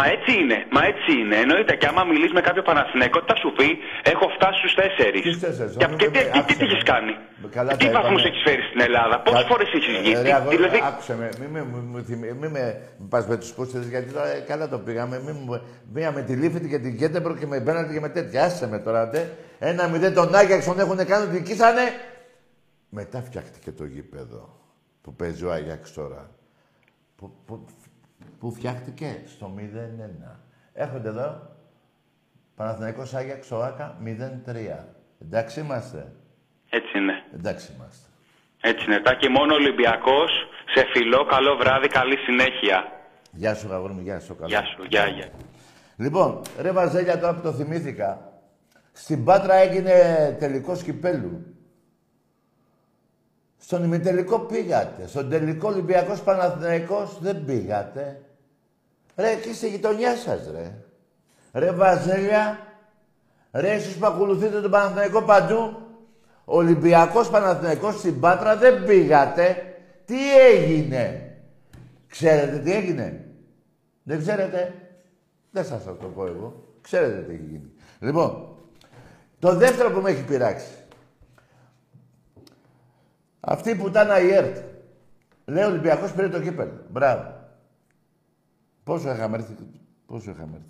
Μα 0.00 0.06
έτσι 0.16 0.32
είναι, 0.40 0.58
μα 0.76 0.82
έτσι 0.92 1.10
είναι. 1.20 1.36
Εννοείται 1.44 1.74
και 1.80 1.86
άμα 1.90 2.02
μιλήσει 2.10 2.32
με 2.38 2.42
κάποιο 2.48 2.62
Παναθηναϊκό, 2.68 3.18
θα 3.30 3.36
σου 3.42 3.48
πει: 3.58 3.68
Έχω 4.12 4.26
φτάσει 4.36 4.58
στους 4.62 4.74
τέσσερις. 4.80 5.22
Και, 5.80 5.86
και, 6.00 6.08
τι, 6.46 6.54
τι, 6.58 6.64
έχεις 6.64 6.82
κάνει, 6.92 7.12
καλά, 7.50 7.76
τι 7.76 7.88
βαθμούς 7.98 8.24
έχεις 8.24 8.42
φέρει 8.46 8.62
στην 8.62 8.80
Ελλάδα, 8.80 9.20
πόσες 9.20 9.46
φορές 9.50 9.68
έχεις 9.76 9.96
βγει; 9.98 10.12
Ε, 10.12 10.40
δηλαδή... 10.48 10.78
Άκουσε 10.90 11.14
με, 11.20 11.28
μην 12.40 12.50
με 12.50 12.64
πας 13.08 13.26
με 13.26 13.36
τους 13.36 13.50
πούστες, 13.52 13.86
γιατί 13.86 14.12
τώρα 14.12 14.28
ε, 14.28 14.38
καλά 14.50 14.68
το 14.68 14.78
πήγαμε. 14.78 15.16
Μία 15.92 16.10
με 16.12 16.22
τη 16.22 16.32
Λίφη 16.34 16.68
και 16.68 16.78
την 16.78 16.98
Κέντεμπρο 16.98 17.34
και 17.36 17.46
με 17.46 17.60
μπαίνατε 17.60 17.92
και 17.92 18.00
με 18.00 18.08
τέτοια. 18.08 18.44
Άσε 18.44 18.68
με 18.68 18.78
τώρα, 18.78 19.08
ντε. 19.08 19.30
Ένα 19.58 19.88
μηδέν 19.88 20.14
τον 20.14 20.34
Άγιαξ 20.34 20.64
τον 20.64 20.78
έχουν 20.78 21.06
κάνει, 21.06 21.24
ότι 21.24 21.32
νικήσανε. 21.32 21.80
Μετά 22.88 23.22
φτιάχτηκε 23.22 23.70
το 23.72 23.84
γήπεδο 23.84 24.60
που 25.02 25.14
παίζει 25.14 25.44
ο 25.44 25.52
Άγιαξ 25.52 25.92
τώρα. 25.92 26.30
Που, 27.16 27.32
που, 27.46 27.66
που 28.40 28.52
φτιάχτηκε; 28.52 29.22
Στο 29.26 29.54
0-1. 29.56 30.40
Έρχονται 30.72 31.08
εδώ, 31.08 31.56
Παναθηναϊκός 32.54 33.14
Άγιαξ, 33.14 33.50
ΟΑΚΑ 33.50 33.96
0-3. 34.04 34.86
Εντάξει 35.22 35.60
είμαστε; 35.60 36.12
Έτσι 36.70 36.98
είναι. 36.98 37.14
Εντάξει 37.34 37.72
είμαστε. 37.76 38.06
Έτσι 38.60 38.84
είναι. 38.84 39.00
Τα 39.00 39.14
και 39.14 39.28
μόνο 39.28 39.54
Ολυμπιακός, 39.54 40.30
σε 40.74 40.84
φιλό, 40.92 41.24
καλό 41.24 41.56
βράδυ, 41.56 41.86
καλή 41.86 42.16
συνέχεια. 42.16 42.84
Γεια 43.32 43.54
σου, 43.54 43.72
αγόρι 43.72 43.92
μου, 43.92 44.00
γεια 44.00 44.20
σου. 44.20 44.36
Καλό. 44.36 44.48
Γεια 44.48 44.64
σου, 44.64 44.84
γεια, 44.88 45.06
γεια. 45.06 45.28
Λοιπόν, 45.96 46.40
ρε 46.60 46.70
Βαζέλια, 46.70 47.18
τώρα 47.18 47.34
που 47.34 47.40
το 47.40 47.52
θυμήθηκα, 47.52 48.32
στην 48.92 49.24
Πάτρα 49.24 49.54
έγινε 49.54 49.92
τελικό 50.38 50.76
κυπέλου. 50.76 51.54
Στον 53.58 53.84
ημιτελικό 53.84 54.38
πήγατε. 54.38 55.06
Στον 55.06 55.28
τελικό 55.28 55.68
Ολυμπιακός 55.68 56.22
Παναθηναϊκός 56.22 57.18
δεν 57.20 57.44
πήγατε. 57.44 58.22
Ρε, 59.20 59.30
εκεί 59.30 59.54
στη 59.54 59.68
γειτονιά 59.68 60.16
σας, 60.16 60.50
ρε. 60.52 60.74
Ρε, 61.52 61.72
Βαζέλια. 61.72 62.58
Ρε, 63.52 63.70
εσείς 63.70 63.94
που 63.96 64.06
ακολουθείτε 64.06 64.60
τον 64.60 64.70
Παναθηναϊκό 64.70 65.22
παντού. 65.22 65.76
Ολυμπιακός 66.44 67.30
Παναθηναϊκός 67.30 67.98
στην 67.98 68.20
Πάτρα 68.20 68.56
δεν 68.56 68.84
πήγατε. 68.84 69.74
Τι 70.04 70.38
έγινε; 70.38 71.34
Ξέρετε 72.08 72.58
τι 72.58 72.72
έγινε; 72.72 73.24
Δεν 74.02 74.18
ξέρετε; 74.18 74.74
Δεν 75.50 75.64
σας 75.64 75.82
θα 75.82 75.96
το 75.96 76.06
πω 76.06 76.26
εγώ. 76.26 76.64
Ξέρετε 76.80 77.20
τι 77.20 77.32
έχει 77.32 77.42
γίνει. 77.42 77.72
Λοιπόν, 78.00 78.56
το 79.38 79.54
δεύτερο 79.54 79.90
που 79.90 80.00
με 80.00 80.10
έχει 80.10 80.24
πειράξει. 80.24 80.74
Αυτή 83.40 83.74
που 83.74 83.86
ήταν 83.86 84.26
η 84.26 84.30
ΕΡΤ. 84.30 84.56
Λέει 85.44 85.64
ο 85.64 85.66
Ολυμπιακός 85.66 86.12
πήρε 86.12 86.28
το 86.28 86.40
κύπελο. 86.40 86.84
Μπράβο. 86.88 87.39
Πόσο 88.90 89.10
είχαμε 89.12 89.36
έρθει, 89.36 89.56
πόσο 90.06 90.30
είχαμε 90.30 90.60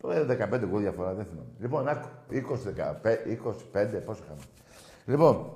έρθει; 0.00 0.56
15 0.56 0.66
γκολ 0.66 0.80
διαφορά, 0.80 1.14
δεν 1.14 1.24
θυμάμαι. 1.24 1.48
Λοιπόν, 1.58 1.88
20, 2.30 2.40
25, 3.72 4.02
πόσο 4.04 4.22
είχαμε. 4.24 4.40
Λοιπόν, 5.06 5.52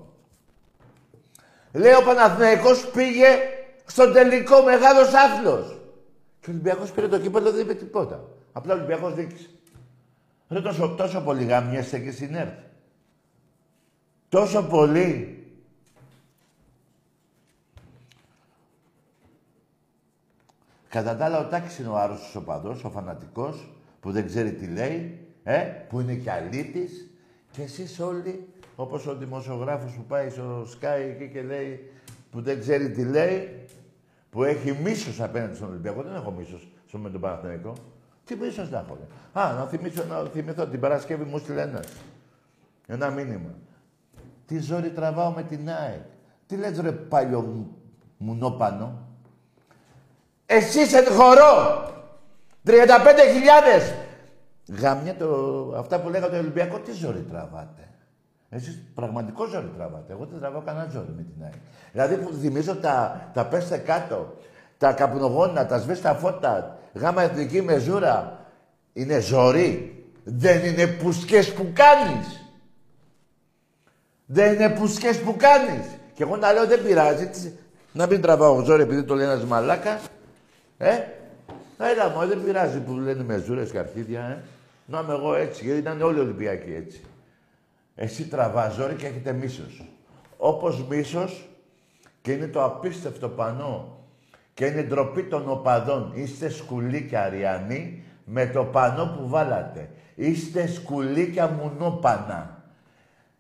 λέει 1.73 1.93
ο 1.93 2.03
Παναθηναϊκός 2.05 2.91
πήγε 2.91 3.27
στον 3.85 4.13
τελικό 4.13 4.63
μεγάλος 4.63 5.13
άθλος. 5.15 5.81
Και 6.41 6.51
ο 6.51 6.53
Ολυμπιακός 6.53 6.91
πήρε 6.91 7.09
το 7.09 7.19
κύπελο, 7.19 7.53
δεν 7.53 7.61
είπε 7.61 7.75
τίποτα. 7.75 8.29
Απλά 8.53 8.73
ο 8.73 8.77
Ολυμπιακός 8.77 9.15
δείξει. 9.15 9.51
Δεν 10.49 10.63
τόσο, 10.63 10.95
τόσο 10.97 11.21
πολύ 11.21 11.45
γαμιέσαι 11.45 11.99
και 11.99 12.11
στην 12.11 12.35
ΕΡΤ. 12.35 12.59
Τόσο 14.29 14.63
πολύ 14.63 15.36
Κατά 20.89 21.17
τα 21.17 21.25
άλλα, 21.25 21.39
ο 21.39 21.49
Τάκης 21.49 21.79
είναι 21.79 21.89
ο 21.89 21.97
άρρωστος 21.97 22.35
οπαδός, 22.37 22.85
ο 22.85 22.91
φανατικός, 22.91 23.73
που 24.01 24.13
δεν 24.13 24.27
ξέρει 24.27 24.53
τι 24.53 24.67
λέει, 24.67 25.19
ε, 25.43 25.59
που 25.89 26.01
είναι 26.01 26.15
και 26.15 26.31
αλήτης. 26.31 27.11
Και 27.51 27.63
εσείς 27.63 28.01
όλοι, 28.01 28.49
όπως 28.77 29.07
ο 29.07 29.17
δημοσιογράφος 29.17 29.93
που 29.93 30.03
πάει 30.03 30.31
στο 30.31 30.63
Sky 30.63 31.01
εκεί 31.15 31.29
και 31.33 31.43
λέει, 31.43 31.91
που 32.31 32.43
δεν 32.43 32.61
ξέρει 32.61 32.91
τι 32.91 33.05
λέει, 33.05 33.67
που 34.31 34.45
έχει 34.45 34.79
μίσος 34.83 35.21
απέναντι 35.21 35.55
στον 35.55 35.69
Ολυμπιακό. 35.69 36.03
Δεν 36.03 36.15
έχω 36.15 36.31
μίσος 36.31 36.69
στο 36.87 36.99
με 36.99 37.11
τον 37.11 37.21
Παναθηναϊκό. 37.21 37.73
Τι 38.25 38.37
μίσος 38.37 38.71
να 38.71 38.79
έχω. 38.79 38.99
Α, 39.33 39.53
να 39.53 39.65
θυμίσω, 39.65 40.05
να 40.05 40.25
θυμηθώ 40.25 40.67
την 40.67 40.81
Παρασκευή 40.81 41.25
μου 41.25 41.39
στείλε 41.39 41.63
ένας. 41.63 41.87
Ένα 42.87 43.11
μήνυμα. 43.11 43.55
Τι 44.47 44.59
ζόρι 44.59 44.91
τραβάω 44.91 45.31
με 45.31 45.43
την 45.43 45.69
ΑΕΚ. 45.69 46.03
Τι 46.47 46.57
λες 46.57 46.81
ρε 46.81 46.93
παλιό 46.93 47.71
μουνόπανο; 48.17 49.09
Εσύ 50.47 50.87
σε 50.87 51.05
χορό. 51.05 51.85
35.000. 52.67 53.93
Γάμια 54.81 55.17
το... 55.17 55.29
Αυτά 55.79 56.01
που 56.01 56.09
λέγατε 56.09 56.39
Ολυμπιακό, 56.39 56.79
τι 56.79 56.93
ζόρι 56.93 57.27
τραβάτε; 57.31 57.89
Εσείς 58.49 58.83
πραγματικό 58.95 59.47
ζόρι 59.47 59.71
τραβάτε. 59.77 60.13
Εγώ 60.13 60.27
δεν 60.31 60.41
τραβάω 60.41 60.63
κανένα 60.63 60.89
ζόρι 60.93 61.13
με 61.17 61.23
την 61.23 61.45
άλλη. 61.45 61.61
Δηλαδή 61.93 62.17
που 62.17 62.33
θυμίζω 62.41 62.77
τα, 62.77 63.29
τα 63.35 63.47
πέστε 63.47 63.77
κάτω, 63.77 64.35
τα 64.79 64.93
καπνογόνα, 64.93 65.67
τα 65.67 65.79
σβέστα 65.79 66.15
φώτα, 66.15 66.79
γάμα 66.95 67.23
εθνική 67.23 67.63
μεζούρα. 67.63 68.41
Είναι 68.93 69.21
ζόρι. 69.21 69.91
Δεν 70.25 70.65
είναι 70.65 70.87
πουσκές 70.87 71.53
που 71.53 71.71
κάνεις. 71.73 72.51
Δεν 74.27 74.55
είναι 74.55 74.69
πουσκές 74.71 75.21
που 75.21 75.37
κάνεις. 75.37 75.87
Και 76.15 76.23
εγώ 76.23 76.37
να 76.37 76.53
λέω 76.53 76.67
δεν 76.67 76.83
πειράζει. 76.83 77.31
Να 77.93 78.07
μην 78.07 78.21
τραβάω 78.21 78.65
ζόρι 78.65 78.83
επειδή 78.83 79.05
το 79.05 79.15
λέει 79.15 79.27
ένας 79.27 79.45
μαλάκας. 79.45 80.01
Ε, 80.79 80.99
έλα 81.79 82.09
μου, 82.09 82.27
δεν 82.27 82.45
πειράζει 82.45 82.81
που 82.81 82.93
λένε 82.93 83.23
με 83.23 83.37
ζούρες 83.37 83.71
και 83.71 83.79
αρχίδια, 83.79 84.21
ε. 84.21 84.43
Να 84.87 85.01
είμαι 85.01 85.13
εγώ 85.13 85.35
έτσι, 85.35 85.65
γιατί 85.65 85.79
ήταν 85.79 86.03
όλοι 86.03 86.19
οι 86.19 86.21
Ολυμπιακοί 86.21 86.75
έτσι. 86.75 87.01
Εσύ 87.95 88.29
τραβάζόρι 88.29 88.95
και 88.95 89.07
έχετε 89.07 89.33
μίσος. 89.33 89.85
Όπως 90.37 90.85
μίσος 90.89 91.49
και 92.23 92.33
είναι 92.33 92.47
το 92.47 92.65
απίστευτο 92.65 93.29
πανό 93.29 93.99
και 94.55 94.67
είναι 94.67 94.83
ντροπή 94.83 95.23
των 95.23 95.51
οπαδών. 95.51 96.13
Είστε 96.15 96.49
σκουλίκια 96.49 97.23
αριανοί 97.23 98.05
με 98.25 98.47
το 98.47 98.65
πανό 98.65 99.17
που 99.17 99.29
βάλατε. 99.29 99.91
Είστε 100.15 100.67
σκουλίκια 100.67 101.49
μουνόπανα. 101.49 102.63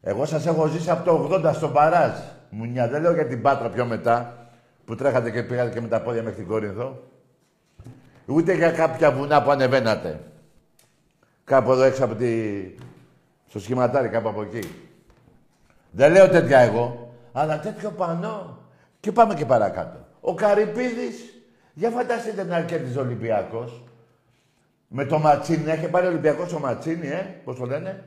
Εγώ 0.03 0.24
σας 0.24 0.47
έχω 0.47 0.66
ζήσει 0.66 0.91
από 0.91 1.05
το 1.05 1.28
80 1.32 1.53
στο 1.55 1.68
Παράζ. 1.68 2.12
Μουνιά, 2.51 2.89
δεν 2.89 3.03
λέω 3.03 3.12
για 3.12 3.26
την 3.26 3.43
Πάτρα 3.43 3.68
πιο 3.68 3.84
μετά, 3.84 4.49
που 4.84 4.95
τρέχατε 4.95 5.30
και 5.30 5.43
πήγατε 5.43 5.70
και 5.70 5.80
με 5.80 5.89
τα 5.89 6.01
πόδια 6.01 6.22
μέχρι 6.22 6.39
την 6.39 6.47
Κόρινθο. 6.47 7.03
Ούτε 8.27 8.55
για 8.55 8.70
κάποια 8.70 9.12
βουνά 9.12 9.43
που 9.43 9.51
ανεβαίνατε. 9.51 10.20
Κάπου 11.45 11.72
εδώ 11.72 11.83
έξω 11.83 12.05
από 12.05 12.14
τη... 12.14 12.61
στο 13.49 13.59
σχηματάρι, 13.59 14.09
κάπου 14.09 14.29
από 14.29 14.43
εκεί. 14.43 14.68
Δεν 15.91 16.12
λέω 16.12 16.29
τέτοια 16.29 16.59
εγώ, 16.59 17.14
αλλά 17.33 17.61
τέτοιο 17.61 17.91
πανό. 17.91 18.59
Και 19.01 19.12
πάμε 19.12 19.35
και 19.35 19.47
παρακάτω. 19.47 20.07
Ο 20.20 20.35
Καρυπίδης, 20.35 21.35
για 21.74 21.91
φανταστείτε 21.91 22.45
να 22.45 22.61
κέρδιζε 22.62 22.99
ο 22.99 23.03
Ολυμπιακός. 23.03 23.83
Με 24.89 25.05
το 25.05 25.18
Ματσίνι, 25.18 25.70
έχει 25.70 25.89
πάρει 25.89 26.07
ο 26.07 26.09
Ολυμπιακός 26.09 26.53
ο 26.53 26.59
Ματσίνι, 26.59 27.07
ε, 27.07 27.41
πώς 27.45 27.59
το 27.59 27.66
λένε. 27.66 28.05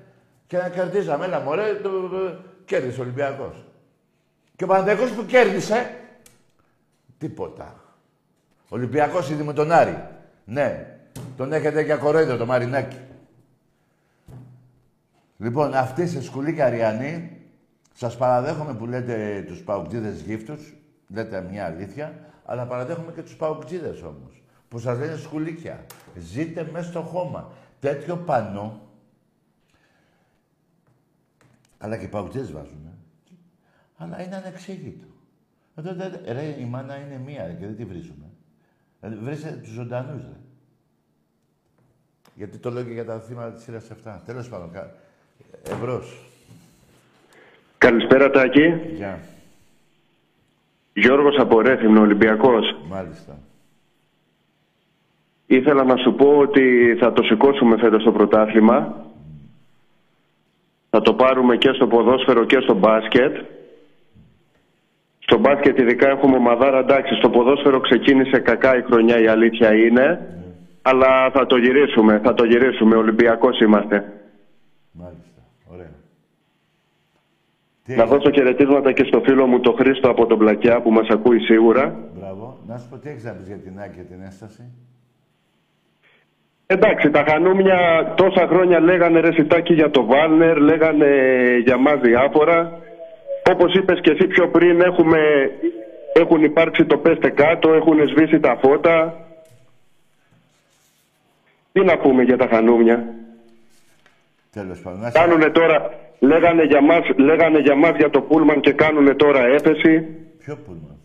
Και 0.47 0.57
να 0.57 0.69
κερδίζαμε, 0.69 1.25
έλα 1.25 1.39
μωρέ, 1.39 1.73
το, 1.73 1.89
το, 1.89 2.39
κέρδισε 2.65 2.99
ο 2.99 3.03
Ολυμπιακός. 3.03 3.65
Και 4.55 4.63
ο 4.63 4.67
Παναθηναϊκός 4.67 5.11
που 5.11 5.25
κέρδισε, 5.25 5.95
τίποτα. 7.17 7.88
Ο 8.69 8.75
Ολυμπιακός 8.75 9.29
ήδη 9.29 9.43
με 9.43 9.53
τον 9.53 9.71
Άρη. 9.71 10.07
Ναι, 10.45 10.97
τον 11.37 11.53
έχετε 11.53 11.81
για 11.81 11.95
κορόιδο 11.95 12.37
το 12.37 12.45
Μαρινάκι. 12.45 12.97
Λοιπόν, 15.37 15.73
αυτή 15.73 16.07
σε 16.07 16.21
σκουλή 16.21 16.53
Καριανή, 16.53 17.41
σας 17.93 18.17
παραδέχομαι 18.17 18.73
που 18.73 18.85
λέτε 18.85 19.43
τους 19.47 19.61
παουκτζίδες 19.61 20.21
γύφτους, 20.21 20.73
λέτε 21.07 21.41
μια 21.41 21.65
αλήθεια, 21.65 22.13
αλλά 22.45 22.65
παραδέχομαι 22.65 23.11
και 23.11 23.21
τους 23.21 23.35
παουκτζίδες 23.35 24.01
όμως, 24.01 24.43
που 24.67 24.79
σας 24.79 24.99
λένε 24.99 25.15
σκουλίκια. 25.15 25.85
Ζείτε 26.15 26.69
μέσα 26.71 26.89
στο 26.89 27.01
χώμα. 27.01 27.51
Τέτοιο 27.79 28.17
πανό, 28.17 28.81
αλλά 31.77 31.97
και 31.97 32.05
οι 32.05 32.07
παουκτζίδες 32.07 32.51
βάζουν. 32.51 32.85
Ε. 32.85 32.93
Αλλά 33.97 34.23
είναι 34.23 34.35
ανεξήγητο. 34.35 35.05
Εδώ, 35.75 35.95
ρε, 36.25 36.55
η 36.59 36.65
μάνα 36.65 36.95
είναι 36.95 37.17
μία 37.25 37.45
ρε, 37.45 37.53
και 37.53 37.65
δεν 37.65 37.75
τη 37.75 37.85
βρίζουμε. 37.85 38.28
Δηλαδή, 38.99 39.23
βρίσκεται 39.23 39.55
τους 39.55 39.71
ζωντανούς, 39.71 40.21
ρε. 40.21 40.37
Γιατί 42.35 42.57
το 42.57 42.69
λέω 42.69 42.83
και 42.83 42.93
για 42.93 43.05
τα 43.05 43.19
θύματα 43.19 43.51
της 43.51 43.63
σειράς 43.63 43.89
7. 43.89 44.21
Τέλος 44.25 44.49
πάντων, 44.49 44.71
εμπρός. 45.63 46.17
Καλησπέρα 47.77 48.29
Τάκη. 48.29 48.67
Γεια. 48.93 49.19
Γιώργος 50.93 51.35
από 51.37 51.61
Ρέθυμνο, 51.61 52.01
Ολυμπιακός. 52.01 52.75
Μάλιστα. 52.87 53.37
Ήθελα 55.45 55.83
να 55.83 55.95
σου 55.97 56.13
πω 56.13 56.37
ότι 56.37 56.95
θα 56.99 57.13
το 57.13 57.23
σηκώσουμε 57.23 57.77
φέτος 57.77 58.03
το 58.03 58.11
πρωτάθλημα. 58.11 59.05
Θα 60.89 61.01
το 61.01 61.13
πάρουμε 61.13 61.57
και 61.57 61.71
στο 61.73 61.87
ποδόσφαιρο 61.87 62.45
και 62.45 62.59
στο 62.59 62.73
μπάσκετ. 62.73 63.35
Στο 65.29 65.37
μπάσκετ 65.39 65.79
ειδικά 65.79 66.09
έχουμε 66.09 66.35
ομαδάρα 66.35 66.79
εντάξει. 66.79 67.13
Στο 67.15 67.29
ποδόσφαιρο 67.29 67.79
ξεκίνησε 67.79 68.39
κακά 68.39 68.77
η 68.77 68.81
χρονιά 68.81 69.21
η 69.21 69.27
αλήθεια 69.27 69.73
είναι. 69.73 70.07
Αλλά 70.81 71.29
θα 71.33 71.45
το 71.45 71.57
γυρίσουμε, 71.57 72.19
θα 72.23 72.33
το 72.33 72.43
γυρίσουμε. 72.45 72.95
Ολυμπιακός 72.95 73.59
είμαστε. 73.59 74.13
Μάλιστα. 74.91 75.41
Ωραία. 75.73 75.91
Να 77.85 78.05
δώσω 78.05 78.31
χαιρετίσματα 78.31 78.91
και 78.91 79.03
στο 79.03 79.21
φίλο 79.25 79.47
μου 79.47 79.59
τον 79.59 79.75
Χρήστο 79.75 80.09
από 80.09 80.25
τον 80.25 80.37
Πλακιά 80.37 80.81
που 80.81 80.91
μας 80.91 81.07
ακούει 81.09 81.39
σίγουρα. 81.39 81.95
Μπράβο. 82.19 82.57
Να 82.67 82.77
σου 82.77 82.89
πω 82.89 82.97
τι 82.97 83.09
έχεις 83.09 83.23
να 83.23 83.31
πεις 83.31 83.47
για 83.47 83.57
την 83.57 83.79
Άκη 83.79 83.95
και 83.95 84.01
την 84.01 84.21
Έσταση; 84.27 84.63
Εντάξει, 86.65 87.09
τα 87.09 87.23
χανούμια 87.27 88.13
τόσα 88.17 88.47
χρόνια 88.47 88.79
λέγανε 88.79 89.19
ρε 89.19 89.31
σιτάκι 89.31 89.73
για 89.73 89.89
το 89.89 90.05
Βάλνερ, 90.05 90.57
λέγανε 90.57 91.07
για 91.63 91.77
μας 91.77 91.99
διάφορα. 91.99 92.79
Όπως 93.51 93.73
είπες 93.73 93.99
και 94.01 94.11
εσύ 94.11 94.27
πιο 94.27 94.49
πριν 94.49 94.81
έχουμε, 94.81 95.19
έχουν 96.13 96.43
υπάρξει 96.43 96.85
το 96.85 96.97
πέστε 96.97 97.29
κάτω, 97.29 97.73
έχουν 97.73 98.07
σβήσει 98.07 98.39
τα 98.39 98.57
φώτα. 98.61 99.13
Τι 101.71 101.83
να 101.83 101.97
πούμε 101.97 102.23
για 102.23 102.37
τα 102.37 102.47
χανούμια; 102.47 103.05
Τέλος 104.53 104.79
πάντων. 104.79 104.99
να 104.99 105.09
σε- 105.09 105.19
Κάνουνε 105.19 105.49
τώρα, 105.49 105.89
λέγανε 106.19 106.63
για 106.63 106.81
μας, 106.81 107.01
λέγανε 107.17 107.59
για 107.59 107.75
μας 107.75 107.95
για 107.95 108.09
το 108.09 108.21
Πούλμαν 108.21 108.59
και 108.61 108.71
κάνουνε 108.73 109.13
τώρα 109.13 109.45
έφεση. 109.45 110.05
Ποιο 110.39 110.55
πούλμα. 110.65 110.97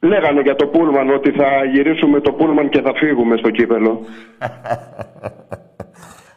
Λέγανε 0.00 0.40
για 0.40 0.54
το 0.54 0.66
Πούλμαν 0.66 1.10
ότι 1.10 1.30
θα 1.30 1.64
γυρίσουμε 1.64 2.20
το 2.20 2.32
Πούλμαν 2.32 2.68
και 2.68 2.80
θα 2.80 2.92
φύγουμε 2.94 3.36
στο 3.36 3.50
κύπελο. 3.50 4.00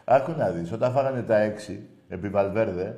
Άκου 0.04 0.34
να 0.38 0.48
δεις, 0.50 0.72
όταν 0.72 0.92
φάγανε 0.92 1.22
τα 1.22 1.40
έξι, 1.40 1.88
επί 2.08 2.28
Βαλβέρδε, 2.28 2.96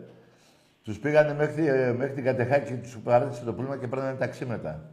τους 0.83 0.99
πήγανε 0.99 1.35
μέχρι, 1.35 1.67
ε, 1.67 1.93
μέχρι 1.93 2.15
την 2.15 2.25
Κατεχάκη 2.25 2.73
και 2.73 2.81
τους 2.83 2.99
παράτησε 2.99 3.45
το 3.45 3.53
πούλμα 3.53 3.77
και 3.77 3.87
παίρνανε 3.87 4.17
ταξί 4.19 4.45
μετά. 4.47 4.91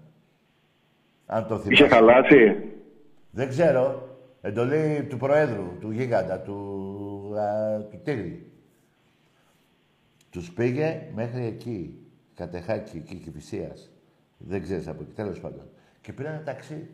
Αν 1.26 1.48
το 1.48 1.58
θυμάσαι. 1.58 1.84
Είχε 1.84 1.96
χαλάσει; 1.96 2.56
Δεν 3.32 3.50
ξέρω. 3.50 4.08
Εντολή 4.42 5.06
του 5.10 5.18
Προέδρου, 5.18 5.78
του 5.80 5.92
Γίγαντα, 5.92 6.40
του, 6.40 6.56
α, 7.40 7.78
του 7.92 8.00
Τίγρη. 8.04 8.52
Τους 10.30 10.52
πήγε 10.52 11.02
μέχρι 11.16 11.46
εκεί, 11.46 11.98
Κατεχάκη, 12.36 12.98
εκεί, 12.98 13.16
Κηφισίας. 13.16 13.92
Δεν 14.38 14.62
ξέρεις 14.62 14.88
από 14.88 15.02
εκεί, 15.02 15.12
τέλος 15.12 15.40
πάντων. 15.40 15.64
Και 16.02 16.14
πήρανε 16.14 16.42
ταξί. 16.46 16.88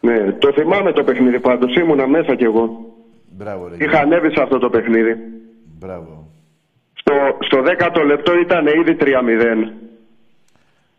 Ναι, 0.00 0.32
το 0.32 0.52
θυμάμαι 0.52 0.92
το 0.92 1.04
παιχνίδι 1.04 1.40
πάντως, 1.40 1.74
ήμουνα 1.76 2.06
μέσα 2.06 2.34
κι 2.34 2.44
εγώ. 2.44 2.94
Μπράβο, 3.30 3.68
ρε. 3.68 3.74
Είχα 3.74 3.84
Γιώργο. 3.84 3.98
ανέβει 4.00 4.34
σε 4.34 4.42
αυτό 4.42 4.58
το 4.58 4.70
παιχνίδι. 4.70 5.16
Μπράβο. 5.82 6.30
Στο, 6.92 7.12
στο 7.40 7.62
10ο 7.64 8.04
λεπτό 8.06 8.38
ήταν 8.38 8.66
ήδη 8.66 8.96
3-0. 9.00 9.72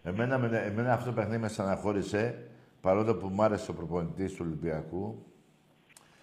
Εμένα, 0.04 0.38
με- 0.38 0.64
εμένα 0.68 0.94
αυτό 0.94 1.06
το 1.10 1.16
παιχνίδι 1.16 1.42
με 1.42 1.48
στεναχώρησε, 1.48 2.36
παρόλο 2.82 3.16
που 3.16 3.28
μου 3.28 3.44
άρεσε 3.44 3.72
ο 3.72 3.74
προπονητής 3.74 4.32
του 4.34 4.44
Ολυμπιακού, 4.48 5.24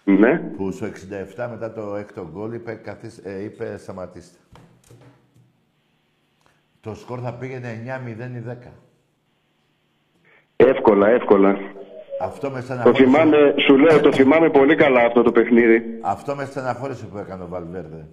Ναι. 0.03 0.37
που 0.39 0.71
στο 0.71 0.85
67 0.85 1.47
μετά 1.49 1.73
το 1.73 1.95
έκτο 1.95 2.29
γκολ 2.31 2.53
είπε, 2.53 2.73
καθίς, 2.73 3.17
ε, 3.23 3.43
είπε 3.43 3.77
σταματήστε. 3.77 4.37
Το 6.81 6.95
σκορ 6.95 7.19
θα 7.23 7.33
πήγαινε 7.33 7.69
9-0 7.71 8.35
ή 8.35 8.39
10. 8.39 8.71
Εύκολα, 10.55 11.07
εύκολα. 11.07 11.57
Αυτό 12.21 12.49
με 12.49 12.59
Το 12.59 12.65
στεναχώρησε. 12.65 13.03
θυμάμαι, 13.03 13.53
σου 13.67 13.77
λέω, 13.77 13.99
το 13.99 14.13
θυμάμαι 14.13 14.49
πολύ 14.49 14.75
καλά 14.75 15.01
αυτό 15.05 15.21
το 15.21 15.31
παιχνίδι. 15.31 15.99
Αυτό 16.01 16.35
με 16.35 16.45
στεναχώρησε 16.45 17.05
που 17.05 17.17
έκανε 17.17 17.43
ο 17.43 17.47
Βαλβέρδε. 17.47 18.07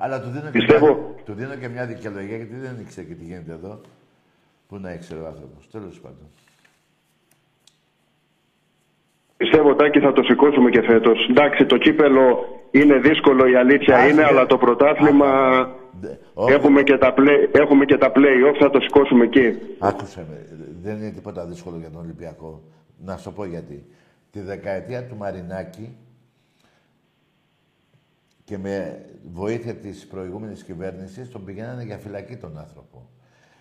Αλλά 0.00 0.20
του 0.20 0.28
δίνω, 0.30 0.44
και 0.50 0.58
Πιστεύω- 0.58 0.86
μια, 0.96 1.22
του 1.24 1.32
δίνω 1.32 1.54
και 1.54 1.68
μια 1.68 1.86
δικαιολογία 1.86 2.36
γιατί 2.36 2.54
δεν 2.56 2.76
ήξερε 2.80 3.06
και 3.06 3.14
τι 3.14 3.24
γίνεται 3.24 3.52
εδώ. 3.52 3.80
Πού 4.68 4.78
να 4.78 4.92
ήξερε 4.92 5.20
ο 5.20 5.26
άνθρωπος. 5.26 5.68
Τέλος 5.70 6.00
πάντων. 6.00 6.26
Πιστεύω, 9.36 9.74
Τάκη, 9.74 10.00
θα 10.00 10.12
το 10.12 10.22
σηκώσουμε 10.22 10.70
και 10.70 10.82
φέτος. 10.82 11.26
Εντάξει, 11.30 11.66
το 11.66 11.76
κύπελο 11.78 12.44
είναι 12.70 12.98
δύσκολο, 12.98 13.46
η 13.46 13.56
αλήθεια 13.56 13.96
Άσχε. 13.96 14.08
είναι, 14.10 14.24
αλλά 14.24 14.46
το 14.46 14.58
πρωτάθλημα 14.58 15.30
Δε- 16.00 16.14
όχι. 16.34 16.52
έχουμε 16.52 16.82
και, 16.82 16.96
τα 16.98 17.14
play, 17.16 17.48
έχουμε 17.52 17.84
και 17.84 17.96
τα 17.96 18.12
play-off, 18.14 18.56
θα 18.58 18.70
το 18.70 18.80
σηκώσουμε 18.80 19.24
εκεί. 19.24 19.52
Άκουσε 19.78 20.26
με. 20.30 20.46
Δεν 20.82 20.96
είναι 20.96 21.10
τίποτα 21.10 21.46
δύσκολο 21.46 21.76
για 21.78 21.90
τον 21.90 22.00
Ολυμπιακό. 22.00 22.62
Να 23.04 23.16
σου 23.16 23.32
πω 23.32 23.44
γιατί. 23.44 23.86
Τη 24.30 24.40
δεκαετία 24.40 25.04
του 25.06 25.16
Μαρινάκη 25.16 25.96
και 28.48 28.58
με 28.58 29.04
βοήθεια 29.32 29.74
της 29.74 30.06
προηγούμενης 30.06 30.62
κυβέρνησης 30.62 31.30
τον 31.30 31.44
πηγαίνανε 31.44 31.82
για 31.84 31.98
φυλακή 31.98 32.36
τον 32.36 32.58
άνθρωπο. 32.58 33.08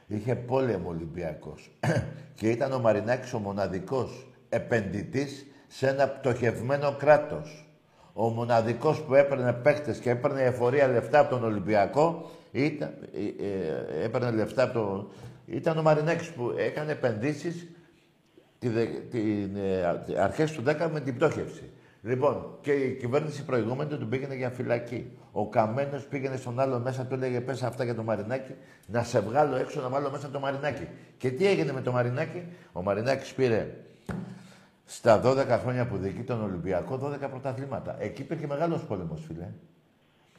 Είχε 0.07 0.35
πόλεμο 0.35 0.89
Ολυμπιακός. 0.89 1.71
και 2.39 2.49
ήταν 2.49 2.71
ο 2.71 2.79
Μαρινάκης 2.79 3.33
ο 3.33 3.39
μοναδικός 3.39 4.27
επενδυτής 4.49 5.45
σε 5.67 5.87
ένα 5.87 6.07
πτωχευμένο 6.07 6.95
κράτος. 6.99 7.69
Ο 8.13 8.29
μοναδικός 8.29 9.01
που 9.01 9.13
έπαιρνε 9.13 9.53
παίχτες 9.53 9.97
και 9.97 10.09
έπαιρνε 10.09 10.41
εφορία 10.41 10.87
λεφτά 10.87 11.19
από 11.19 11.29
τον 11.29 11.43
Ολυμπιακό 11.43 12.31
ήταν, 12.51 12.93
ε, 13.13 13.45
ε, 13.45 14.03
έπαιρνε 14.03 14.31
λεφτά 14.31 14.63
από 14.63 14.73
τον... 14.73 15.09
Ήταν 15.45 15.77
ο 15.77 15.81
Μαρινάκης 15.81 16.29
που 16.29 16.53
έκανε 16.57 16.91
επενδύσεις 16.91 17.67
τη, 18.59 18.69
δε- 18.69 18.85
την, 18.85 19.55
ε, 19.55 20.19
αρχές 20.19 20.51
του 20.51 20.63
10 20.65 20.89
με 20.91 20.99
την 20.99 21.15
πτώχευση. 21.15 21.71
Λοιπόν, 22.07 22.45
και 22.61 22.71
η 22.71 22.91
κυβέρνηση 22.99 23.45
προηγούμενη 23.45 23.89
του 23.95 24.07
πήγαινε 24.07 24.35
για 24.35 24.49
φυλακή. 24.49 25.11
Ο 25.31 25.49
Καμένος 25.49 26.03
πήγαινε 26.09 26.35
στον 26.35 26.59
άλλο 26.59 26.79
μέσα, 26.79 27.05
του 27.05 27.13
έλεγε 27.13 27.41
πες 27.41 27.63
αυτά 27.63 27.83
για 27.83 27.95
το 27.95 28.03
Μαρινάκι, 28.03 28.51
να 28.87 29.03
σε 29.03 29.19
βγάλω 29.19 29.55
έξω 29.55 29.81
να 29.81 29.89
βάλω 29.89 30.09
μέσα 30.11 30.29
το 30.29 30.39
Μαρινάκι. 30.39 30.87
Και 31.17 31.29
τι 31.29 31.47
έγινε 31.47 31.71
με 31.73 31.81
το 31.81 31.91
Μαρινάκι, 31.91 32.43
ο 32.71 32.81
Μαρινάκης 32.83 33.33
πήρε 33.33 33.67
στα 34.85 35.21
12 35.25 35.35
χρόνια 35.63 35.85
που 35.87 35.97
διοικεί 35.97 36.21
τον 36.21 36.43
Ολυμπιακό 36.43 36.99
12 37.03 37.29
πρωταθλήματα. 37.29 37.95
Εκεί 37.99 38.21
υπήρχε 38.21 38.47
μεγάλος 38.47 38.81
πόλεμος, 38.87 39.23
φίλε. 39.27 39.47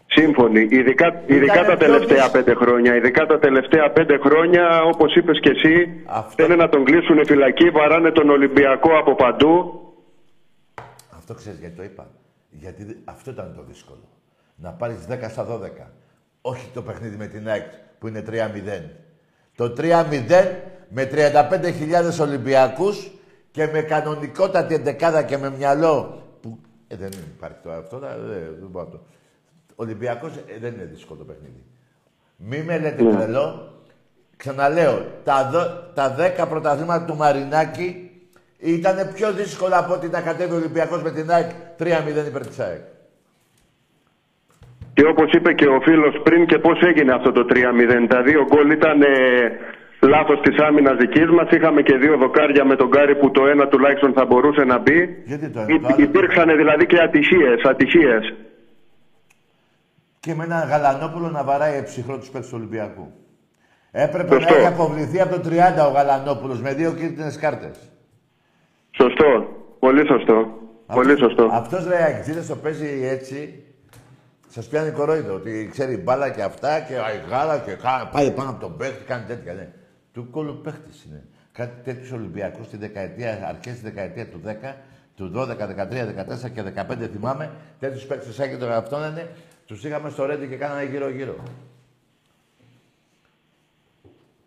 Σύμφωνοι. 0.06 0.60
Ειδικά, 0.70 1.22
ειδικά 1.26 1.52
Ήτανε 1.52 1.66
τα 1.68 1.76
πιο 1.76 1.86
τελευταία 1.86 2.22
δύσ- 2.22 2.32
πέντε 2.32 2.54
χρόνια. 2.54 2.94
Ειδικά 2.96 3.26
τα 3.26 3.38
τελευταία 3.38 3.90
πέντε 3.90 4.18
χρόνια, 4.18 4.82
όπως 4.82 5.14
είπες 5.16 5.40
και 5.40 5.50
εσύ, 5.50 6.02
Αυτό- 6.06 6.42
θέλουν 6.42 6.58
να 6.58 6.68
τον 6.68 6.84
κλείσουν 6.84 7.24
φυλακή, 7.26 7.70
βαράνε 7.70 8.10
τον 8.10 8.30
Ολυμπιακό 8.30 8.90
από 8.98 9.14
παντού. 9.14 9.82
Αυτό 11.30 11.40
ξέρεις 11.40 11.58
γιατί 11.58 11.76
το 11.76 11.82
είπα. 11.82 12.10
Γιατί 12.50 12.84
δι- 12.84 12.96
αυτό 13.04 13.30
ήταν 13.30 13.54
το 13.56 13.62
δύσκολο. 13.62 14.08
Να 14.56 14.70
πάρεις 14.70 15.06
10 15.08 15.28
στα 15.30 15.46
12. 15.46 15.90
Όχι 16.40 16.70
το 16.74 16.82
παιχνίδι 16.82 17.16
με 17.16 17.26
την 17.26 17.48
ΑΕΚ 17.48 17.66
που 17.98 18.08
είναι 18.08 18.22
3-0. 18.26 18.90
Το 19.54 19.74
3-0 19.76 20.04
με 20.88 21.08
35.000 21.12 22.20
Ολυμπιακούς 22.20 23.10
και 23.50 23.66
με 23.66 23.82
κανονικότατη 23.82 24.74
εντεκάδα 24.74 25.22
και 25.22 25.38
με 25.38 25.50
μυαλό 25.50 26.22
που... 26.40 26.58
Ε, 26.88 26.96
δεν 26.96 27.10
υπάρχει 27.36 27.58
τώρα 27.62 27.76
αυτό, 27.76 27.96
ε, 27.96 28.18
δεν 28.60 28.68
μπορώ 28.70 28.86
το... 28.86 29.00
Ολυμπιακός 29.74 30.36
ε, 30.36 30.58
δεν 30.60 30.74
είναι 30.74 30.84
δύσκολο 30.84 31.18
το 31.18 31.24
παιχνίδι. 31.24 31.64
Μη 32.36 32.62
με 32.62 32.78
λέτε 32.78 33.02
ναι. 33.02 33.16
τρελό. 33.16 33.72
Ξαναλέω, 34.36 35.06
τα, 35.24 35.48
δο, 35.52 35.92
τα 35.94 36.16
10 36.42 36.48
πρωταθλήματα 36.48 37.04
του 37.04 37.16
Μαρινάκη 37.16 38.07
ήταν 38.58 39.10
πιο 39.14 39.32
δύσκολα 39.32 39.78
από 39.78 39.92
ότι 39.92 40.08
να 40.08 40.20
κατέβει 40.20 40.52
ο 40.52 40.56
Ολυμπιακός 40.56 41.02
με 41.02 41.10
την 41.10 41.30
ΑΕΚ 41.30 41.50
3-0 41.78 42.26
υπέρ 42.26 42.46
της 42.46 42.58
ΑΕΚ. 42.58 42.80
Και 44.92 45.04
όπως 45.06 45.32
είπε 45.32 45.52
και 45.52 45.68
ο 45.68 45.80
φίλος 45.80 46.20
πριν, 46.22 46.46
και 46.46 46.58
πώς 46.58 46.80
έγινε 46.80 47.12
αυτό 47.14 47.32
το 47.32 47.46
3-0. 47.50 48.06
Τα 48.08 48.22
δύο 48.22 48.44
γκολ 48.44 48.70
ήταν 48.70 49.02
ε, 49.02 49.06
λάθος 50.00 50.40
της 50.40 50.58
άμυνας 50.58 50.96
δικής 50.96 51.30
μας. 51.30 51.50
Είχαμε 51.50 51.82
και 51.82 51.96
δύο 51.96 52.16
δοκάρια 52.16 52.64
με 52.64 52.76
τον 52.76 52.90
Κάρι 52.90 53.16
που 53.16 53.30
το 53.30 53.46
ένα 53.46 53.68
τουλάχιστον 53.68 54.12
θα 54.12 54.24
μπορούσε 54.24 54.64
να 54.64 54.78
μπει. 54.78 55.22
Γιατί 55.24 55.48
το 55.48 55.60
Υπήρξαν 55.96 56.56
δηλαδή 56.56 56.86
και 56.86 56.98
ατυχίες. 57.00 57.62
Ατυχίες. 57.64 58.34
Και 60.20 60.34
με 60.34 60.44
έναν 60.44 60.68
Γαλανόπουλο 60.68 61.28
να 61.30 61.44
βαράει 61.44 61.82
ψυχρώ 61.82 62.18
τους 62.18 62.28
παίκτες 62.28 62.50
του 62.50 62.56
Ολυμπιακού. 62.58 63.12
Έπρεπε 63.90 64.34
Σωστό. 64.34 64.52
να 64.52 64.58
έχει 64.58 64.66
αποβληθεί 64.66 65.20
από 65.20 65.34
το 65.34 65.48
30 65.48 65.52
ο 65.88 65.92
Γαλανόπουλος 65.92 66.60
με 66.60 66.74
δύο 66.74 66.92
κίτρινες 66.92 67.38
κάρτες. 67.38 67.78
Σωστό. 69.00 69.46
Πολύ 69.78 70.06
σωστό. 70.06 70.58
Πολύ 70.86 71.18
σωστό. 71.18 71.48
Αυτός 71.52 71.86
λέει 71.86 72.44
το 72.48 72.56
παίζει 72.56 73.06
έτσι 73.06 73.62
Σας 74.48 74.66
πιάνει 74.68 74.90
κορόιδο 74.90 75.34
ότι 75.34 75.68
ξέρει 75.70 75.96
μπάλα 75.96 76.30
και 76.30 76.42
αυτά 76.42 76.80
και 76.80 76.94
γάλα 77.30 77.58
και 77.58 77.76
πάει 78.12 78.30
πάνω 78.30 78.50
από 78.50 78.60
τον 78.60 78.76
παίχτη, 78.76 79.04
κάνει 79.04 79.24
τέτοια. 79.26 79.54
Ναι. 79.54 79.68
Του 80.12 80.30
κόλλου 80.30 80.60
παίχτης 80.62 81.04
είναι. 81.04 81.24
Κάτι 81.52 81.82
τέτοιου 81.84 82.10
Ολυμπιακού 82.14 82.64
στη 82.64 82.76
δεκαετία, 82.76 83.46
αρχές 83.48 83.72
της 83.72 83.82
δεκαετία 83.82 84.26
του 84.26 84.40
10, 84.44 84.74
του 85.16 85.32
12, 85.34 85.66
13, 85.66 86.06
14 86.06 86.50
και 86.54 86.62
15 86.62 87.08
θυμάμαι, 87.12 87.50
τέτοιους 87.78 88.04
παίχτε 88.04 88.32
σαν 88.32 88.50
και 88.50 88.56
τον 88.56 88.72
αυτόν 88.72 89.10
είναι, 89.10 89.28
τους 89.66 89.84
είχαμε 89.84 90.10
στο 90.10 90.24
Ρέντι 90.26 90.46
και 90.46 90.56
κάνανε 90.56 90.84
γύρω-γύρω. 90.84 91.36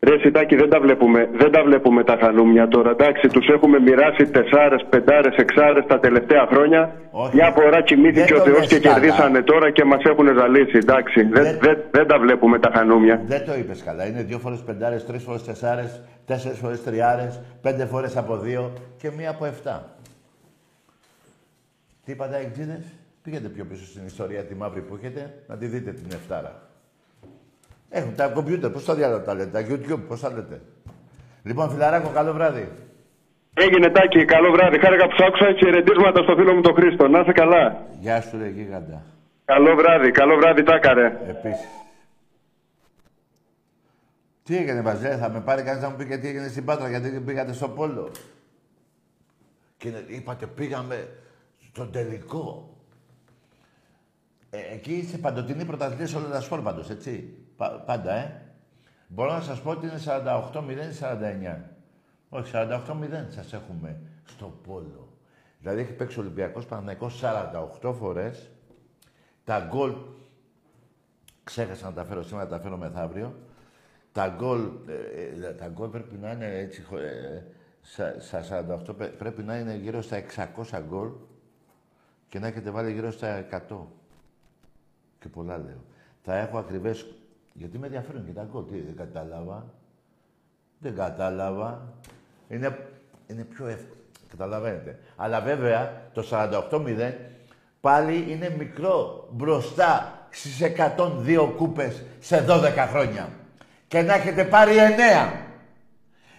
Ρε 0.08 0.20
Σιτάκη, 0.20 0.56
δεν 0.56 0.70
τα 0.70 0.80
βλέπουμε, 0.80 1.30
δεν 1.34 1.52
τα 1.52 1.64
βλέπουμε 1.64 2.04
τα 2.04 2.18
χαλούμια 2.22 2.68
τώρα. 2.68 2.90
Εντάξει, 2.90 3.28
τους 3.28 3.48
έχουμε 3.48 3.80
μοιράσει 3.80 4.24
τεσσάρες, 4.32 4.86
πεντάρες, 4.90 5.36
εξάρες 5.36 5.86
τα 5.88 6.00
τελευταία 6.00 6.48
χρόνια. 6.52 6.96
Όχι. 7.12 7.36
Μια 7.36 7.52
φορά 7.52 7.82
κοιμήθηκε 7.82 8.34
ο 8.34 8.40
Θεός 8.40 8.68
και 8.68 8.80
κερδίσανε 8.80 9.42
τώρα 9.42 9.72
και 9.72 9.84
μας 9.84 10.04
έχουν 10.04 10.28
ζαλίσει. 10.38 10.78
Εντάξει, 10.78 11.24
δεν, 11.24 11.58
δεν, 11.62 11.78
δεν, 11.92 12.08
τα 12.08 12.20
βλέπουμε 12.20 12.60
τα 12.60 12.72
χανούμια. 12.74 13.22
Δεν 13.28 13.46
το 13.46 13.56
είπες 13.56 13.84
καλά. 13.84 14.08
Είναι 14.08 14.24
δύο 14.24 14.40
φορές 14.40 14.60
πεντάρες, 14.60 15.06
τρεις 15.06 15.24
φορές 15.24 15.44
τεσσάρες, 15.44 16.02
τέσσερις 16.26 16.58
φορές 16.58 16.84
τριάρες, 16.84 17.42
πέντε 17.62 17.86
φορές 17.86 18.18
από 18.18 18.38
δύο 18.38 18.74
και 18.98 19.12
μία 19.18 19.30
από 19.30 19.46
εφτά. 19.46 19.96
Τι 22.06 22.12
είπατε, 22.12 22.38
Εκτζίδε, 22.38 22.82
πήγαινε 23.24 23.48
πιο 23.48 23.66
πίσω 23.66 23.86
στην 23.86 24.06
ιστορία 24.06 24.44
τη 24.44 24.56
μαύρη 24.56 24.82
που 24.82 24.96
έχετε, 25.02 25.34
να 25.48 25.58
τη 25.58 25.66
δείτε 25.66 25.92
την 25.92 26.06
εφτάρα. 26.14 26.71
Έχουν 27.94 28.16
τα 28.16 28.28
κομπιούτερ, 28.28 28.70
πώς 28.70 28.86
τα 28.86 28.96
διάλογα 28.96 29.22
τα 29.24 29.34
λέτε, 29.34 29.50
τα 29.50 29.68
YouTube, 29.70 30.02
πώς 30.08 30.20
τα 30.20 30.32
λέτε. 30.34 30.62
Λοιπόν, 31.44 31.70
φιλαράκο, 31.70 32.10
καλό 32.10 32.34
βράδυ. 32.34 32.72
Έγινε 33.54 33.90
τάκι, 33.90 34.26
καλό 34.26 34.52
βράδυ. 34.52 34.80
Χάρηκα 34.80 35.08
που 35.08 35.16
σ' 35.16 35.22
άκουσα 35.28 35.54
χαιρετίσματα 35.58 36.24
στο 36.24 36.36
φίλο 36.36 36.54
μου 36.54 36.62
τον 36.62 36.74
Χρήστο. 36.74 37.08
Να 37.08 37.20
είσαι 37.20 37.32
καλά. 37.32 37.86
Γεια 38.00 38.22
σου, 38.22 38.38
ρε 38.38 38.48
γίγαντα. 38.48 39.04
Καλό 39.46 39.76
βράδυ, 39.76 40.12
καλό 40.12 40.36
βράδυ, 40.36 40.64
τάκαρε. 40.64 41.06
Επίσης. 41.28 41.68
Τι 44.44 44.58
έγινε, 44.58 44.82
Βαζέ, 44.82 45.18
θα 45.18 45.30
με 45.30 45.42
πάρει 45.42 45.64
κανείς 45.64 45.82
να 45.82 45.90
μου 45.90 45.96
πει 45.96 46.06
και 46.06 46.18
τι 46.18 46.28
έγινε 46.28 46.48
στην 46.48 46.66
Πάτρα, 46.66 46.90
γιατί 46.90 47.10
πήγατε 47.10 47.54
στο 47.54 47.70
Πόλο; 47.70 48.12
Και 49.78 49.92
είπατε, 50.08 50.46
πήγαμε 50.46 51.08
στον 51.60 51.92
τελικό. 51.92 52.76
Ε, 54.50 54.58
εκεί 54.74 54.94
είστε 54.94 55.18
παντοτινή 55.18 55.66
πρωταθλητή 55.66 56.16
όλα 56.16 56.28
τα 56.28 56.42
σπορ 56.42 56.62
πάντως, 56.62 56.90
έτσι. 56.90 57.41
Πάντα, 57.70 58.14
ε. 58.14 58.42
Μπορώ 59.08 59.32
να 59.32 59.42
σας 59.42 59.62
πω 59.62 59.70
ότι 59.70 59.86
είναι 59.86 60.00
48-0-49. 60.06 61.62
Όχι, 62.30 62.52
48-0 62.54 63.30
σας 63.30 63.54
έχουμε 63.54 64.02
στο 64.26 64.60
πόλο. 64.68 65.12
Δηλαδή 65.60 65.82
έχει 65.82 65.94
παίξει 65.94 66.20
ο 66.20 66.22
Ολυμπιακός 66.22 66.66
Παναγικός 66.66 67.22
48 67.82 67.94
φορές. 67.94 68.50
Τα 69.44 69.68
γκολ, 69.70 69.96
ξέχασα 71.44 71.86
να 71.86 71.94
τα 71.94 72.04
φέρω 72.06 72.24
σήμερα, 72.24 72.48
τα 72.48 72.60
φέρω 72.60 72.78
μεθαύριο. 72.78 73.36
Τα 74.12 74.36
γκολ, 74.38 74.70
ε, 74.88 75.48
ε, 75.48 75.54
τα 75.54 75.68
γκολ 75.68 75.90
πρέπει 75.90 76.16
να 76.16 76.32
είναι 76.32 76.58
έτσι, 76.58 76.84
ε, 76.96 77.42
στα 78.20 78.42
48, 78.42 78.96
πρέπει 79.18 79.44
να 79.44 79.58
είναι 79.58 79.76
γύρω 79.76 80.02
στα 80.02 80.16
600 80.16 80.82
γκολ 80.88 81.10
και 82.30 82.40
να 82.40 82.48
έχετε 82.48 82.70
βάλει 82.70 82.92
γύρω 82.92 83.12
στα 83.12 83.46
100. 83.70 83.88
Και 85.20 85.28
πολλά 85.30 85.58
λέω. 85.58 85.84
Θα 86.22 86.38
έχω 86.38 86.58
ακριβές... 86.58 87.06
Γιατί 87.54 87.78
με 87.78 87.86
ενδιαφέρουν 87.86 88.26
και 88.26 88.32
τα 88.32 88.48
γκολ. 88.52 88.64
Τι, 88.72 88.80
δεν 88.80 88.96
κατάλαβα. 88.96 89.66
Δεν 90.80 90.96
κατάλαβα. 90.96 91.94
Είναι, 92.48 92.90
είναι 93.28 93.44
πιο 93.44 93.68
εύκολο. 93.68 94.00
Καταλαβαίνετε. 94.30 95.00
Αλλά 95.16 95.42
βέβαια 95.42 96.10
το 96.14 96.24
48-0 96.32 97.14
πάλι 97.82 98.32
είναι 98.32 98.50
μικρό 98.58 99.28
μπροστά 99.32 100.20
στις 100.30 100.60
102 100.98 101.54
κούπες 101.56 102.04
σε 102.20 102.46
12 102.50 102.88
χρόνια. 102.90 103.30
Και 103.88 104.02
να 104.02 104.14
έχετε 104.14 104.44
πάρει 104.44 104.74
9. 105.26 105.34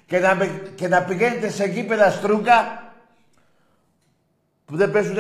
Και 0.06 0.18
να, 0.18 0.36
και 0.74 0.88
να 0.88 1.04
πηγαίνετε 1.04 1.48
σε 1.48 1.64
γήπεδα 1.64 2.10
στρούγκα 2.10 2.82
που 4.64 4.76
δεν 4.76 4.90
παίζουν 4.90 5.18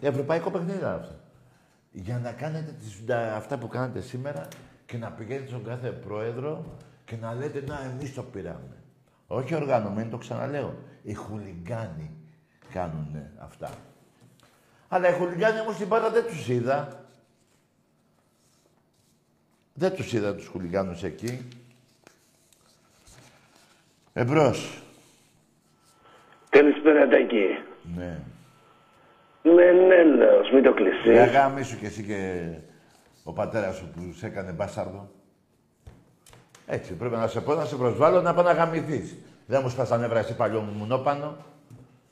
ευρωπαϊκό 0.00 0.50
παιχνίδι 0.50 0.84
αυτό 0.84 1.22
για 1.96 2.18
να 2.18 2.32
κάνετε 2.32 2.74
τις, 2.78 3.14
αυτά 3.36 3.58
που 3.58 3.68
κάνετε 3.68 4.00
σήμερα 4.00 4.48
και 4.94 5.00
να 5.00 5.10
πηγαίνετε 5.10 5.46
στον 5.46 5.64
κάθε 5.64 5.90
πρόεδρο 5.90 6.76
και 7.04 7.16
να 7.16 7.34
λέτε 7.34 7.64
«Να, 7.66 7.80
εμείς 7.80 8.14
το 8.14 8.22
πήραμε». 8.22 8.76
Όχι 9.26 9.54
οργανωμένοι, 9.54 10.10
το 10.10 10.16
ξαναλέω. 10.16 10.74
Οι 11.02 11.14
χουλιγκάνοι 11.14 12.10
κάνουν 12.72 13.16
αυτά. 13.38 13.70
Αλλά 14.88 15.08
οι 15.08 15.12
χουλιγκάνοι 15.12 15.60
όμως 15.60 15.76
την 15.76 15.88
πάντα 15.88 16.10
δεν 16.10 16.24
τους 16.26 16.48
είδα. 16.48 17.04
Δεν 19.74 19.94
τους 19.94 20.12
είδα 20.12 20.34
τους 20.34 20.46
χουλιγκάνους 20.46 21.02
εκεί. 21.02 21.48
Εμπρός. 24.12 24.82
Καλησπέρα, 26.48 27.08
Τάκη. 27.08 27.46
Ναι. 27.96 28.18
Μενέλαος, 29.42 30.50
μην 30.52 30.62
το 30.62 30.74
κλεισείς. 30.74 31.12
Για 31.12 31.26
γάμι 31.26 31.62
σου 31.62 31.78
και 31.78 31.86
εσύ 31.86 32.02
και 32.02 32.44
ο 33.24 33.32
πατέρας 33.32 33.76
σου 33.76 33.90
που 33.90 34.12
σε 34.12 34.26
έκανε 34.26 34.52
μπάσαρδο. 34.52 35.10
Έτσι, 36.66 36.94
πρέπει 36.94 37.14
να 37.14 37.26
σε 37.26 37.40
πω, 37.40 37.54
να 37.54 37.64
σε 37.64 37.76
προσβάλλω, 37.76 38.20
να 38.20 38.34
πάω 38.34 38.44
να 38.44 38.52
γαμηθείς. 38.52 39.16
Δεν 39.46 39.60
μου 39.62 39.68
σπάς 39.68 39.88
τα 39.88 39.96
νεύρα 39.96 40.18
εσύ 40.18 40.36
παλιό 40.36 40.60
μου 40.60 40.72
μουνόπανο. 40.72 41.36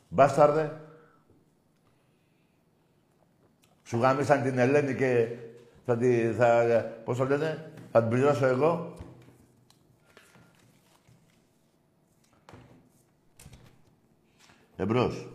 Μπάσταρδε. 0.08 0.80
Σου 3.82 3.98
γάμισαν 3.98 4.42
την 4.42 4.58
Ελένη 4.58 4.94
και 4.94 5.28
θα 5.84 5.96
τη, 5.96 6.32
θα, 6.32 6.64
πώς 7.04 7.16
το 7.16 7.24
λένε, 7.24 7.72
θα 7.92 8.00
την 8.00 8.10
πληρώσω 8.10 8.46
εγώ. 8.46 8.94
Εμπρός. 14.76 15.28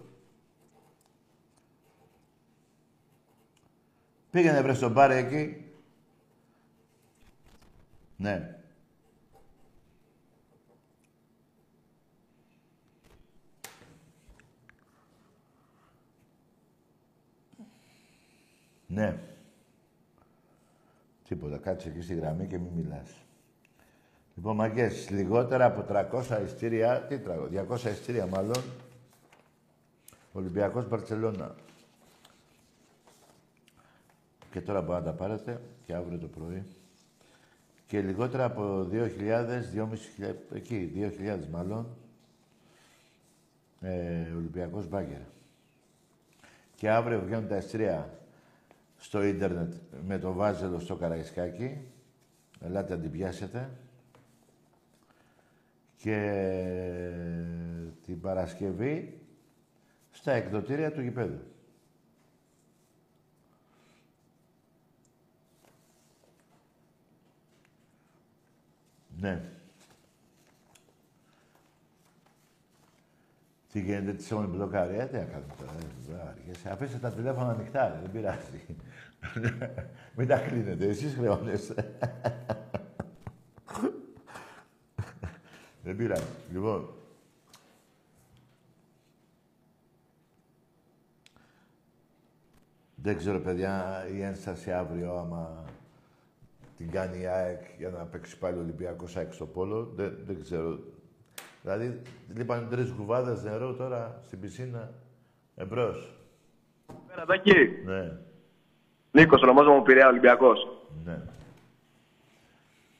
Πήγαινε 4.32 4.61
βρε 4.61 4.73
στον 4.73 4.93
πάρε 4.93 5.17
εκεί. 5.17 5.66
Ναι. 8.18 8.61
Ναι. 18.88 19.20
Τίποτα. 21.28 21.57
Κάτσε 21.57 21.89
εκεί 21.89 22.01
στη 22.01 22.15
γραμμή 22.15 22.47
και 22.47 22.57
μην 22.57 22.72
μιλάς. 22.72 23.26
Λοιπόν, 24.36 24.55
μαγκές, 24.55 25.09
λιγότερα 25.09 25.65
από 25.65 25.86
300 25.89 26.41
ειστήρια, 26.43 27.01
τι 27.01 27.18
200 27.18 27.89
ειστήρια 27.91 28.26
μάλλον, 28.28 28.63
Ολυμπιακός 30.34 30.88
Μπαρτσελώνα. 30.88 31.55
Και 34.51 34.61
τώρα 34.61 34.82
μπορείτε 34.82 35.05
να 35.05 35.11
τα 35.11 35.18
πάρετε 35.18 35.61
και 35.86 35.93
αύριο 35.93 36.18
το 36.18 36.28
πρωί. 36.28 36.63
Και 37.88 38.01
λιγότερα 38.01 38.43
από 38.43 38.88
2.000, 38.91 39.09
2.500, 39.73 40.35
εκεί, 40.53 40.91
2.000 41.19 41.39
μάλλον, 41.51 41.88
ε, 43.81 44.31
Ολυμπιακός 44.35 44.88
Μπάγκερ. 44.88 45.21
Και 46.75 46.89
αύριο 46.89 47.21
βγαίνουν 47.21 47.47
τα 47.47 47.55
εστρία 47.55 48.19
στο 48.97 49.23
ίντερνετ 49.23 49.73
με 50.07 50.19
το 50.19 50.33
βάζελο 50.33 50.79
στο 50.79 50.95
Καραϊσκάκι. 50.95 51.77
Ελάτε 52.61 52.95
να 52.95 53.01
την 53.01 53.11
πιάσετε. 53.11 53.69
Και 55.97 56.15
και 58.01 58.11
την 58.11 58.21
Παρασκευή 58.21 59.19
στα 60.11 60.31
εκδοτήρια 60.31 60.91
του 60.91 61.01
γηπέδου. 61.01 61.39
Ναι. 69.20 69.41
Τι 73.72 73.80
γίνεται, 73.80 74.13
τι 74.13 74.28
έχουν 74.32 74.47
μπλοκάρει, 74.47 74.97
ε, 74.97 75.05
τι 75.05 75.15
να 75.15 75.24
κάνουμε 75.24 75.53
τώρα, 75.57 76.36
ε, 76.63 76.70
Αφήστε 76.70 76.97
τα 76.97 77.11
τηλέφωνα 77.11 77.49
ανοιχτά, 77.51 77.99
δεν 78.01 78.11
πειράζει. 78.11 78.65
Μην 80.15 80.28
τα 80.28 80.38
κλείνετε, 80.38 80.88
εσείς 80.88 81.13
χρεώνεστε. 81.13 81.97
δεν 85.84 85.95
πειράζει. 85.95 86.24
Λοιπόν, 86.51 86.89
δεν 92.95 93.18
ξέρω, 93.18 93.39
παιδιά, 93.39 94.05
η 94.13 94.22
ένσταση 94.22 94.72
αύριο, 94.72 95.15
άμα 95.15 95.65
την 96.78 96.91
κάνει 96.91 97.21
η 97.21 97.25
ΑΕΚ 97.25 97.61
για 97.78 97.89
να 97.89 98.05
παίξει 98.05 98.38
πάλι 98.38 98.57
ο 98.57 98.61
Ολυμπιακός 98.61 99.17
ΑΕΚ 99.17 99.34
στο 99.34 99.45
Πόλο, 99.45 99.91
δεν, 99.95 100.17
δεν 100.25 100.41
ξέρω. 100.41 100.80
Δηλαδή, 101.61 102.01
λείπαν 102.36 102.67
τρεις 102.69 102.91
κουβάδες 102.91 103.43
νερό 103.43 103.73
τώρα 103.73 104.21
στην 104.25 104.39
πισίνα, 104.39 104.93
εμπρός. 105.55 106.13
Περατάκι. 107.07 107.53
Ναι. 107.86 108.11
Νίκος, 109.11 109.41
ονομάζομαι 109.41 109.75
μου 109.75 109.84
Πειραιά 109.84 110.07
Ολυμπιακός. 110.07 110.67
Ναι. 111.03 111.21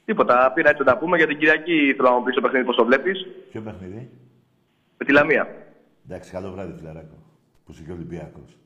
Τίποτα, 0.04 0.52
πήρα 0.52 0.70
έτσι 0.70 0.82
να 0.82 0.92
τα 0.92 0.98
πούμε 0.98 1.16
για 1.16 1.26
την 1.26 1.38
Κυριακή. 1.38 1.94
Θέλω 1.96 2.08
να 2.08 2.14
μου 2.16 2.22
πεις 2.22 2.34
το 2.34 2.40
παιχνίδι 2.40 2.64
πώς 2.64 2.76
το 2.76 2.84
βλέπεις. 2.84 3.26
Ποιο 3.50 3.60
παιχνίδι; 3.60 4.10
Με 4.98 5.04
τη 5.04 5.12
Λαμία. 5.12 5.48
Εντάξει, 6.06 6.30
καλό 6.30 6.50
βράδυ, 6.50 6.72
φιλαράκο. 6.78 7.16
Που 7.64 7.72
είσαι 7.72 7.82
και 7.82 7.92
Ολυμπιακός. 7.92 8.58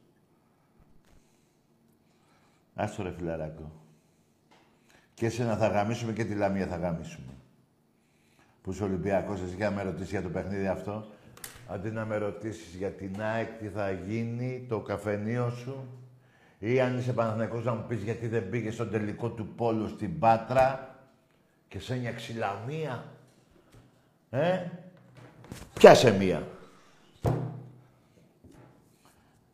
Άστο 2.75 3.03
ρε 3.03 3.11
φιλαράκο. 3.11 3.82
Και 5.23 5.29
εσένα 5.29 5.57
θα 5.57 5.69
γαμίσουμε 5.69 6.13
και 6.13 6.25
τη 6.25 6.35
Λαμία 6.35 6.67
θα 6.67 6.77
γαμίσουμε. 6.77 7.33
Που 8.63 8.71
είσαι 8.71 8.83
Ολυμπιακός, 8.83 9.41
εσύ 9.41 9.55
για 9.55 9.71
να 9.71 9.77
με 9.77 9.83
ρωτήσεις 9.83 10.11
για 10.11 10.23
το 10.23 10.29
παιχνίδι 10.29 10.67
αυτό. 10.67 11.07
Αντί 11.69 11.91
να 11.91 12.05
με 12.05 12.17
ρωτήσεις 12.17 12.75
για 12.75 12.91
την 12.91 13.23
ΑΕΚ 13.23 13.59
τι 13.59 13.69
θα 13.69 13.91
γίνει, 13.91 14.67
το 14.69 14.81
καφενείο 14.81 15.51
σου, 15.51 15.87
ή 16.59 16.81
αν 16.81 16.99
είσαι 16.99 17.13
Παναθηναϊκός 17.13 17.65
να 17.65 17.75
μου 17.75 17.85
πεις 17.89 18.03
γιατί 18.03 18.29
δεν 18.29 18.49
πήγες 18.51 18.75
στον 18.75 18.91
τελικό 18.91 19.31
του 19.31 19.47
πόλου 19.47 19.89
στην 19.89 20.19
Πάτρα 20.19 20.97
και 21.69 21.79
σε 21.79 21.99
μια 21.99 22.13
ξυλαμία. 22.13 23.05
Ε, 24.31 24.65
πιάσε 25.75 26.17
μία. 26.17 26.47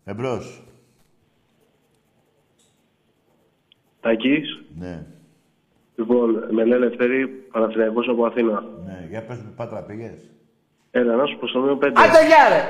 Εμπρός. 0.05 0.63
Τακής. 4.01 4.63
Ναι. 4.79 5.07
Λοιπόν, 5.99 6.47
με 6.51 6.65
λένε 6.65 6.85
Ελευθερή, 6.85 7.27
Παναθηναϊκός 7.27 8.09
από 8.09 8.27
Αθήνα. 8.27 8.65
Ναι, 8.87 9.07
για 9.11 9.23
πες 9.23 9.37
μου, 9.37 9.53
Πάτρα 9.57 9.81
πήγες. 9.83 10.19
Έλα, 10.91 11.15
να 11.15 11.27
σου 11.27 11.39
πω 11.39 11.47
στο 11.47 11.61
μείο 11.61 11.79
5. 11.83 11.87
Άντε 11.87 12.27
γεια 12.27 12.45
ρε! 12.49 12.63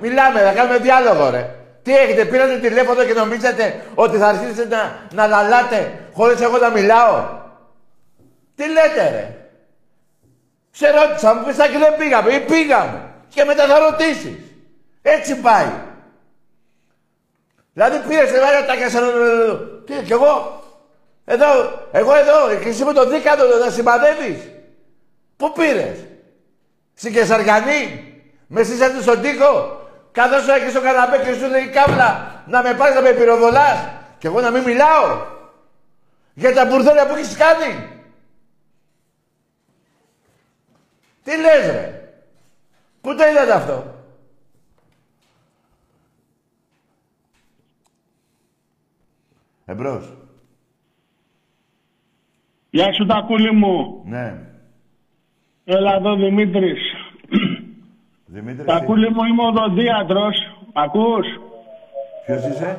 Μιλάμε, 0.00 0.40
θα 0.40 0.52
κάνουμε 0.52 0.78
διάλογο 0.78 1.30
ρε. 1.30 1.54
Τι 1.82 1.96
έχετε, 1.96 2.24
πήρατε 2.24 2.58
τηλέφωνο 2.58 3.04
και 3.04 3.12
νομίζετε 3.12 3.82
ότι 3.94 4.16
θα 4.16 4.26
αρχίσετε 4.26 4.76
να, 4.76 5.08
να 5.14 5.26
λαλάτε 5.26 6.08
χωρίς 6.12 6.40
εγώ 6.40 6.58
να 6.58 6.70
μιλάω. 6.70 7.40
Τι 8.54 8.64
λέτε 8.66 9.10
ρε. 9.10 9.36
Σε 10.70 10.86
ρώτησα, 10.90 11.34
μου 11.34 11.44
πεις 11.44 11.56
και 11.56 11.78
δεν 11.78 11.96
πήγαμε 11.98 12.32
ή 12.32 12.40
πήγαμε. 12.40 13.10
Και 13.28 13.44
μετά 13.44 13.66
θα 13.66 13.78
ρωτήσεις. 13.78 14.36
Έτσι 15.02 15.40
πάει. 15.40 15.70
Δηλαδή 17.72 18.08
πήρες 18.08 18.32
εδώ 18.32 18.46
τα 18.66 18.74
και 18.76 18.88
Τι, 19.84 20.04
κι 20.04 20.12
εγώ. 20.12 20.61
Εδώ, 21.24 21.46
εγώ 21.92 22.14
εδώ, 22.14 22.62
και 22.62 22.68
εσύ 22.68 22.84
με 22.84 22.92
το 22.92 23.08
δίκατο 23.08 23.42
να 23.64 23.70
συμπαδεύεις. 23.70 24.50
Πού 25.36 25.52
πήρες; 25.52 25.98
Στην 26.94 27.12
Κεσαργανή. 27.12 28.06
Με 28.46 28.62
σύσατε 28.62 29.02
στον 29.02 29.20
τοίχο. 29.20 29.80
Καθώς 30.12 30.42
σου 30.42 30.50
έχεις 30.50 30.70
στο 30.70 30.80
καναπέ 30.80 31.18
και 31.18 31.34
σου 31.34 31.46
λέει 31.46 31.66
κάβλα 31.68 32.42
να 32.46 32.62
με 32.62 32.74
πάρεις 32.74 32.94
να 32.94 33.00
με 33.00 33.12
πυροβολάς. 33.12 33.88
Και 34.18 34.26
εγώ 34.26 34.40
να 34.40 34.50
μην 34.50 34.62
μιλάω. 34.62 35.26
Για 36.34 36.54
τα 36.54 36.64
μπουρδέλια 36.64 37.06
που 37.06 37.14
έχεις 37.14 37.36
κάνει. 37.36 37.88
Τι 41.24 41.36
λες 41.36 41.66
ρε; 41.66 42.12
Πού 43.00 43.14
το 43.14 43.26
είδατε 43.26 43.52
αυτό; 43.52 43.94
Εμπρός. 49.64 50.21
Γεια 52.74 52.92
σου 52.92 53.06
Τακούλη 53.06 53.52
μου. 53.52 54.02
Ναι. 54.04 54.34
Έλα 55.64 55.94
εδώ 55.94 56.16
Δημήτρης. 56.16 56.80
Δημήτρη. 58.26 58.64
Τακούλη 58.66 59.10
μου 59.10 59.24
είμαι 59.24 59.42
οδοντίατρος. 59.42 60.36
Ακούς; 60.72 61.26
Ποιος 62.26 62.44
είσαι; 62.44 62.78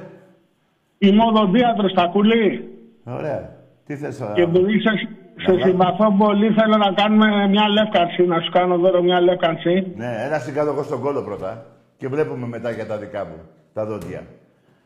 Είμαι 0.97 1.23
οδοντίατρος 1.23 1.93
Τακούλη. 1.93 2.69
Ωραία. 3.03 3.49
Τι 3.85 3.95
θες 3.95 4.17
τώρα. 4.17 4.33
Και 4.33 4.41
επειδή 4.41 4.79
σε, 4.81 4.91
σε 5.35 5.61
συμπαθώ 5.61 6.15
πολύ 6.17 6.51
θέλω 6.51 6.77
να 6.77 6.93
κάνουμε 6.93 7.47
μια 7.47 7.69
λεύκανση. 7.69 8.25
Να 8.25 8.39
σου 8.39 8.51
κάνω 8.51 8.77
δώρο 8.77 9.01
μια 9.01 9.21
λεύκανση. 9.21 9.93
Ναι, 9.95 10.15
ένα 10.25 10.39
σου 10.39 10.53
κάνω 10.53 10.71
εγώ 10.71 10.83
στον 10.83 11.01
κόλο 11.01 11.21
πρώτα. 11.21 11.65
Και 11.97 12.07
βλέπουμε 12.07 12.47
μετά 12.47 12.71
για 12.71 12.87
τα 12.87 12.97
δικά 12.97 13.25
μου. 13.25 13.41
Τα 13.73 13.85
δόντια. 13.85 14.23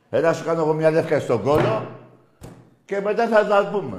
Ένα 0.10 0.34
σου 0.34 0.46
κάνω 0.46 0.62
εγώ 0.62 0.74
μια 0.74 0.92
λεύκανση 0.92 1.26
στον 1.26 1.42
κόλο. 1.44 1.88
Και 2.86 3.02
μετά 3.04 3.28
θα 3.28 3.48
τα 3.48 3.70
πούμε. 3.72 3.98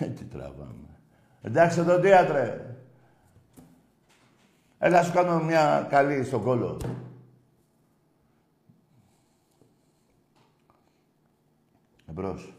Τι 0.16 0.24
τραβάμε. 0.24 0.98
Εντάξει, 1.42 1.80
οδοντίατρε. 1.80 2.74
Έλα 4.78 5.02
σου 5.02 5.12
κάνω 5.12 5.42
μια 5.42 5.86
καλή 5.90 6.24
στον 6.24 6.42
κόλο. 6.42 6.80
Εμπρός. 12.08 12.54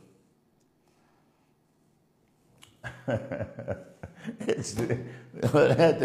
Έτσι, 4.45 5.05
ωραία, 5.53 5.97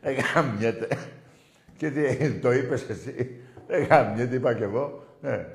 δεν 0.00 0.14
γάμιεται. 0.34 0.88
Και 1.76 1.90
τι, 1.90 2.38
το 2.38 2.52
είπες 2.52 2.88
εσύ. 2.88 3.40
Δεν 3.66 3.84
γάμιεται, 3.84 4.34
είπα 4.34 4.54
κι 4.54 4.62
εγώ. 4.62 5.04
Ναι. 5.20 5.46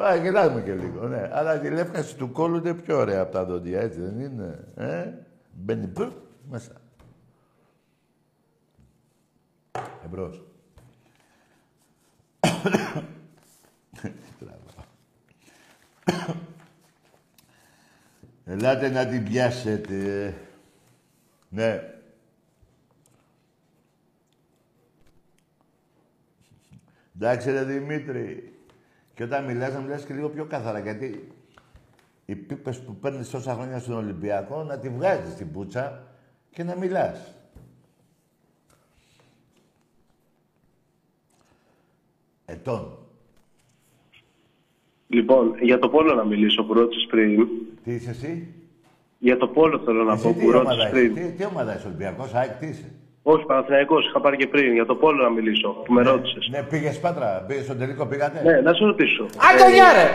Ωραία, 0.00 0.16
γελάμε 0.16 0.62
και 0.62 0.74
λίγο, 0.74 1.08
ναι. 1.08 1.28
Αλλά 1.32 1.62
η 1.64 1.70
λεύκαση 1.70 2.16
του 2.16 2.32
κόλου 2.32 2.56
είναι 2.56 2.74
πιο 2.74 2.98
ωραία 2.98 3.20
από 3.20 3.32
τα 3.32 3.44
δόντια, 3.44 3.80
έτσι 3.80 4.00
δεν 4.00 4.20
είναι. 4.20 4.64
Ε; 4.76 5.12
Μπαίνει 5.52 5.86
πού, 5.86 6.12
μέσα. 6.50 6.72
Εμπρός. 10.04 10.44
Ελάτε 18.44 18.88
να 18.88 19.06
την 19.06 19.24
πιάσετε. 19.24 20.34
Ναι. 21.48 21.82
Εντάξει 27.14 27.50
ρε 27.50 27.64
Δημήτρη. 27.64 28.54
Και 29.20 29.26
όταν 29.26 29.44
μιλάς 29.44 29.74
να 29.74 29.80
μιλάς 29.80 30.04
και 30.04 30.14
λίγο 30.14 30.28
πιο 30.28 30.44
καθαρά, 30.44 30.78
γιατί 30.78 31.28
οι 32.26 32.34
πίπες 32.34 32.80
που 32.80 32.94
παίρνεις 32.94 33.30
τόσα 33.30 33.54
χρόνια 33.54 33.78
στον 33.78 33.96
Ολυμπιακό 33.96 34.62
να 34.62 34.78
τη 34.78 34.88
βγάζεις 34.88 35.34
την 35.34 35.52
πούτσα 35.52 36.02
και 36.50 36.62
να 36.62 36.76
μιλάς. 36.76 37.34
Ετών. 42.44 42.98
Λοιπόν, 45.08 45.54
για 45.62 45.78
το 45.78 45.88
πόλο 45.88 46.14
να 46.14 46.24
μιλήσω 46.24 46.64
που 46.64 46.72
ρώτησες 46.72 47.06
πριν. 47.06 47.48
Τι 47.84 47.92
είσαι 47.92 48.10
εσύ; 48.10 48.54
Για 49.18 49.36
το 49.36 49.48
πόλο 49.48 49.78
θέλω 49.78 50.04
να 50.04 50.12
Εσύ 50.12 50.22
πω 50.22 50.32
τι 50.32 50.40
που 50.40 50.48
ομάδα 50.48 50.62
ρώτησες 50.62 50.84
είσαι, 50.84 50.90
πριν. 50.90 51.14
τι, 51.14 51.32
τι 51.36 51.44
ομάδα 51.44 51.76
είσαι, 51.76 51.86
Ολυμπιακός, 51.86 52.34
ΑΕΚ, 52.34 52.58
τι 52.58 52.66
είσαι; 52.66 52.92
Όχι, 53.22 53.44
Παναθηναϊκός, 53.44 54.06
είχα 54.08 54.20
πάρει 54.20 54.36
και 54.36 54.46
πριν. 54.46 54.72
Για 54.72 54.86
το 54.86 54.94
πόλο 54.94 55.22
να 55.22 55.30
μιλήσω, 55.30 55.68
που 55.68 55.92
με 55.92 56.02
ρώτησες. 56.02 56.48
Ναι, 56.50 56.62
πήγες 56.62 56.98
Πάτρα, 57.00 57.44
πήγες 57.46 57.64
στον 57.64 57.78
τελικό, 57.78 58.06
πήγατε; 58.06 58.42
Ναι, 58.44 58.60
να 58.60 58.72
σε 58.74 58.84
ρωτήσω. 58.84 59.26
Άντε 59.52 59.72
γεια 59.72 59.92
ρε! 59.92 60.08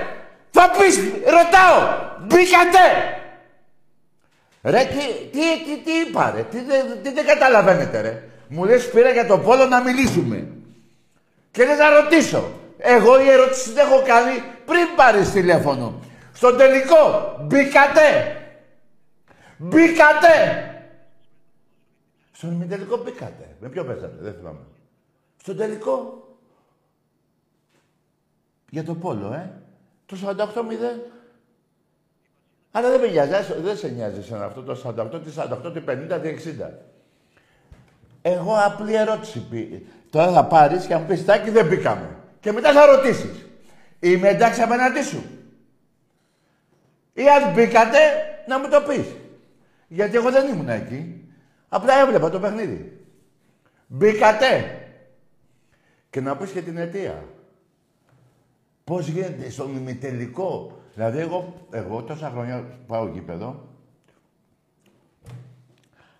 Θα 0.51 0.71
πεις, 0.77 0.99
ρωτάω, 1.25 1.77
μπήκατε! 2.21 2.85
Ρε, 4.63 4.77
τι, 4.83 5.29
τι, 5.31 5.39
τι, 5.65 5.83
τι 5.83 5.91
είπα 6.07 6.31
ρε, 6.35 6.41
τι, 6.41 6.57
δεν- 6.63 7.01
τι 7.03 7.13
δεν 7.13 7.25
καταλαβαίνετε 7.25 8.01
ρε. 8.01 8.23
Μου 8.47 8.63
λες 8.65 8.89
πήρα 8.89 9.09
για 9.09 9.25
το 9.27 9.37
πόλο 9.37 9.65
να 9.65 9.81
μιλήσουμε. 9.81 10.47
Και 11.51 11.65
λες 11.65 11.77
να 11.77 11.89
ρωτήσω. 12.01 12.43
Εγώ 12.77 13.21
η 13.21 13.29
ερώτηση 13.29 13.69
την 13.69 13.77
έχω 13.77 14.01
κάνει 14.05 14.43
πριν 14.65 14.85
πάρεις 14.95 15.31
τηλέφωνο. 15.31 15.99
Στο 16.33 16.53
τελικό, 16.55 17.35
μπήκατε! 17.41 18.35
Μπήκατε! 19.57 20.33
Στον 22.36 22.51
ημιτελικό 22.51 22.97
μπήκατε. 22.97 23.55
Με 23.59 23.69
ποιο 23.69 23.86
παίζατε, 23.86 24.17
δεν 24.19 24.33
θυμάμαι. 24.33 24.59
Στον 25.41 25.57
τελικό. 25.57 26.27
Για 28.69 28.83
το 28.83 28.95
πόλο, 28.95 29.33
ε. 29.33 29.61
Το 30.05 30.17
48-0. 30.25 31.11
Αλλά 32.71 32.89
δεν 32.89 32.99
με 32.99 33.07
νοιάζει, 33.07 33.53
δεν 33.61 33.77
σε 33.77 33.88
νοιάζει 33.88 34.23
σε 34.23 34.36
αυτό 34.36 34.63
το 34.63 34.81
48, 34.83 35.21
τι 35.23 35.31
48, 35.38 35.73
τι 35.73 35.81
50, 35.88 36.19
τι 36.21 36.55
60. 36.59 36.69
Εγώ 38.21 38.55
απλή 38.65 38.93
ερώτηση 38.93 39.47
πει. 39.49 39.88
Τώρα 40.09 40.31
θα 40.31 40.45
πάρεις 40.45 40.86
και 40.86 40.93
θα 40.93 40.99
μου 40.99 41.05
πεις 41.05 41.25
Τάκη 41.25 41.49
δεν 41.49 41.67
μπήκαμε. 41.67 42.15
Και 42.39 42.51
μετά 42.51 42.73
θα 42.73 42.86
ρωτήσεις. 42.86 43.45
Είμαι 43.99 44.29
εντάξει 44.29 44.61
απέναντί 44.61 45.01
σου. 45.01 45.23
Ή 47.13 47.29
αν 47.29 47.53
μπήκατε, 47.53 47.97
να 48.47 48.59
μου 48.59 48.69
το 48.69 48.81
πεις. 48.81 49.05
Γιατί 49.88 50.15
εγώ 50.15 50.31
δεν 50.31 50.47
ήμουν 50.47 50.69
εκεί. 50.69 51.24
Απλά 51.76 51.93
έβλεπα 51.99 52.30
το 52.30 52.39
παιχνίδι. 52.39 53.05
Μπήκατε. 53.88 54.80
Και 56.09 56.21
να 56.21 56.38
πεις 56.38 56.51
και 56.51 56.61
την 56.61 56.78
αιτία. 56.78 57.26
Πώς 58.84 59.07
γίνεται 59.07 59.49
στον 59.49 59.76
ημιτελικό; 59.76 60.82
Δηλαδή 60.93 61.19
εγώ, 61.19 61.67
εγώ 61.71 62.03
τόσα 62.03 62.30
χρόνια 62.30 62.80
πάω 62.88 63.07
γήπεδο. 63.07 63.69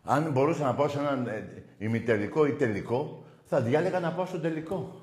Αν 0.03 0.32
μπορούσα 0.32 0.64
να 0.64 0.76
πάω 0.76 0.88
σε 0.88 0.99
έναν 0.99 1.28
ε, 1.28 1.64
ημιτελικό 1.78 2.45
ή 2.45 2.51
τελικό, 2.51 3.26
θα 3.45 3.62
διάλεγα 3.62 3.99
να 3.99 4.14
πάω 4.14 4.26
στο 4.26 4.39
τελικό. 4.39 5.01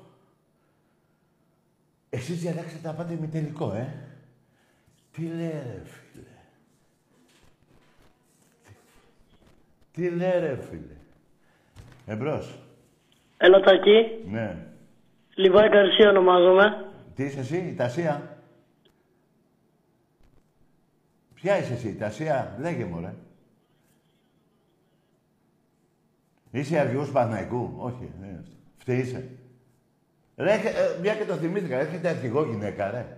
Εσείς 2.09 2.39
διαλέξατε 2.39 2.87
να 2.87 2.93
πάτε 2.93 3.13
ημιτελικό, 3.13 3.73
ε. 3.73 3.93
Τι 5.11 5.21
λέει 5.21 5.49
ρε 5.49 5.81
φίλε. 5.85 6.33
Τι 9.93 10.09
λέει 10.09 10.39
ρε 10.39 10.57
φίλε. 10.69 10.97
Εμπρός. 12.05 12.59
Έλα 13.37 13.59
Τάκη. 13.59 14.29
Ναι. 14.29 14.57
Λιβάη 15.35 15.69
Καρσία 15.69 16.09
ονομάζομαι. 16.09 16.91
Τι 17.15 17.23
είσαι 17.23 17.39
εσύ, 17.39 17.57
η 17.57 17.73
Τασία; 17.73 18.37
Ποια 21.33 21.57
είσαι 21.57 21.73
εσύ, 21.73 21.87
η 21.87 21.95
Τασία; 21.95 22.55
Λέγε 22.59 22.85
μου, 22.85 22.99
ρε. 22.99 23.13
Είσαι 26.51 26.79
αργιός 26.79 27.11
Παναϊκού; 27.11 27.73
Όχι, 27.77 28.11
δεν 28.19 28.29
είναι 28.29 28.39
αυτό. 28.39 28.55
Φταίει 28.77 28.99
είσαι. 28.99 29.29
Ρε, 30.37 30.51
ε, 30.53 30.99
μια 31.01 31.15
και 31.15 31.25
το 31.25 31.33
θυμήθηκα. 31.35 31.77
Έρχεται 31.77 32.07
αρχηγό 32.07 32.43
γυναίκα, 32.43 32.91
ρε. 32.91 33.17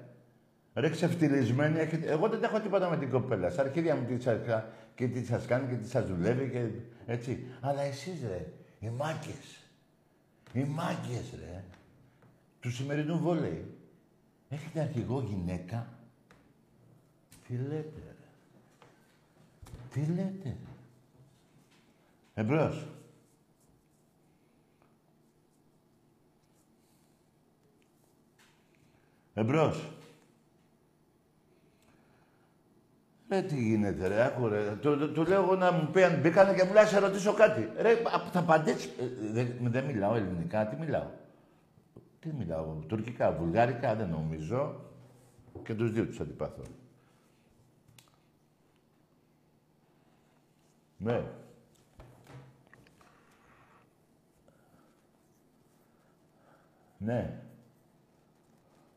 Ρε 0.74 0.90
ξεφτυλισμένη, 0.90 1.80
έχετε... 1.80 2.12
εγώ 2.12 2.30
δεν 2.30 2.44
έχω 2.44 2.60
τίποτα 2.60 2.90
με 2.90 2.98
την 2.98 3.10
κοπέλα. 3.10 3.50
Στα 3.50 3.62
αρχίδια 3.62 3.96
μου 3.96 4.06
τι 4.06 4.22
σας, 4.22 4.40
και 4.96 5.08
τι 5.08 5.26
σας 5.26 5.46
κάνει 5.46 5.68
και 5.68 5.76
τι 5.76 5.90
σας 5.90 6.08
δουλεύει 6.08 6.50
και 6.50 6.70
έτσι. 7.12 7.46
Αλλά 7.62 7.82
εσείς 7.82 8.22
ρε, 8.22 8.54
οι 8.80 8.90
μάγκες. 8.90 9.64
Οι 10.54 10.64
μάγκες 10.64 11.34
ρε. 11.40 11.64
Του 12.60 12.72
σημερινού 12.72 13.20
βόλεϊ. 13.20 13.78
Έχετε 14.50 14.80
αρχηγό 14.80 15.22
γυναίκα; 15.22 15.88
Τι 17.48 17.54
λέτε 17.58 18.02
ρε. 18.06 18.16
Τι 19.92 20.06
λέτε 20.06 20.34
ρε. 20.44 20.56
Εμπρός. 22.34 22.88
Εμπρός. 29.34 29.95
Ρε 33.30 33.42
τι 33.42 33.56
γίνεται 33.56 34.08
ρε, 34.08 34.26
άκου 34.26 34.48
ρε. 34.48 34.76
Του, 34.76 35.12
του, 35.12 35.26
λέω 35.26 35.42
εγώ 35.44 35.56
να 35.56 35.72
μου 35.72 35.90
πει 35.92 36.04
αν 36.04 36.22
μπήκανε 36.22 36.54
και 36.54 36.64
μου 36.64 36.74
λέει 36.74 36.86
σε 36.86 37.00
ρωτήσω 37.00 37.34
κάτι. 37.34 37.70
Ρε, 37.78 37.96
θα 38.32 38.40
απαντήσει. 38.40 38.90
Ε, 39.00 39.32
δεν, 39.32 39.58
δεν 39.62 39.86
μιλάω 39.86 40.16
ελληνικά, 40.16 40.68
τι 40.68 40.76
μιλάω; 40.76 41.08
Τι 42.20 42.34
μιλάω, 42.34 42.66
τουρκικά, 42.88 43.32
βουλγάρικα, 43.32 43.96
δεν 43.96 44.10
νομίζω. 44.10 44.82
Και 45.64 45.74
τους 45.74 45.92
δύο 45.92 46.06
τους 46.06 46.20
αντιπαθώ. 46.20 46.64
Ναι. 50.98 51.24
Ναι. 56.98 57.40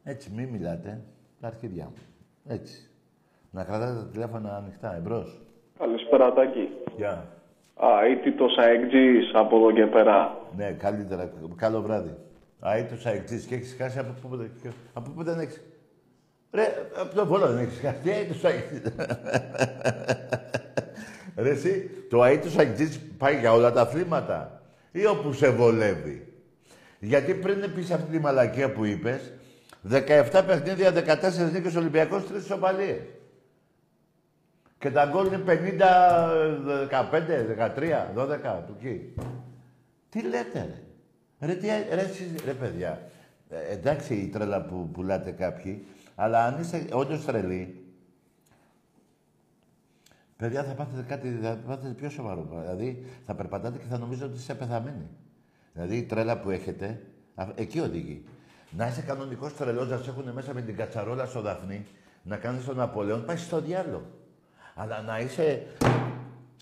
Έτσι, 0.05 0.31
μη 0.31 0.47
μιλάτε. 0.47 1.05
Τα 1.41 1.47
αρχίδια 1.47 1.85
μου. 1.85 1.95
Έτσι. 2.47 2.88
Να 3.51 3.65
κρατάτε 3.65 3.95
τα 3.95 4.07
τηλέφωνα 4.13 4.57
ανοιχτά, 4.57 4.97
εμπρός. 4.97 5.41
Καλησπέρα, 5.79 6.33
Τάκη. 6.33 6.69
Γεια. 6.97 7.27
Αίτητος 8.05 8.57
αεκτζής 8.57 9.31
από 9.35 9.57
εδώ 9.57 9.73
και 9.73 9.87
πέρα. 9.87 10.39
Ναι, 10.57 10.71
καλύτερα. 10.71 11.33
Καλό 11.57 11.81
βράδυ. 11.81 12.15
Αίτητος 12.63 13.07
αεκτζής 13.07 13.45
και 13.45 13.55
έχεις 13.55 13.77
χάσει 13.79 13.99
από 13.99 14.15
πού, 14.23 14.51
από 14.93 15.11
πού 15.11 15.23
δεν 15.23 15.39
έχεις. 15.41 15.63
Ρε, 16.53 16.65
από 17.01 17.15
το 17.15 17.27
βόλο 17.27 17.47
δεν 17.47 17.59
έχεις 17.59 17.81
χάσει. 17.81 18.01
Τι 18.03 18.11
αίτητος 18.11 18.45
αεκτζής. 18.45 18.83
Ρε 21.43 21.51
εσύ, 21.51 21.91
το 22.11 22.25
αίτητος 22.25 22.59
αεκτζής 22.59 23.01
πάει 23.19 23.39
για 23.39 23.53
όλα 23.53 23.73
τα 23.73 23.81
αθλήματα 23.81 24.63
ή 24.93 25.07
όπου 25.07 25.33
σε 25.33 25.51
βολεύει; 25.51 26.33
Γιατί 26.99 27.35
πριν 27.35 27.73
πεις 27.75 27.91
αυτή 27.91 28.11
τη 28.11 28.19
μαλακία 28.19 28.73
που 28.73 28.85
είπες, 28.85 29.33
17 29.91 30.43
παιχνίδια, 30.47 30.93
14 30.93 31.53
νίκες 31.53 31.77
Ολυμπιακός, 31.77 32.23
3 32.27 32.37
ισοπαλίες. 32.37 33.01
Και 34.79 34.91
τα 34.91 35.07
γκολ 35.07 35.27
είναι 35.27 35.43
50, 35.47 35.51
15, 36.91 37.21
13, 37.77 38.15
12, 38.17 38.63
του 38.67 38.77
εκεί. 38.81 39.15
Τι 40.09 40.23
λέτε, 40.23 40.61
ρε. 40.61 40.83
Ρε, 41.47 41.55
τι, 41.55 41.67
ρε, 41.67 42.01
εσείς, 42.01 42.45
ρε 42.45 42.53
παιδιά, 42.53 43.03
ε, 43.49 43.73
εντάξει 43.73 44.15
η 44.15 44.29
τρέλα 44.29 44.63
που 44.63 44.89
πουλάτε 44.93 45.31
κάποιοι, 45.31 45.87
αλλά 46.15 46.45
αν 46.45 46.61
είστε 46.61 46.87
όντως 46.93 47.25
τρελοί, 47.25 47.85
παιδιά 50.37 50.65
θα 50.65 50.73
πάθετε 50.73 51.03
κάτι, 51.09 51.39
θα 51.43 51.59
πάθετε 51.67 51.95
πιο 51.95 52.11
σοβαρό. 52.11 52.49
Δηλαδή 52.61 53.07
θα 53.27 53.35
περπατάτε 53.35 53.79
και 53.79 53.85
θα 53.91 53.99
νομίζετε 53.99 54.27
ότι 54.27 54.37
είστε 54.39 54.55
πεθαμένοι. 54.55 55.09
Δηλαδή 55.73 55.97
η 55.97 56.03
τρέλα 56.03 56.39
που 56.39 56.51
έχετε, 56.51 57.03
εκεί 57.55 57.81
οδηγεί. 57.81 58.25
Να 58.71 58.87
είσαι 58.87 59.03
κανονικός 59.03 59.55
τρελός, 59.57 59.89
να 59.89 59.97
σε 59.97 60.11
έχουν 60.11 60.31
μέσα 60.31 60.55
με 60.55 60.63
την 60.63 60.77
κατσαρόλα 60.77 61.27
στο 61.27 61.41
δαφνί, 61.41 61.87
να 62.23 62.37
κάνεις 62.37 62.65
τον 62.65 62.81
Απολέον, 62.81 63.25
πάει 63.25 63.37
στο 63.37 63.61
διάλογο. 63.61 64.18
Αλλά 64.81 65.03
να 65.03 65.19
είσαι 65.19 65.67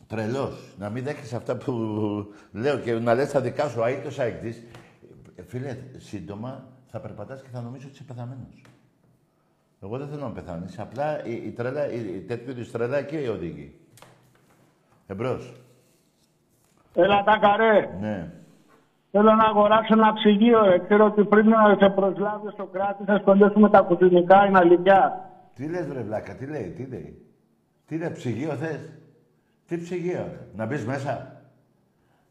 τρελός, 0.07 0.75
να 0.79 0.91
μην 0.91 1.05
δέχεσαι 1.05 1.37
αυτά 1.37 1.57
που 1.57 1.73
λέω 2.53 2.79
και 2.79 2.93
να 2.93 3.15
λες 3.15 3.31
τα 3.31 3.41
δικά 3.41 3.69
σου 3.69 3.83
αίτητο 3.83 4.23
αεκτή. 4.23 4.69
Φίλε, 5.47 5.77
σύντομα 5.97 6.65
θα 6.87 7.01
περπατάς 7.01 7.43
και 7.43 7.49
θα 7.53 7.61
νομίζω 7.61 7.87
ότι 7.87 7.95
είσαι 7.95 8.05
πεθαμένος. 8.05 8.65
Εγώ 9.83 9.99
δεν 9.99 10.09
θέλω 10.09 10.23
να 10.23 10.33
πεθάνεις. 10.33 10.79
Απλά 10.79 11.25
η, 11.25 11.33
η, 11.33 11.51
τρέλα, 11.51 11.91
η, 11.91 12.15
η 12.15 12.21
τέτοιου 12.21 12.51
είδου 12.51 12.71
τρέλα 12.71 12.97
εκεί 12.97 13.29
οδηγεί. 13.29 13.81
Εμπρός. 15.07 15.53
Έλα 16.95 17.23
τα 17.25 17.39
καρέ. 17.39 17.89
Ναι. 18.01 18.33
Θέλω 19.11 19.35
να 19.35 19.45
αγοράσω 19.45 19.93
ένα 19.95 20.13
ψυγείο. 20.13 20.65
Ε. 20.65 20.79
Ξέρω 20.79 21.05
ότι 21.05 21.25
πριν 21.25 21.49
να 21.49 21.77
σε 21.79 21.89
προσλάβεις 21.89 22.53
στο 22.53 22.67
κράτη 22.67 23.05
θα 23.05 23.19
σχολιάσουμε 23.19 23.71
τα 23.71 23.81
κουτινικά, 23.81 24.47
είναι 24.47 24.59
αλήθεια. 24.59 25.31
Τι 25.55 25.69
λες 25.69 25.87
βρε 25.87 26.03
βλάκα, 26.03 26.35
τι 26.35 26.47
λέει, 26.47 26.71
τι 26.71 26.87
λέει. 26.87 27.21
Τι 27.87 27.95
είναι, 27.95 28.11
ψυγείο 28.11 28.57
θες; 28.57 28.81
Τι 29.67 29.79
ψυγείο, 29.79 30.27
ρε. 30.33 30.49
Να 30.55 30.67
μπεις 30.67 30.85
μέσα; 30.85 31.41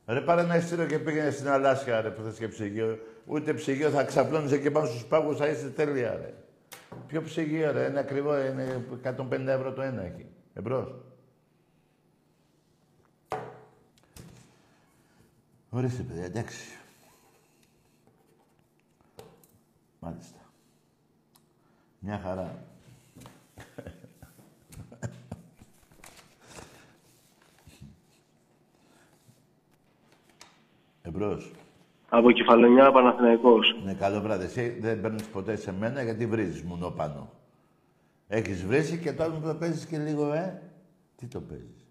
Ρε 0.06 0.22
πάρε 0.22 0.42
ένα 0.42 0.56
ειστήριο 0.56 0.86
και 0.86 1.00
πήγαινε 1.00 1.30
στην 1.30 1.48
Αλάσκα, 1.48 2.02
ρε, 2.02 2.10
που 2.10 2.22
θες 2.22 2.38
και 2.38 2.48
ψυγείο. 2.48 3.00
Ούτε 3.26 3.54
ψυγείο 3.54 3.90
θα 3.90 4.04
ξαπλώνεις 4.04 4.52
εκεί 4.52 4.72
πάνω 4.72 4.86
στους 4.86 5.06
πάγους, 5.06 5.38
θα 5.38 5.48
είσαι 5.48 5.70
τέλεια, 5.70 6.16
ρε. 6.16 6.34
Ποιο 7.08 7.22
ψυγείο, 7.22 7.72
ρε. 7.72 7.86
Είναι 7.86 8.00
ακριβό, 8.00 8.46
είναι 8.46 8.86
150 9.04 9.48
ευρώ 9.48 9.74
το 9.74 9.82
ένα 9.82 10.02
εκεί. 10.02 10.26
Εμπρός. 10.54 10.96
Ορίστε, 15.70 16.04
παιδιά, 16.04 16.26
εντάξει. 16.26 16.78
Μάλιστα. 20.00 20.40
Μια 22.00 22.20
χαρά. 22.20 22.64
Εμπρός. 31.08 31.52
Από 32.10 32.32
Κεφαλονιά, 32.32 32.92
Παναθηναϊκός. 32.92 33.76
Ναι, 33.84 33.94
καλό 33.94 34.22
βράδυ. 34.22 34.46
Εσύ 34.46 34.78
δεν 34.80 35.02
παίρνεις 35.02 35.24
ποτέ 35.24 35.56
σε 35.56 35.74
μένα 35.74 36.04
γιατί 36.04 36.26
βρίζεις 36.26 36.62
μόνο 36.62 36.90
πάνω. 36.90 37.30
Έχεις 38.28 38.66
βρίσει 38.66 38.98
και 38.98 39.14
τώρα 39.14 39.30
μου 39.30 39.42
το 39.42 39.56
παίζεις 39.56 39.86
και 39.86 39.98
λίγο, 39.98 40.34
ε; 40.34 40.62
Τι 41.16 41.26
το 41.26 41.42
παίζεις; 41.42 41.88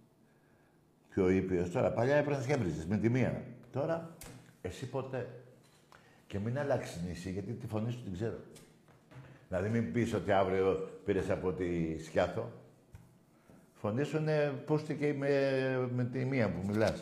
Πιο 1.11 1.31
ήπιος 1.31 1.71
τώρα. 1.71 1.91
Παλιά 1.93 2.17
έπαιρνες 2.17 2.47
και 2.47 2.57
βρίζεις 2.57 2.87
με 2.87 2.97
τη 2.97 3.09
μία. 3.09 3.43
Τώρα, 3.73 4.17
εσύ 4.63 4.89
ποτέ. 4.89 5.29
Και 6.27 6.39
μην 6.39 6.59
αλλάξεις 6.59 7.03
νησί, 7.07 7.31
γιατί 7.31 7.53
τη 7.53 7.67
φωνή 7.67 7.91
σου 7.91 8.03
την 8.03 8.13
ξέρω. 8.13 8.37
Δηλαδή 9.49 9.69
μην 9.69 9.93
πεις 9.93 10.15
ότι 10.15 10.33
αύριο 10.33 10.89
πήρες 11.05 11.31
από 11.31 11.53
τη 11.53 11.99
Σκιάθο. 12.03 12.51
Φωνή 13.75 14.05
σου 14.05 14.17
είναι 14.17 14.63
πούστη 14.67 14.95
και 14.95 15.15
με, 15.15 15.29
με 15.95 16.05
τη 16.05 16.25
μία 16.25 16.51
που 16.51 16.67
μιλάς. 16.67 16.99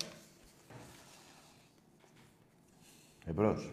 Εμπρός. 3.26 3.70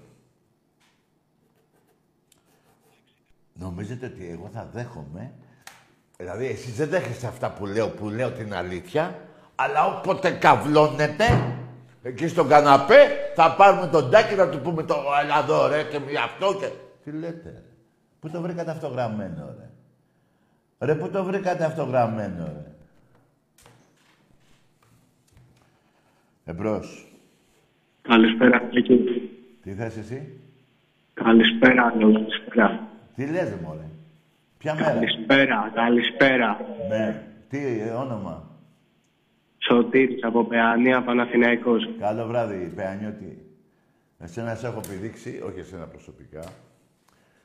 Νομίζετε 3.54 4.06
ότι 4.06 4.30
εγώ 4.30 4.50
θα 4.54 4.70
δέχομαι... 4.74 5.34
Δηλαδή, 6.18 6.46
εσείς 6.46 6.76
δεν 6.76 6.90
δέχεστε 6.90 7.28
αυτά 7.28 7.52
που 7.52 7.66
λέω, 7.66 7.90
που 7.90 8.10
λέω 8.10 8.32
την 8.32 8.54
αλήθεια, 8.54 9.20
αλλά 9.56 9.86
όποτε 9.86 10.32
καυλώνετε, 10.32 11.26
εκεί 12.04 12.28
στον 12.28 12.48
καναπέ, 12.48 13.32
θα 13.36 13.56
πάρουμε 13.56 13.88
τον 13.88 14.12
τάκι 14.12 14.36
να 14.36 14.50
του 14.50 14.60
πούμε 14.60 14.84
το 14.84 14.96
«Έλα 15.24 15.40
εδώ, 15.40 15.68
ρε, 15.68 15.84
και 15.84 16.00
μη 16.00 16.16
αυτό 16.16 16.58
και...» 16.60 16.70
Τι 17.04 17.12
λέτε, 17.12 17.50
ρε. 17.50 17.64
Πού 18.20 18.30
το 18.30 18.42
βρήκατε 18.42 18.72
αυτό 18.72 18.88
γραμμένο, 18.88 19.56
ρε; 19.58 19.70
Ρε, 20.86 20.96
πού 20.96 21.10
το 21.10 21.24
βρήκατε 21.24 21.66
αυτό 21.66 21.84
γραμμένο, 21.84 22.46
ρε; 22.46 22.72
Εμπρός. 26.46 27.08
Καλησπέρα, 28.02 28.62
Νίκη. 28.74 29.29
Τι 29.64 29.72
θες 29.74 29.98
εσύ; 29.98 30.40
Καλησπέρα, 31.14 31.96
λέω, 31.96 32.12
καλησπέρα. 32.14 32.88
Τι 33.16 33.26
λες, 33.28 33.50
ρε, 33.50 33.56
μωρέ; 33.64 33.86
Ποια 34.58 34.74
μέρα; 34.76 34.88
Καλησπέρα, 34.94 35.72
καλησπέρα. 35.74 36.58
Ναι. 36.90 37.24
Τι 37.50 37.58
ε, 37.80 37.90
όνομα; 37.92 38.48
Σωτήρης 39.58 40.24
από 40.24 40.44
Παιανία, 40.46 41.04
Παναθηναϊκός. 41.04 41.90
Καλό 42.00 42.26
βράδυ, 42.28 42.72
Παιανιώτη. 42.76 43.44
Εσένα 44.20 44.56
σε 44.56 44.68
έχω 44.68 44.80
πηδήξει, 44.90 45.42
όχι 45.46 45.60
εσένα 45.60 45.86
προσωπικά. 45.86 46.44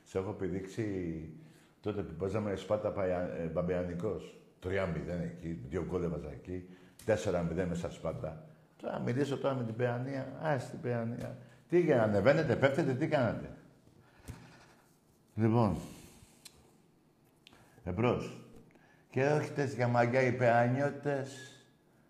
Σε 0.03 0.17
έχω 0.17 0.31
πηδήξει 0.31 0.85
τότε 1.81 2.01
που 2.01 2.13
παίζαμε 2.13 2.55
Σπάτα 2.55 2.89
Παια- 2.91 3.29
ε, 3.39 3.45
Μπαμπεανικός. 3.53 4.35
3-0 4.59 5.23
εκεί, 5.23 5.59
δύο 5.69 5.85
γκολ 5.89 6.03
έβαζα 6.03 6.29
εκεί. 6.31 6.65
4-0 7.05 7.65
μέσα 7.67 7.91
Σπάτα. 7.91 8.43
Τώρα 8.81 8.93
να 8.93 8.99
μιλήσω 8.99 9.37
τώρα 9.37 9.55
με 9.55 9.63
την 9.63 9.75
Παιανία. 9.75 10.27
Α, 10.47 10.59
στην 10.59 10.79
Παιανία. 10.81 11.37
Τι 11.69 11.79
για 11.79 12.03
ανεβαίνετε, 12.03 12.55
πέφτετε, 12.55 12.93
τι 12.93 13.07
κάνατε. 13.07 13.49
Λοιπόν, 15.35 15.77
εμπρός. 17.83 18.37
Και 19.09 19.25
όχι 19.25 19.51
τέτοια 19.51 19.87
μαγιά 19.87 20.21
οι 20.21 20.31
Παιανιώτες. 20.31 21.59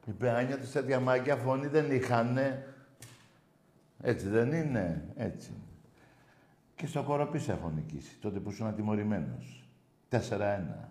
Οι 0.05 0.11
Παιανιώτες 0.11 0.71
τέτοια 0.71 0.99
μαγιά 0.99 1.35
φωνή 1.35 1.67
δεν 1.67 1.91
είχανε. 1.91 2.67
Έτσι 4.01 4.27
δεν 4.27 4.51
είναι, 4.51 5.03
έτσι. 5.15 5.53
Και 6.75 6.87
στο 6.87 7.03
κοροπή 7.03 7.39
σε 7.39 7.51
έχω 7.51 7.69
νικήσει, 7.75 8.17
τότε 8.21 8.39
που 8.39 8.49
ήσουν 8.49 8.67
ατιμωρημένος. 8.67 9.63
4-1. 10.09 10.89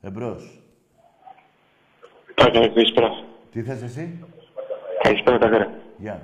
Εμπρός. 0.00 0.60
Τάκαρε, 2.34 2.68
καλησπέρα. 2.68 3.08
Τι 3.50 3.62
θες 3.62 3.82
εσύ, 3.82 4.24
Καλησπέρα, 5.02 5.38
Τάκαρε. 5.38 5.68
Γεια. 5.98 6.22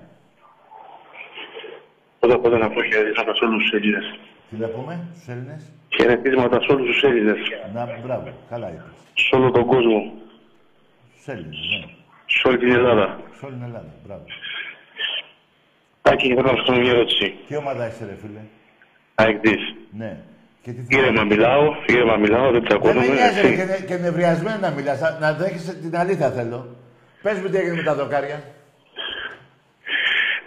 Πρώτα 2.24 2.38
απ' 2.38 2.44
όλα 2.48 2.58
να 2.58 2.70
πω 2.74 2.82
χαιρετίσματα 2.82 3.34
σε 3.34 3.44
όλους 3.44 3.62
τους 3.62 3.72
Έλληνες. 3.78 4.04
Τι 4.50 4.56
να 4.56 4.66
πούμε 4.74 4.94
στους 5.14 5.28
Έλληνες; 5.32 5.62
Χαιρετίσματα 5.96 6.56
σε 6.60 6.68
όλους 6.72 6.86
τους 6.90 7.02
Έλληνες. 7.08 7.38
Να, 7.74 7.82
μπράβο, 8.04 8.28
καλά 8.50 8.68
είπες. 8.72 8.92
Σε 9.24 9.30
όλο 9.36 9.50
τον 9.50 9.64
κόσμο. 9.72 9.98
Στους 11.14 11.26
Έλληνες, 11.34 11.58
ναι. 11.70 11.80
Σε 12.26 12.48
όλη 12.48 12.58
την 12.58 12.70
Ελλάδα. 12.78 13.06
Σε 13.38 13.44
όλη 13.46 13.54
την 13.54 13.64
Ελλάδα, 13.68 13.90
μπράβο. 14.06 14.24
Άκη, 16.02 16.26
θέλω 16.34 16.48
να 16.52 16.56
σου 16.58 16.64
κάνω 16.66 16.80
μια 16.80 16.90
ερώτηση. 16.90 17.26
Τι 17.48 17.56
ομάδα 17.56 17.86
είσαι, 17.88 18.04
ρε 18.10 18.16
φίλε; 18.22 18.40
Αεκτής. 19.14 19.62
Ναι. 20.00 20.16
Και 20.62 20.70
τι 20.72 20.96
Ήρεμα 20.98 21.24
μιλάω, 21.24 21.64
ήρεμα 21.86 22.16
μιλάω, 22.16 22.42
δεν 22.50 22.52
Δεν 22.52 22.62
με 22.62 22.68
τσακώνομαι. 22.68 23.06
νοιάζει 23.06 23.40
ρε, 23.40 23.46
έτσι. 23.48 23.56
και, 23.56 23.64
νε- 23.64 23.84
και 23.88 23.96
νευριασμένα 23.96 24.58
να 24.58 24.70
μιλάς. 24.70 25.00
Να- 25.00 25.18
Να 25.20 25.32
δέχεσαι 25.32 25.74
την 25.74 25.96
αλήθεια 25.96 26.30
θέλω. 26.30 26.76
Πες 27.22 27.38
μου 27.40 27.48
τι 27.48 27.56
έγινε 27.56 27.74
με 27.76 27.82
τα 27.82 27.94
δοκάρια. 27.94 28.38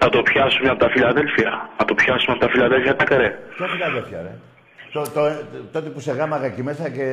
Να 0.02 0.10
το 0.10 0.22
πιάσουμε 0.22 0.70
από 0.70 0.80
τα 0.80 0.90
Φιλαδέλφια. 0.90 1.70
Να 1.80 1.86
το 1.86 1.94
πιάσουμε 1.94 2.36
από 2.36 2.46
τα 2.46 2.50
Φιλαδέλφια, 2.52 2.96
Τάκαρε. 2.96 3.30
Ποια 3.58 3.68
φιλαδέλφια, 3.68 4.20
ρε. 4.22 4.32
Το, 4.94 5.02
το, 5.14 5.22
τότε 5.72 5.90
που 5.90 6.00
σε 6.00 6.12
γάμαγα 6.12 6.46
εκεί 6.46 6.64
μέσα 6.64 6.90
και... 6.90 7.06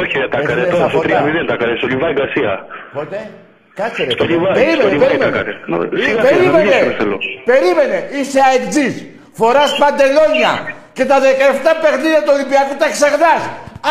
Όχι, 0.00 0.18
ρε, 0.18 0.28
Τάκαρε, 0.28 0.60
έστειλες 0.60 0.70
τώρα 0.70 0.82
τα 0.84 0.88
στο 0.90 0.98
φωτά. 1.00 1.24
3-0, 1.42 1.46
Τάκαρε, 1.46 1.76
στο 1.76 1.86
Λιβάη 1.86 2.12
Γκαρσία. 2.12 2.66
Πότε; 2.92 3.30
Κάτσε 3.74 4.04
ρε. 4.04 4.10
Στο 4.10 4.24
φίλε. 4.24 4.36
Λιβάι, 4.36 4.54
στο 4.54 4.64
Περίμενε, 4.64 4.92
Λιβάι, 4.92 5.08
περίμενε. 5.08 5.30
Τάκαρε. 5.30 5.52
Να- 5.66 5.76
Ε, 5.76 5.88
σιγά, 5.88 6.06
σιγά, 6.06 6.14
να 6.22 6.28
Περίμενε. 6.28 6.62
μιλήσουμε, 6.64 6.94
θέλω. 7.00 7.18
Περίμενε. 7.50 7.98
Είσαι 8.18 8.40
αεκτζής. 8.48 8.94
Φοράς 9.38 9.70
παντελόνια. 9.80 10.52
Και 10.96 11.04
τα 11.10 11.16
17 11.20 11.72
παιχνίδια 11.82 12.20
του 12.24 12.32
Ολυμπιακού 12.36 12.74
τα 12.82 12.88
ξεχνάς. 12.96 13.42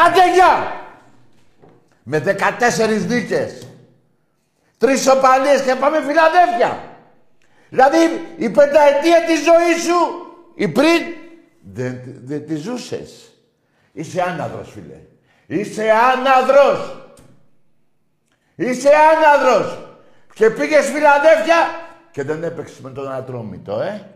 Άντε 0.03 0.23
γεια. 0.35 0.53
Με 2.11 2.17
14 2.19 3.07
νίκες. 3.11 3.67
Τρεις 4.81 4.99
σοπαλίες 5.07 5.61
και 5.65 5.73
πάμε 5.81 5.97
Φιλαδέλφια. 6.07 6.71
Δηλαδή 7.73 7.97
η 8.37 8.49
πενταετία 8.49 9.23
της 9.27 9.43
ζωής 9.43 9.83
σου, 9.83 9.99
η 10.55 10.67
πριν, 10.67 11.01
δεν, 11.73 12.01
δεν 12.23 12.45
τη 12.45 12.55
ζούσες. 12.55 13.33
Είσαι 13.91 14.21
άναδρος, 14.21 14.71
φίλε. 14.71 14.99
Είσαι 15.47 15.89
άναδρος. 15.91 17.13
Είσαι 18.55 18.89
άναδρος. 18.89 19.95
Και 20.33 20.49
πήγες 20.49 20.85
Φιλαδέλφια 20.85 21.55
και 22.11 22.23
δεν 22.23 22.43
έπαιξες 22.43 22.79
με 22.79 22.89
τον 22.89 23.11
Ατρόμητο, 23.11 23.81
ε. 23.81 24.09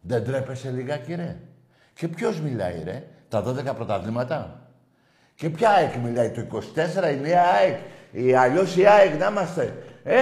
Δεν 0.00 0.24
τρέπεσαι 0.24 0.70
λιγάκι, 0.70 1.14
ρε. 1.14 1.36
Και 1.94 2.08
ποιος 2.08 2.40
μιλάει, 2.40 2.82
ρε; 2.84 3.04
Τα 3.28 3.42
12 3.42 3.74
πρωταθλήματα. 3.74 4.60
Και 5.34 5.50
ποια 5.50 5.70
ΑΕΚ 5.70 5.94
μιλάει, 5.94 6.30
το 6.30 6.40
24, 6.40 7.12
η 7.12 7.20
νέα 7.20 7.42
ΑΕΚ. 7.42 7.78
Ή 8.12 8.34
αλλιώς 8.34 8.76
η 8.76 8.86
ΑΕΚ 8.86 9.18
να 9.18 9.26
είμαστε. 9.26 9.76
Ε, 10.04 10.20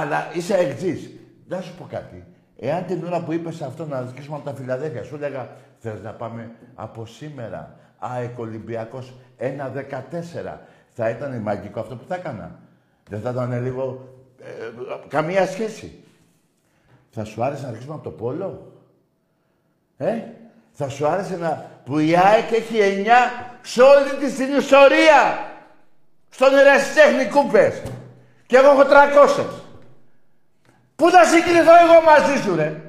αλλά 0.00 0.30
είσαι 0.32 0.54
αεκτζής. 0.54 1.10
Να 1.48 1.60
σου 1.60 1.74
πω 1.74 1.86
κάτι. 1.90 2.24
Εάν 2.58 2.84
την 2.84 3.04
ώρα 3.04 3.20
που 3.20 3.32
είπες 3.32 3.62
αυτό 3.62 3.86
να 3.86 4.02
δικήσουμε 4.02 4.36
από 4.36 4.44
τα 4.44 4.54
Φιλαδέλφια, 4.54 5.02
σου 5.02 5.14
έλεγα 5.14 5.48
θες 5.78 6.00
να 6.02 6.12
πάμε 6.12 6.50
από 6.74 7.06
σήμερα. 7.06 7.76
ΑΕΚ 7.98 8.38
Ολυμπιακός 8.38 9.14
1-14. 9.38 9.46
Θα 10.88 11.08
ήταν 11.10 11.40
μαγικό 11.40 11.80
αυτό 11.80 11.96
που 11.96 12.04
θα 12.08 12.14
έκανα. 12.14 12.58
Δεν 13.08 13.20
θα 13.20 13.30
ήταν 13.30 13.62
λίγο... 13.62 14.08
ε, 14.40 14.72
καμία 15.08 15.46
σχέση. 15.46 16.04
Θα 17.10 17.24
σου 17.24 17.44
άρεσε 17.44 17.62
να 17.62 17.68
αρχίσουμε 17.68 17.94
από 17.94 18.02
το 18.04 18.10
πόλο; 18.10 18.72
Ε, 19.96 20.18
θα 20.72 20.88
σου 20.88 21.06
άρεσε 21.06 21.36
να... 21.36 21.70
που 21.84 21.98
η 21.98 22.16
ΑΕΚ 22.16 22.52
έχει 22.52 23.04
9 23.04 23.08
σε 23.62 23.82
όλη 23.82 24.10
τη 24.10 24.32
την 24.32 24.56
ιστορία. 24.56 25.50
Στον 26.30 26.54
ερασιτέχνη 26.54 27.30
κούπες. 27.30 27.82
Και 28.46 28.56
εγώ 28.56 28.70
έχω 28.70 28.82
300. 28.82 29.65
Πού 30.96 31.10
θα 31.10 31.24
συγκριθώ 31.24 31.72
εγώ 31.84 32.02
μαζί 32.04 32.42
σου, 32.42 32.54
ρε; 32.56 32.80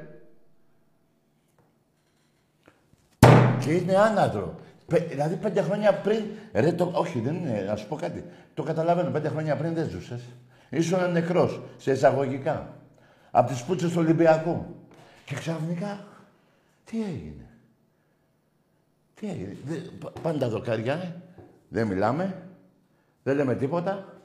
Και 3.60 3.72
είναι 3.74 3.95
άναδρο. 3.95 4.55
Πε- 4.88 5.10
δηλαδή 5.10 5.36
πέντε 5.36 5.62
χρόνια 5.62 5.93
πριν. 5.93 6.24
Ρε, 6.53 6.72
το, 6.72 6.91
όχι, 6.93 7.20
δεν 7.20 7.36
είναι. 7.36 7.62
Να 7.62 7.76
σου 7.76 7.88
πω 7.88 7.95
κάτι. 7.95 8.24
Το 8.53 8.64
καταλαβαίνω. 8.64 9.10
Πέντε 9.12 9.30
χρόνια 9.30 9.55
πριν 9.55 9.74
δεν 9.74 9.89
ζούσες. 9.89 10.22
Ήσουν 10.70 11.12
νεκρός 11.12 11.62
σε 11.78 11.91
εισαγωγικά. 11.91 12.74
Από 13.32 13.47
τις 13.51 13.64
πούτσες 13.64 13.89
του 13.91 13.97
Ολυμπιακού. 13.99 14.66
Και 15.26 15.36
ξαφνικά. 15.36 15.99
Τι 16.86 16.97
έγινε; 17.03 17.45
Τι 19.14 19.30
έγινε; 19.30 19.58
Δεν- 19.66 19.91
πα- 19.99 20.12
Πάνε 20.22 20.38
τα 20.38 20.49
δοκάρια, 20.49 20.93
ε. 20.93 21.16
Δεν 21.70 21.88
μιλάμε. 21.88 22.41
Δεν 23.24 23.36
λέμε 23.36 23.55
τίποτα. 23.55 24.16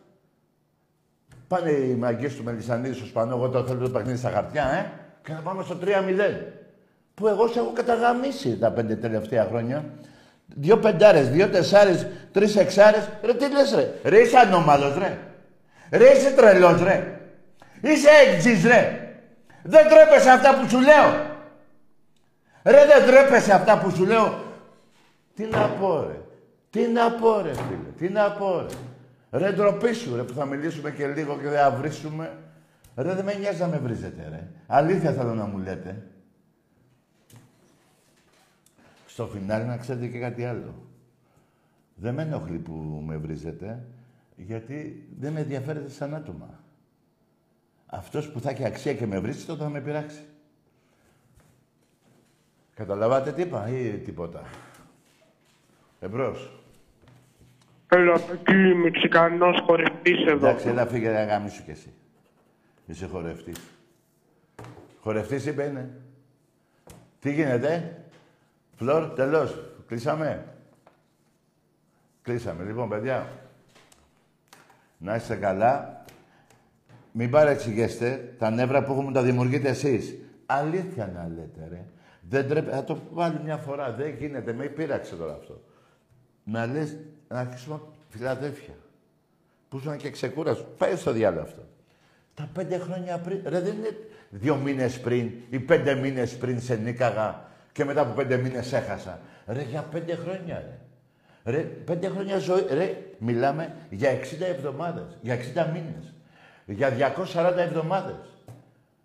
Πάνε 1.53 1.71
οι 1.71 1.95
μαγκές 1.95 2.35
του 2.35 2.43
Μελισανίδη 2.43 2.95
στο 2.95 3.07
Σπανό, 3.07 3.37
εγώ 3.37 3.49
το 3.49 3.67
θέλω 3.67 3.79
το 3.79 3.91
παιχνίδι 3.91 4.19
στα 4.19 4.31
χαρτιά, 4.31 4.65
ε. 4.65 4.91
Και 5.25 5.33
να 5.33 5.39
πάμε 5.39 5.63
στο 5.63 5.77
3-0. 5.81 5.87
Που 7.15 7.29
εγώ 7.29 7.49
σε 7.49 7.59
έχω 7.59 7.73
καταγαμίσει 7.75 8.59
τα 8.59 8.71
πέντε 8.71 8.97
τελευταία 8.97 9.45
χρόνια. 9.45 9.85
Δύο 10.47 10.79
πεντάρες, 10.79 11.31
δύο 11.31 11.49
τεσσάρες, 11.49 12.07
τρεις 12.33 12.57
εξάρες. 12.57 13.09
Ρε 13.23 13.35
τι 13.35 13.51
λες 13.51 13.75
ρε. 13.75 13.93
Ρε 14.05 14.19
είσαι 14.19 14.39
ανώμαλος 14.39 14.99
ρε. 14.99 15.19
Ρε 15.91 16.09
είσαι 16.09 16.31
τρελός 16.31 16.83
ρε. 16.83 17.21
Είσαι 17.81 18.09
έκτζης 18.27 18.65
ρε. 18.65 19.13
Δεν 19.63 19.89
τρέπεσαι 19.89 20.31
αυτά 20.31 20.59
που 20.59 20.69
σου 20.69 20.81
λέω. 20.81 21.27
Ρε 22.63 22.87
δεν 22.87 23.07
τρέπεσαι 23.07 23.53
αυτά 23.53 23.79
που 23.79 23.91
σου 23.91 24.05
λέω. 24.05 24.35
Τι 25.35 25.45
να 25.45 25.69
πω 25.69 26.07
ρε. 26.09 26.21
Τι 26.71 26.89
να 26.89 27.11
πω 27.11 27.41
ρε 27.41 27.53
φίλε. 27.55 27.91
Τι 27.99 28.09
να 28.09 28.31
πω 28.31 28.67
ρε. 28.69 28.75
Ρε 29.33 29.53
ντροπή 29.53 29.93
σου 29.93 30.17
ρε 30.17 30.23
που 30.23 30.33
θα 30.33 30.45
μιλήσουμε 30.45 30.91
και 30.91 31.07
λίγο 31.07 31.39
και 31.39 31.49
θα 31.49 31.71
βρίσουμε. 31.71 32.39
Ρε 32.97 33.15
δεν 33.15 33.25
με 33.25 33.35
νοιάζει 33.35 33.61
να 33.61 33.67
με 33.67 33.79
βρίζετε 33.79 34.29
ρε. 34.29 34.49
Αλήθεια 34.67 35.13
θέλω 35.13 35.35
να 35.35 35.45
μου 35.45 35.59
λέτε. 35.59 36.07
Στο 39.07 39.27
φινάλι 39.27 39.65
να 39.65 39.77
ξέρετε 39.77 40.07
και 40.07 40.19
κάτι 40.19 40.45
άλλο. 40.45 40.75
Δεν 41.95 42.15
με 42.15 42.23
ενοχλεί 42.23 42.59
που 42.59 42.73
με 43.07 43.17
βρίζετε, 43.17 43.85
γιατί 44.37 45.09
δεν 45.19 45.33
με 45.33 45.41
ενδιαφέρετε 45.41 45.91
σαν 45.91 46.15
άτομα. 46.15 46.61
Αυτός 47.87 48.31
που 48.31 48.41
θα 48.41 48.51
έχει 48.51 48.65
αξία 48.65 48.95
και 48.95 49.07
με 49.07 49.19
βρίζει, 49.19 49.45
τότε 49.45 49.63
θα 49.63 49.69
με 49.69 49.81
πειράξει. 49.81 50.25
Καταλαβάτε 52.75 53.33
τι 53.33 53.43
είπα 53.43 53.69
ή 53.69 53.99
τίποτα. 53.99 54.43
Εμπρός. 56.01 56.62
Έλα, 57.95 58.21
εκεί 58.33 58.55
Μεξικανός 58.55 59.61
χορευτής 59.67 60.27
εδώ. 60.27 60.47
Εντάξει, 60.47 60.69
έλα 60.69 60.87
φύγε 60.87 61.11
να 61.11 61.25
γάμισου 61.25 61.65
κι 61.65 61.71
εσύ. 61.71 61.93
Είσαι 62.87 63.07
χορευτής. 63.07 63.57
Χορευτής 65.01 65.47
είπε 65.47 65.63
είναι. 65.63 65.91
Τι 67.21 67.33
γίνεται; 67.33 68.03
Φλόρ, 68.75 69.05
τελώς. 69.05 69.59
Κλείσαμε; 69.87 70.45
Κλείσαμε. 72.23 72.65
Λοιπόν, 72.65 72.89
παιδιά. 72.89 73.29
Να 74.99 75.15
είστε 75.15 75.35
καλά. 75.35 76.05
Μην 77.13 77.31
παρεξηγέστε. 77.31 78.35
Τα 78.39 78.51
νεύρα 78.51 78.85
που 78.85 78.93
έχουμε 78.93 79.13
τα 79.13 79.23
δημιουργείτε 79.23 79.69
εσείς. 79.69 80.15
Αλήθεια 80.47 81.11
να 81.15 81.29
λέτε, 81.29 81.69
ρε. 81.71 81.85
Δεν 82.29 82.49
τρέπει. 82.49 82.71
Θα 82.71 82.85
το 82.85 82.99
βάλει 83.13 83.41
μια 83.45 83.57
φορά. 83.57 83.93
Δεν 83.93 84.15
γίνεται. 84.15 84.53
Με 84.53 84.65
πείραξε 84.65 85.17
τώρα 85.17 85.33
αυτό. 85.33 85.61
Να 86.45 86.67
λες, 86.67 86.97
να 87.33 87.39
αρχίσουμε 87.39 87.81
Φιλαδέλφια. 88.09 88.75
Που 89.69 89.77
ήσουν 89.77 89.97
και 89.97 90.11
ξεκούραστος. 90.11 90.67
Πάει 90.79 90.97
στο 90.97 91.13
διάλογο 91.13 91.43
αυτό. 91.43 91.63
Τα 92.35 92.49
πέντε 92.53 92.79
χρόνια 92.79 93.19
πριν. 93.19 93.41
Ρε, 93.45 93.61
δεν 93.61 93.75
είναι 93.75 93.97
δύο 94.31 94.57
μήνες 94.57 95.01
πριν 95.01 95.31
ή 95.51 95.59
πέντε 95.59 95.95
μήνες 95.95 96.37
πριν 96.37 96.61
σε 96.61 96.75
νίκαγα 96.75 97.45
και 97.73 97.85
μετά 97.85 98.01
από 98.01 98.13
πέντε 98.13 98.37
μήνες 98.37 98.73
έχασα. 98.73 99.21
Ρε, 99.47 99.63
για 99.63 99.83
πέντε 99.83 100.15
χρόνια, 100.15 100.65
ρε. 100.65 100.79
Ρε, 101.53 101.59
πέντε 101.59 102.09
χρόνια 102.09 102.39
ζωή. 102.39 102.67
Ρε, 102.71 102.97
μιλάμε 103.19 103.75
για 103.91 104.11
60 104.11 104.47
εβδομάδες, 104.47 105.19
για 105.21 105.35
60 105.35 105.67
μήνες, 105.73 106.15
για 106.67 106.91
240 106.91 107.63
εβδομάδες. 107.63 108.15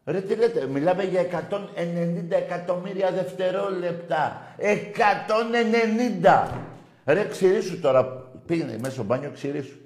Ρε, 0.06 0.22
τι 0.22 0.36
λέτε, 0.36 0.66
μιλάμε 0.66 1.04
για 1.04 1.22
190 1.22 2.36
εκατομμύρια 2.36 3.12
δευτερόλεπτα. 3.12 4.42
190! 4.58 6.48
Ρε, 7.08 7.26
ξηρίσου 7.26 7.80
τώρα. 7.80 8.06
Πήγαινε 8.46 8.78
μέσα 8.78 8.92
στο 8.92 9.04
μπάνιο, 9.04 9.32
ξηρίσου. 9.32 9.78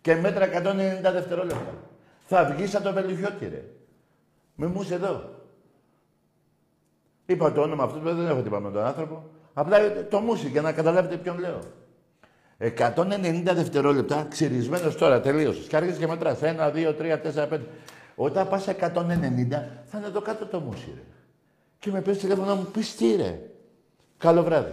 Και 0.00 0.14
μέτρα 0.14 0.46
190 0.46 1.12
δευτερόλεπτα. 1.12 1.74
Θα 2.24 2.44
βγεις 2.44 2.70
σαν 2.70 2.82
το 2.82 2.92
βελουχιώτη, 2.92 3.48
ρε. 3.48 3.64
Με 4.54 4.66
μους 4.66 4.90
εδώ. 4.90 5.30
Είπα 7.26 7.52
το 7.52 7.60
όνομα 7.60 7.84
αυτού, 7.84 8.00
δεν 8.00 8.28
έχω 8.28 8.42
τίποτα 8.42 8.60
με 8.60 8.70
τον 8.70 8.84
άνθρωπο. 8.84 9.24
Απλά 9.54 9.78
το 10.10 10.20
μουσι 10.20 10.48
για 10.48 10.62
να 10.62 10.72
καταλάβετε 10.72 11.16
ποιον 11.16 11.38
λέω. 11.38 11.58
190 12.58 13.54
δευτερόλεπτα, 13.54 14.26
ξυρισμένος 14.30 14.96
τώρα, 14.96 15.20
τελείωσες. 15.20 15.66
Και 15.66 15.76
άρχισε 15.76 15.98
και 15.98 16.06
μετράς. 16.06 16.42
1, 16.42 16.70
2, 16.70 16.94
3, 16.94 17.18
4, 17.18 17.48
5. 17.48 17.60
Όταν 18.14 18.48
πας 18.48 18.68
190, 18.68 18.74
θα 19.84 19.98
είναι 19.98 20.06
εδώ 20.06 20.20
κάτω 20.20 20.46
το 20.46 20.60
μουσι, 20.60 20.92
ρε. 20.94 21.02
Και 21.78 21.90
με 21.90 22.00
πες 22.00 22.18
τηλέφωνο 22.18 22.46
να 22.46 22.54
μου 22.54 22.66
πεις 22.72 22.96
τι, 22.96 23.16
ρε. 23.16 23.38
Καλό 24.18 24.42
βράδυ. 24.42 24.72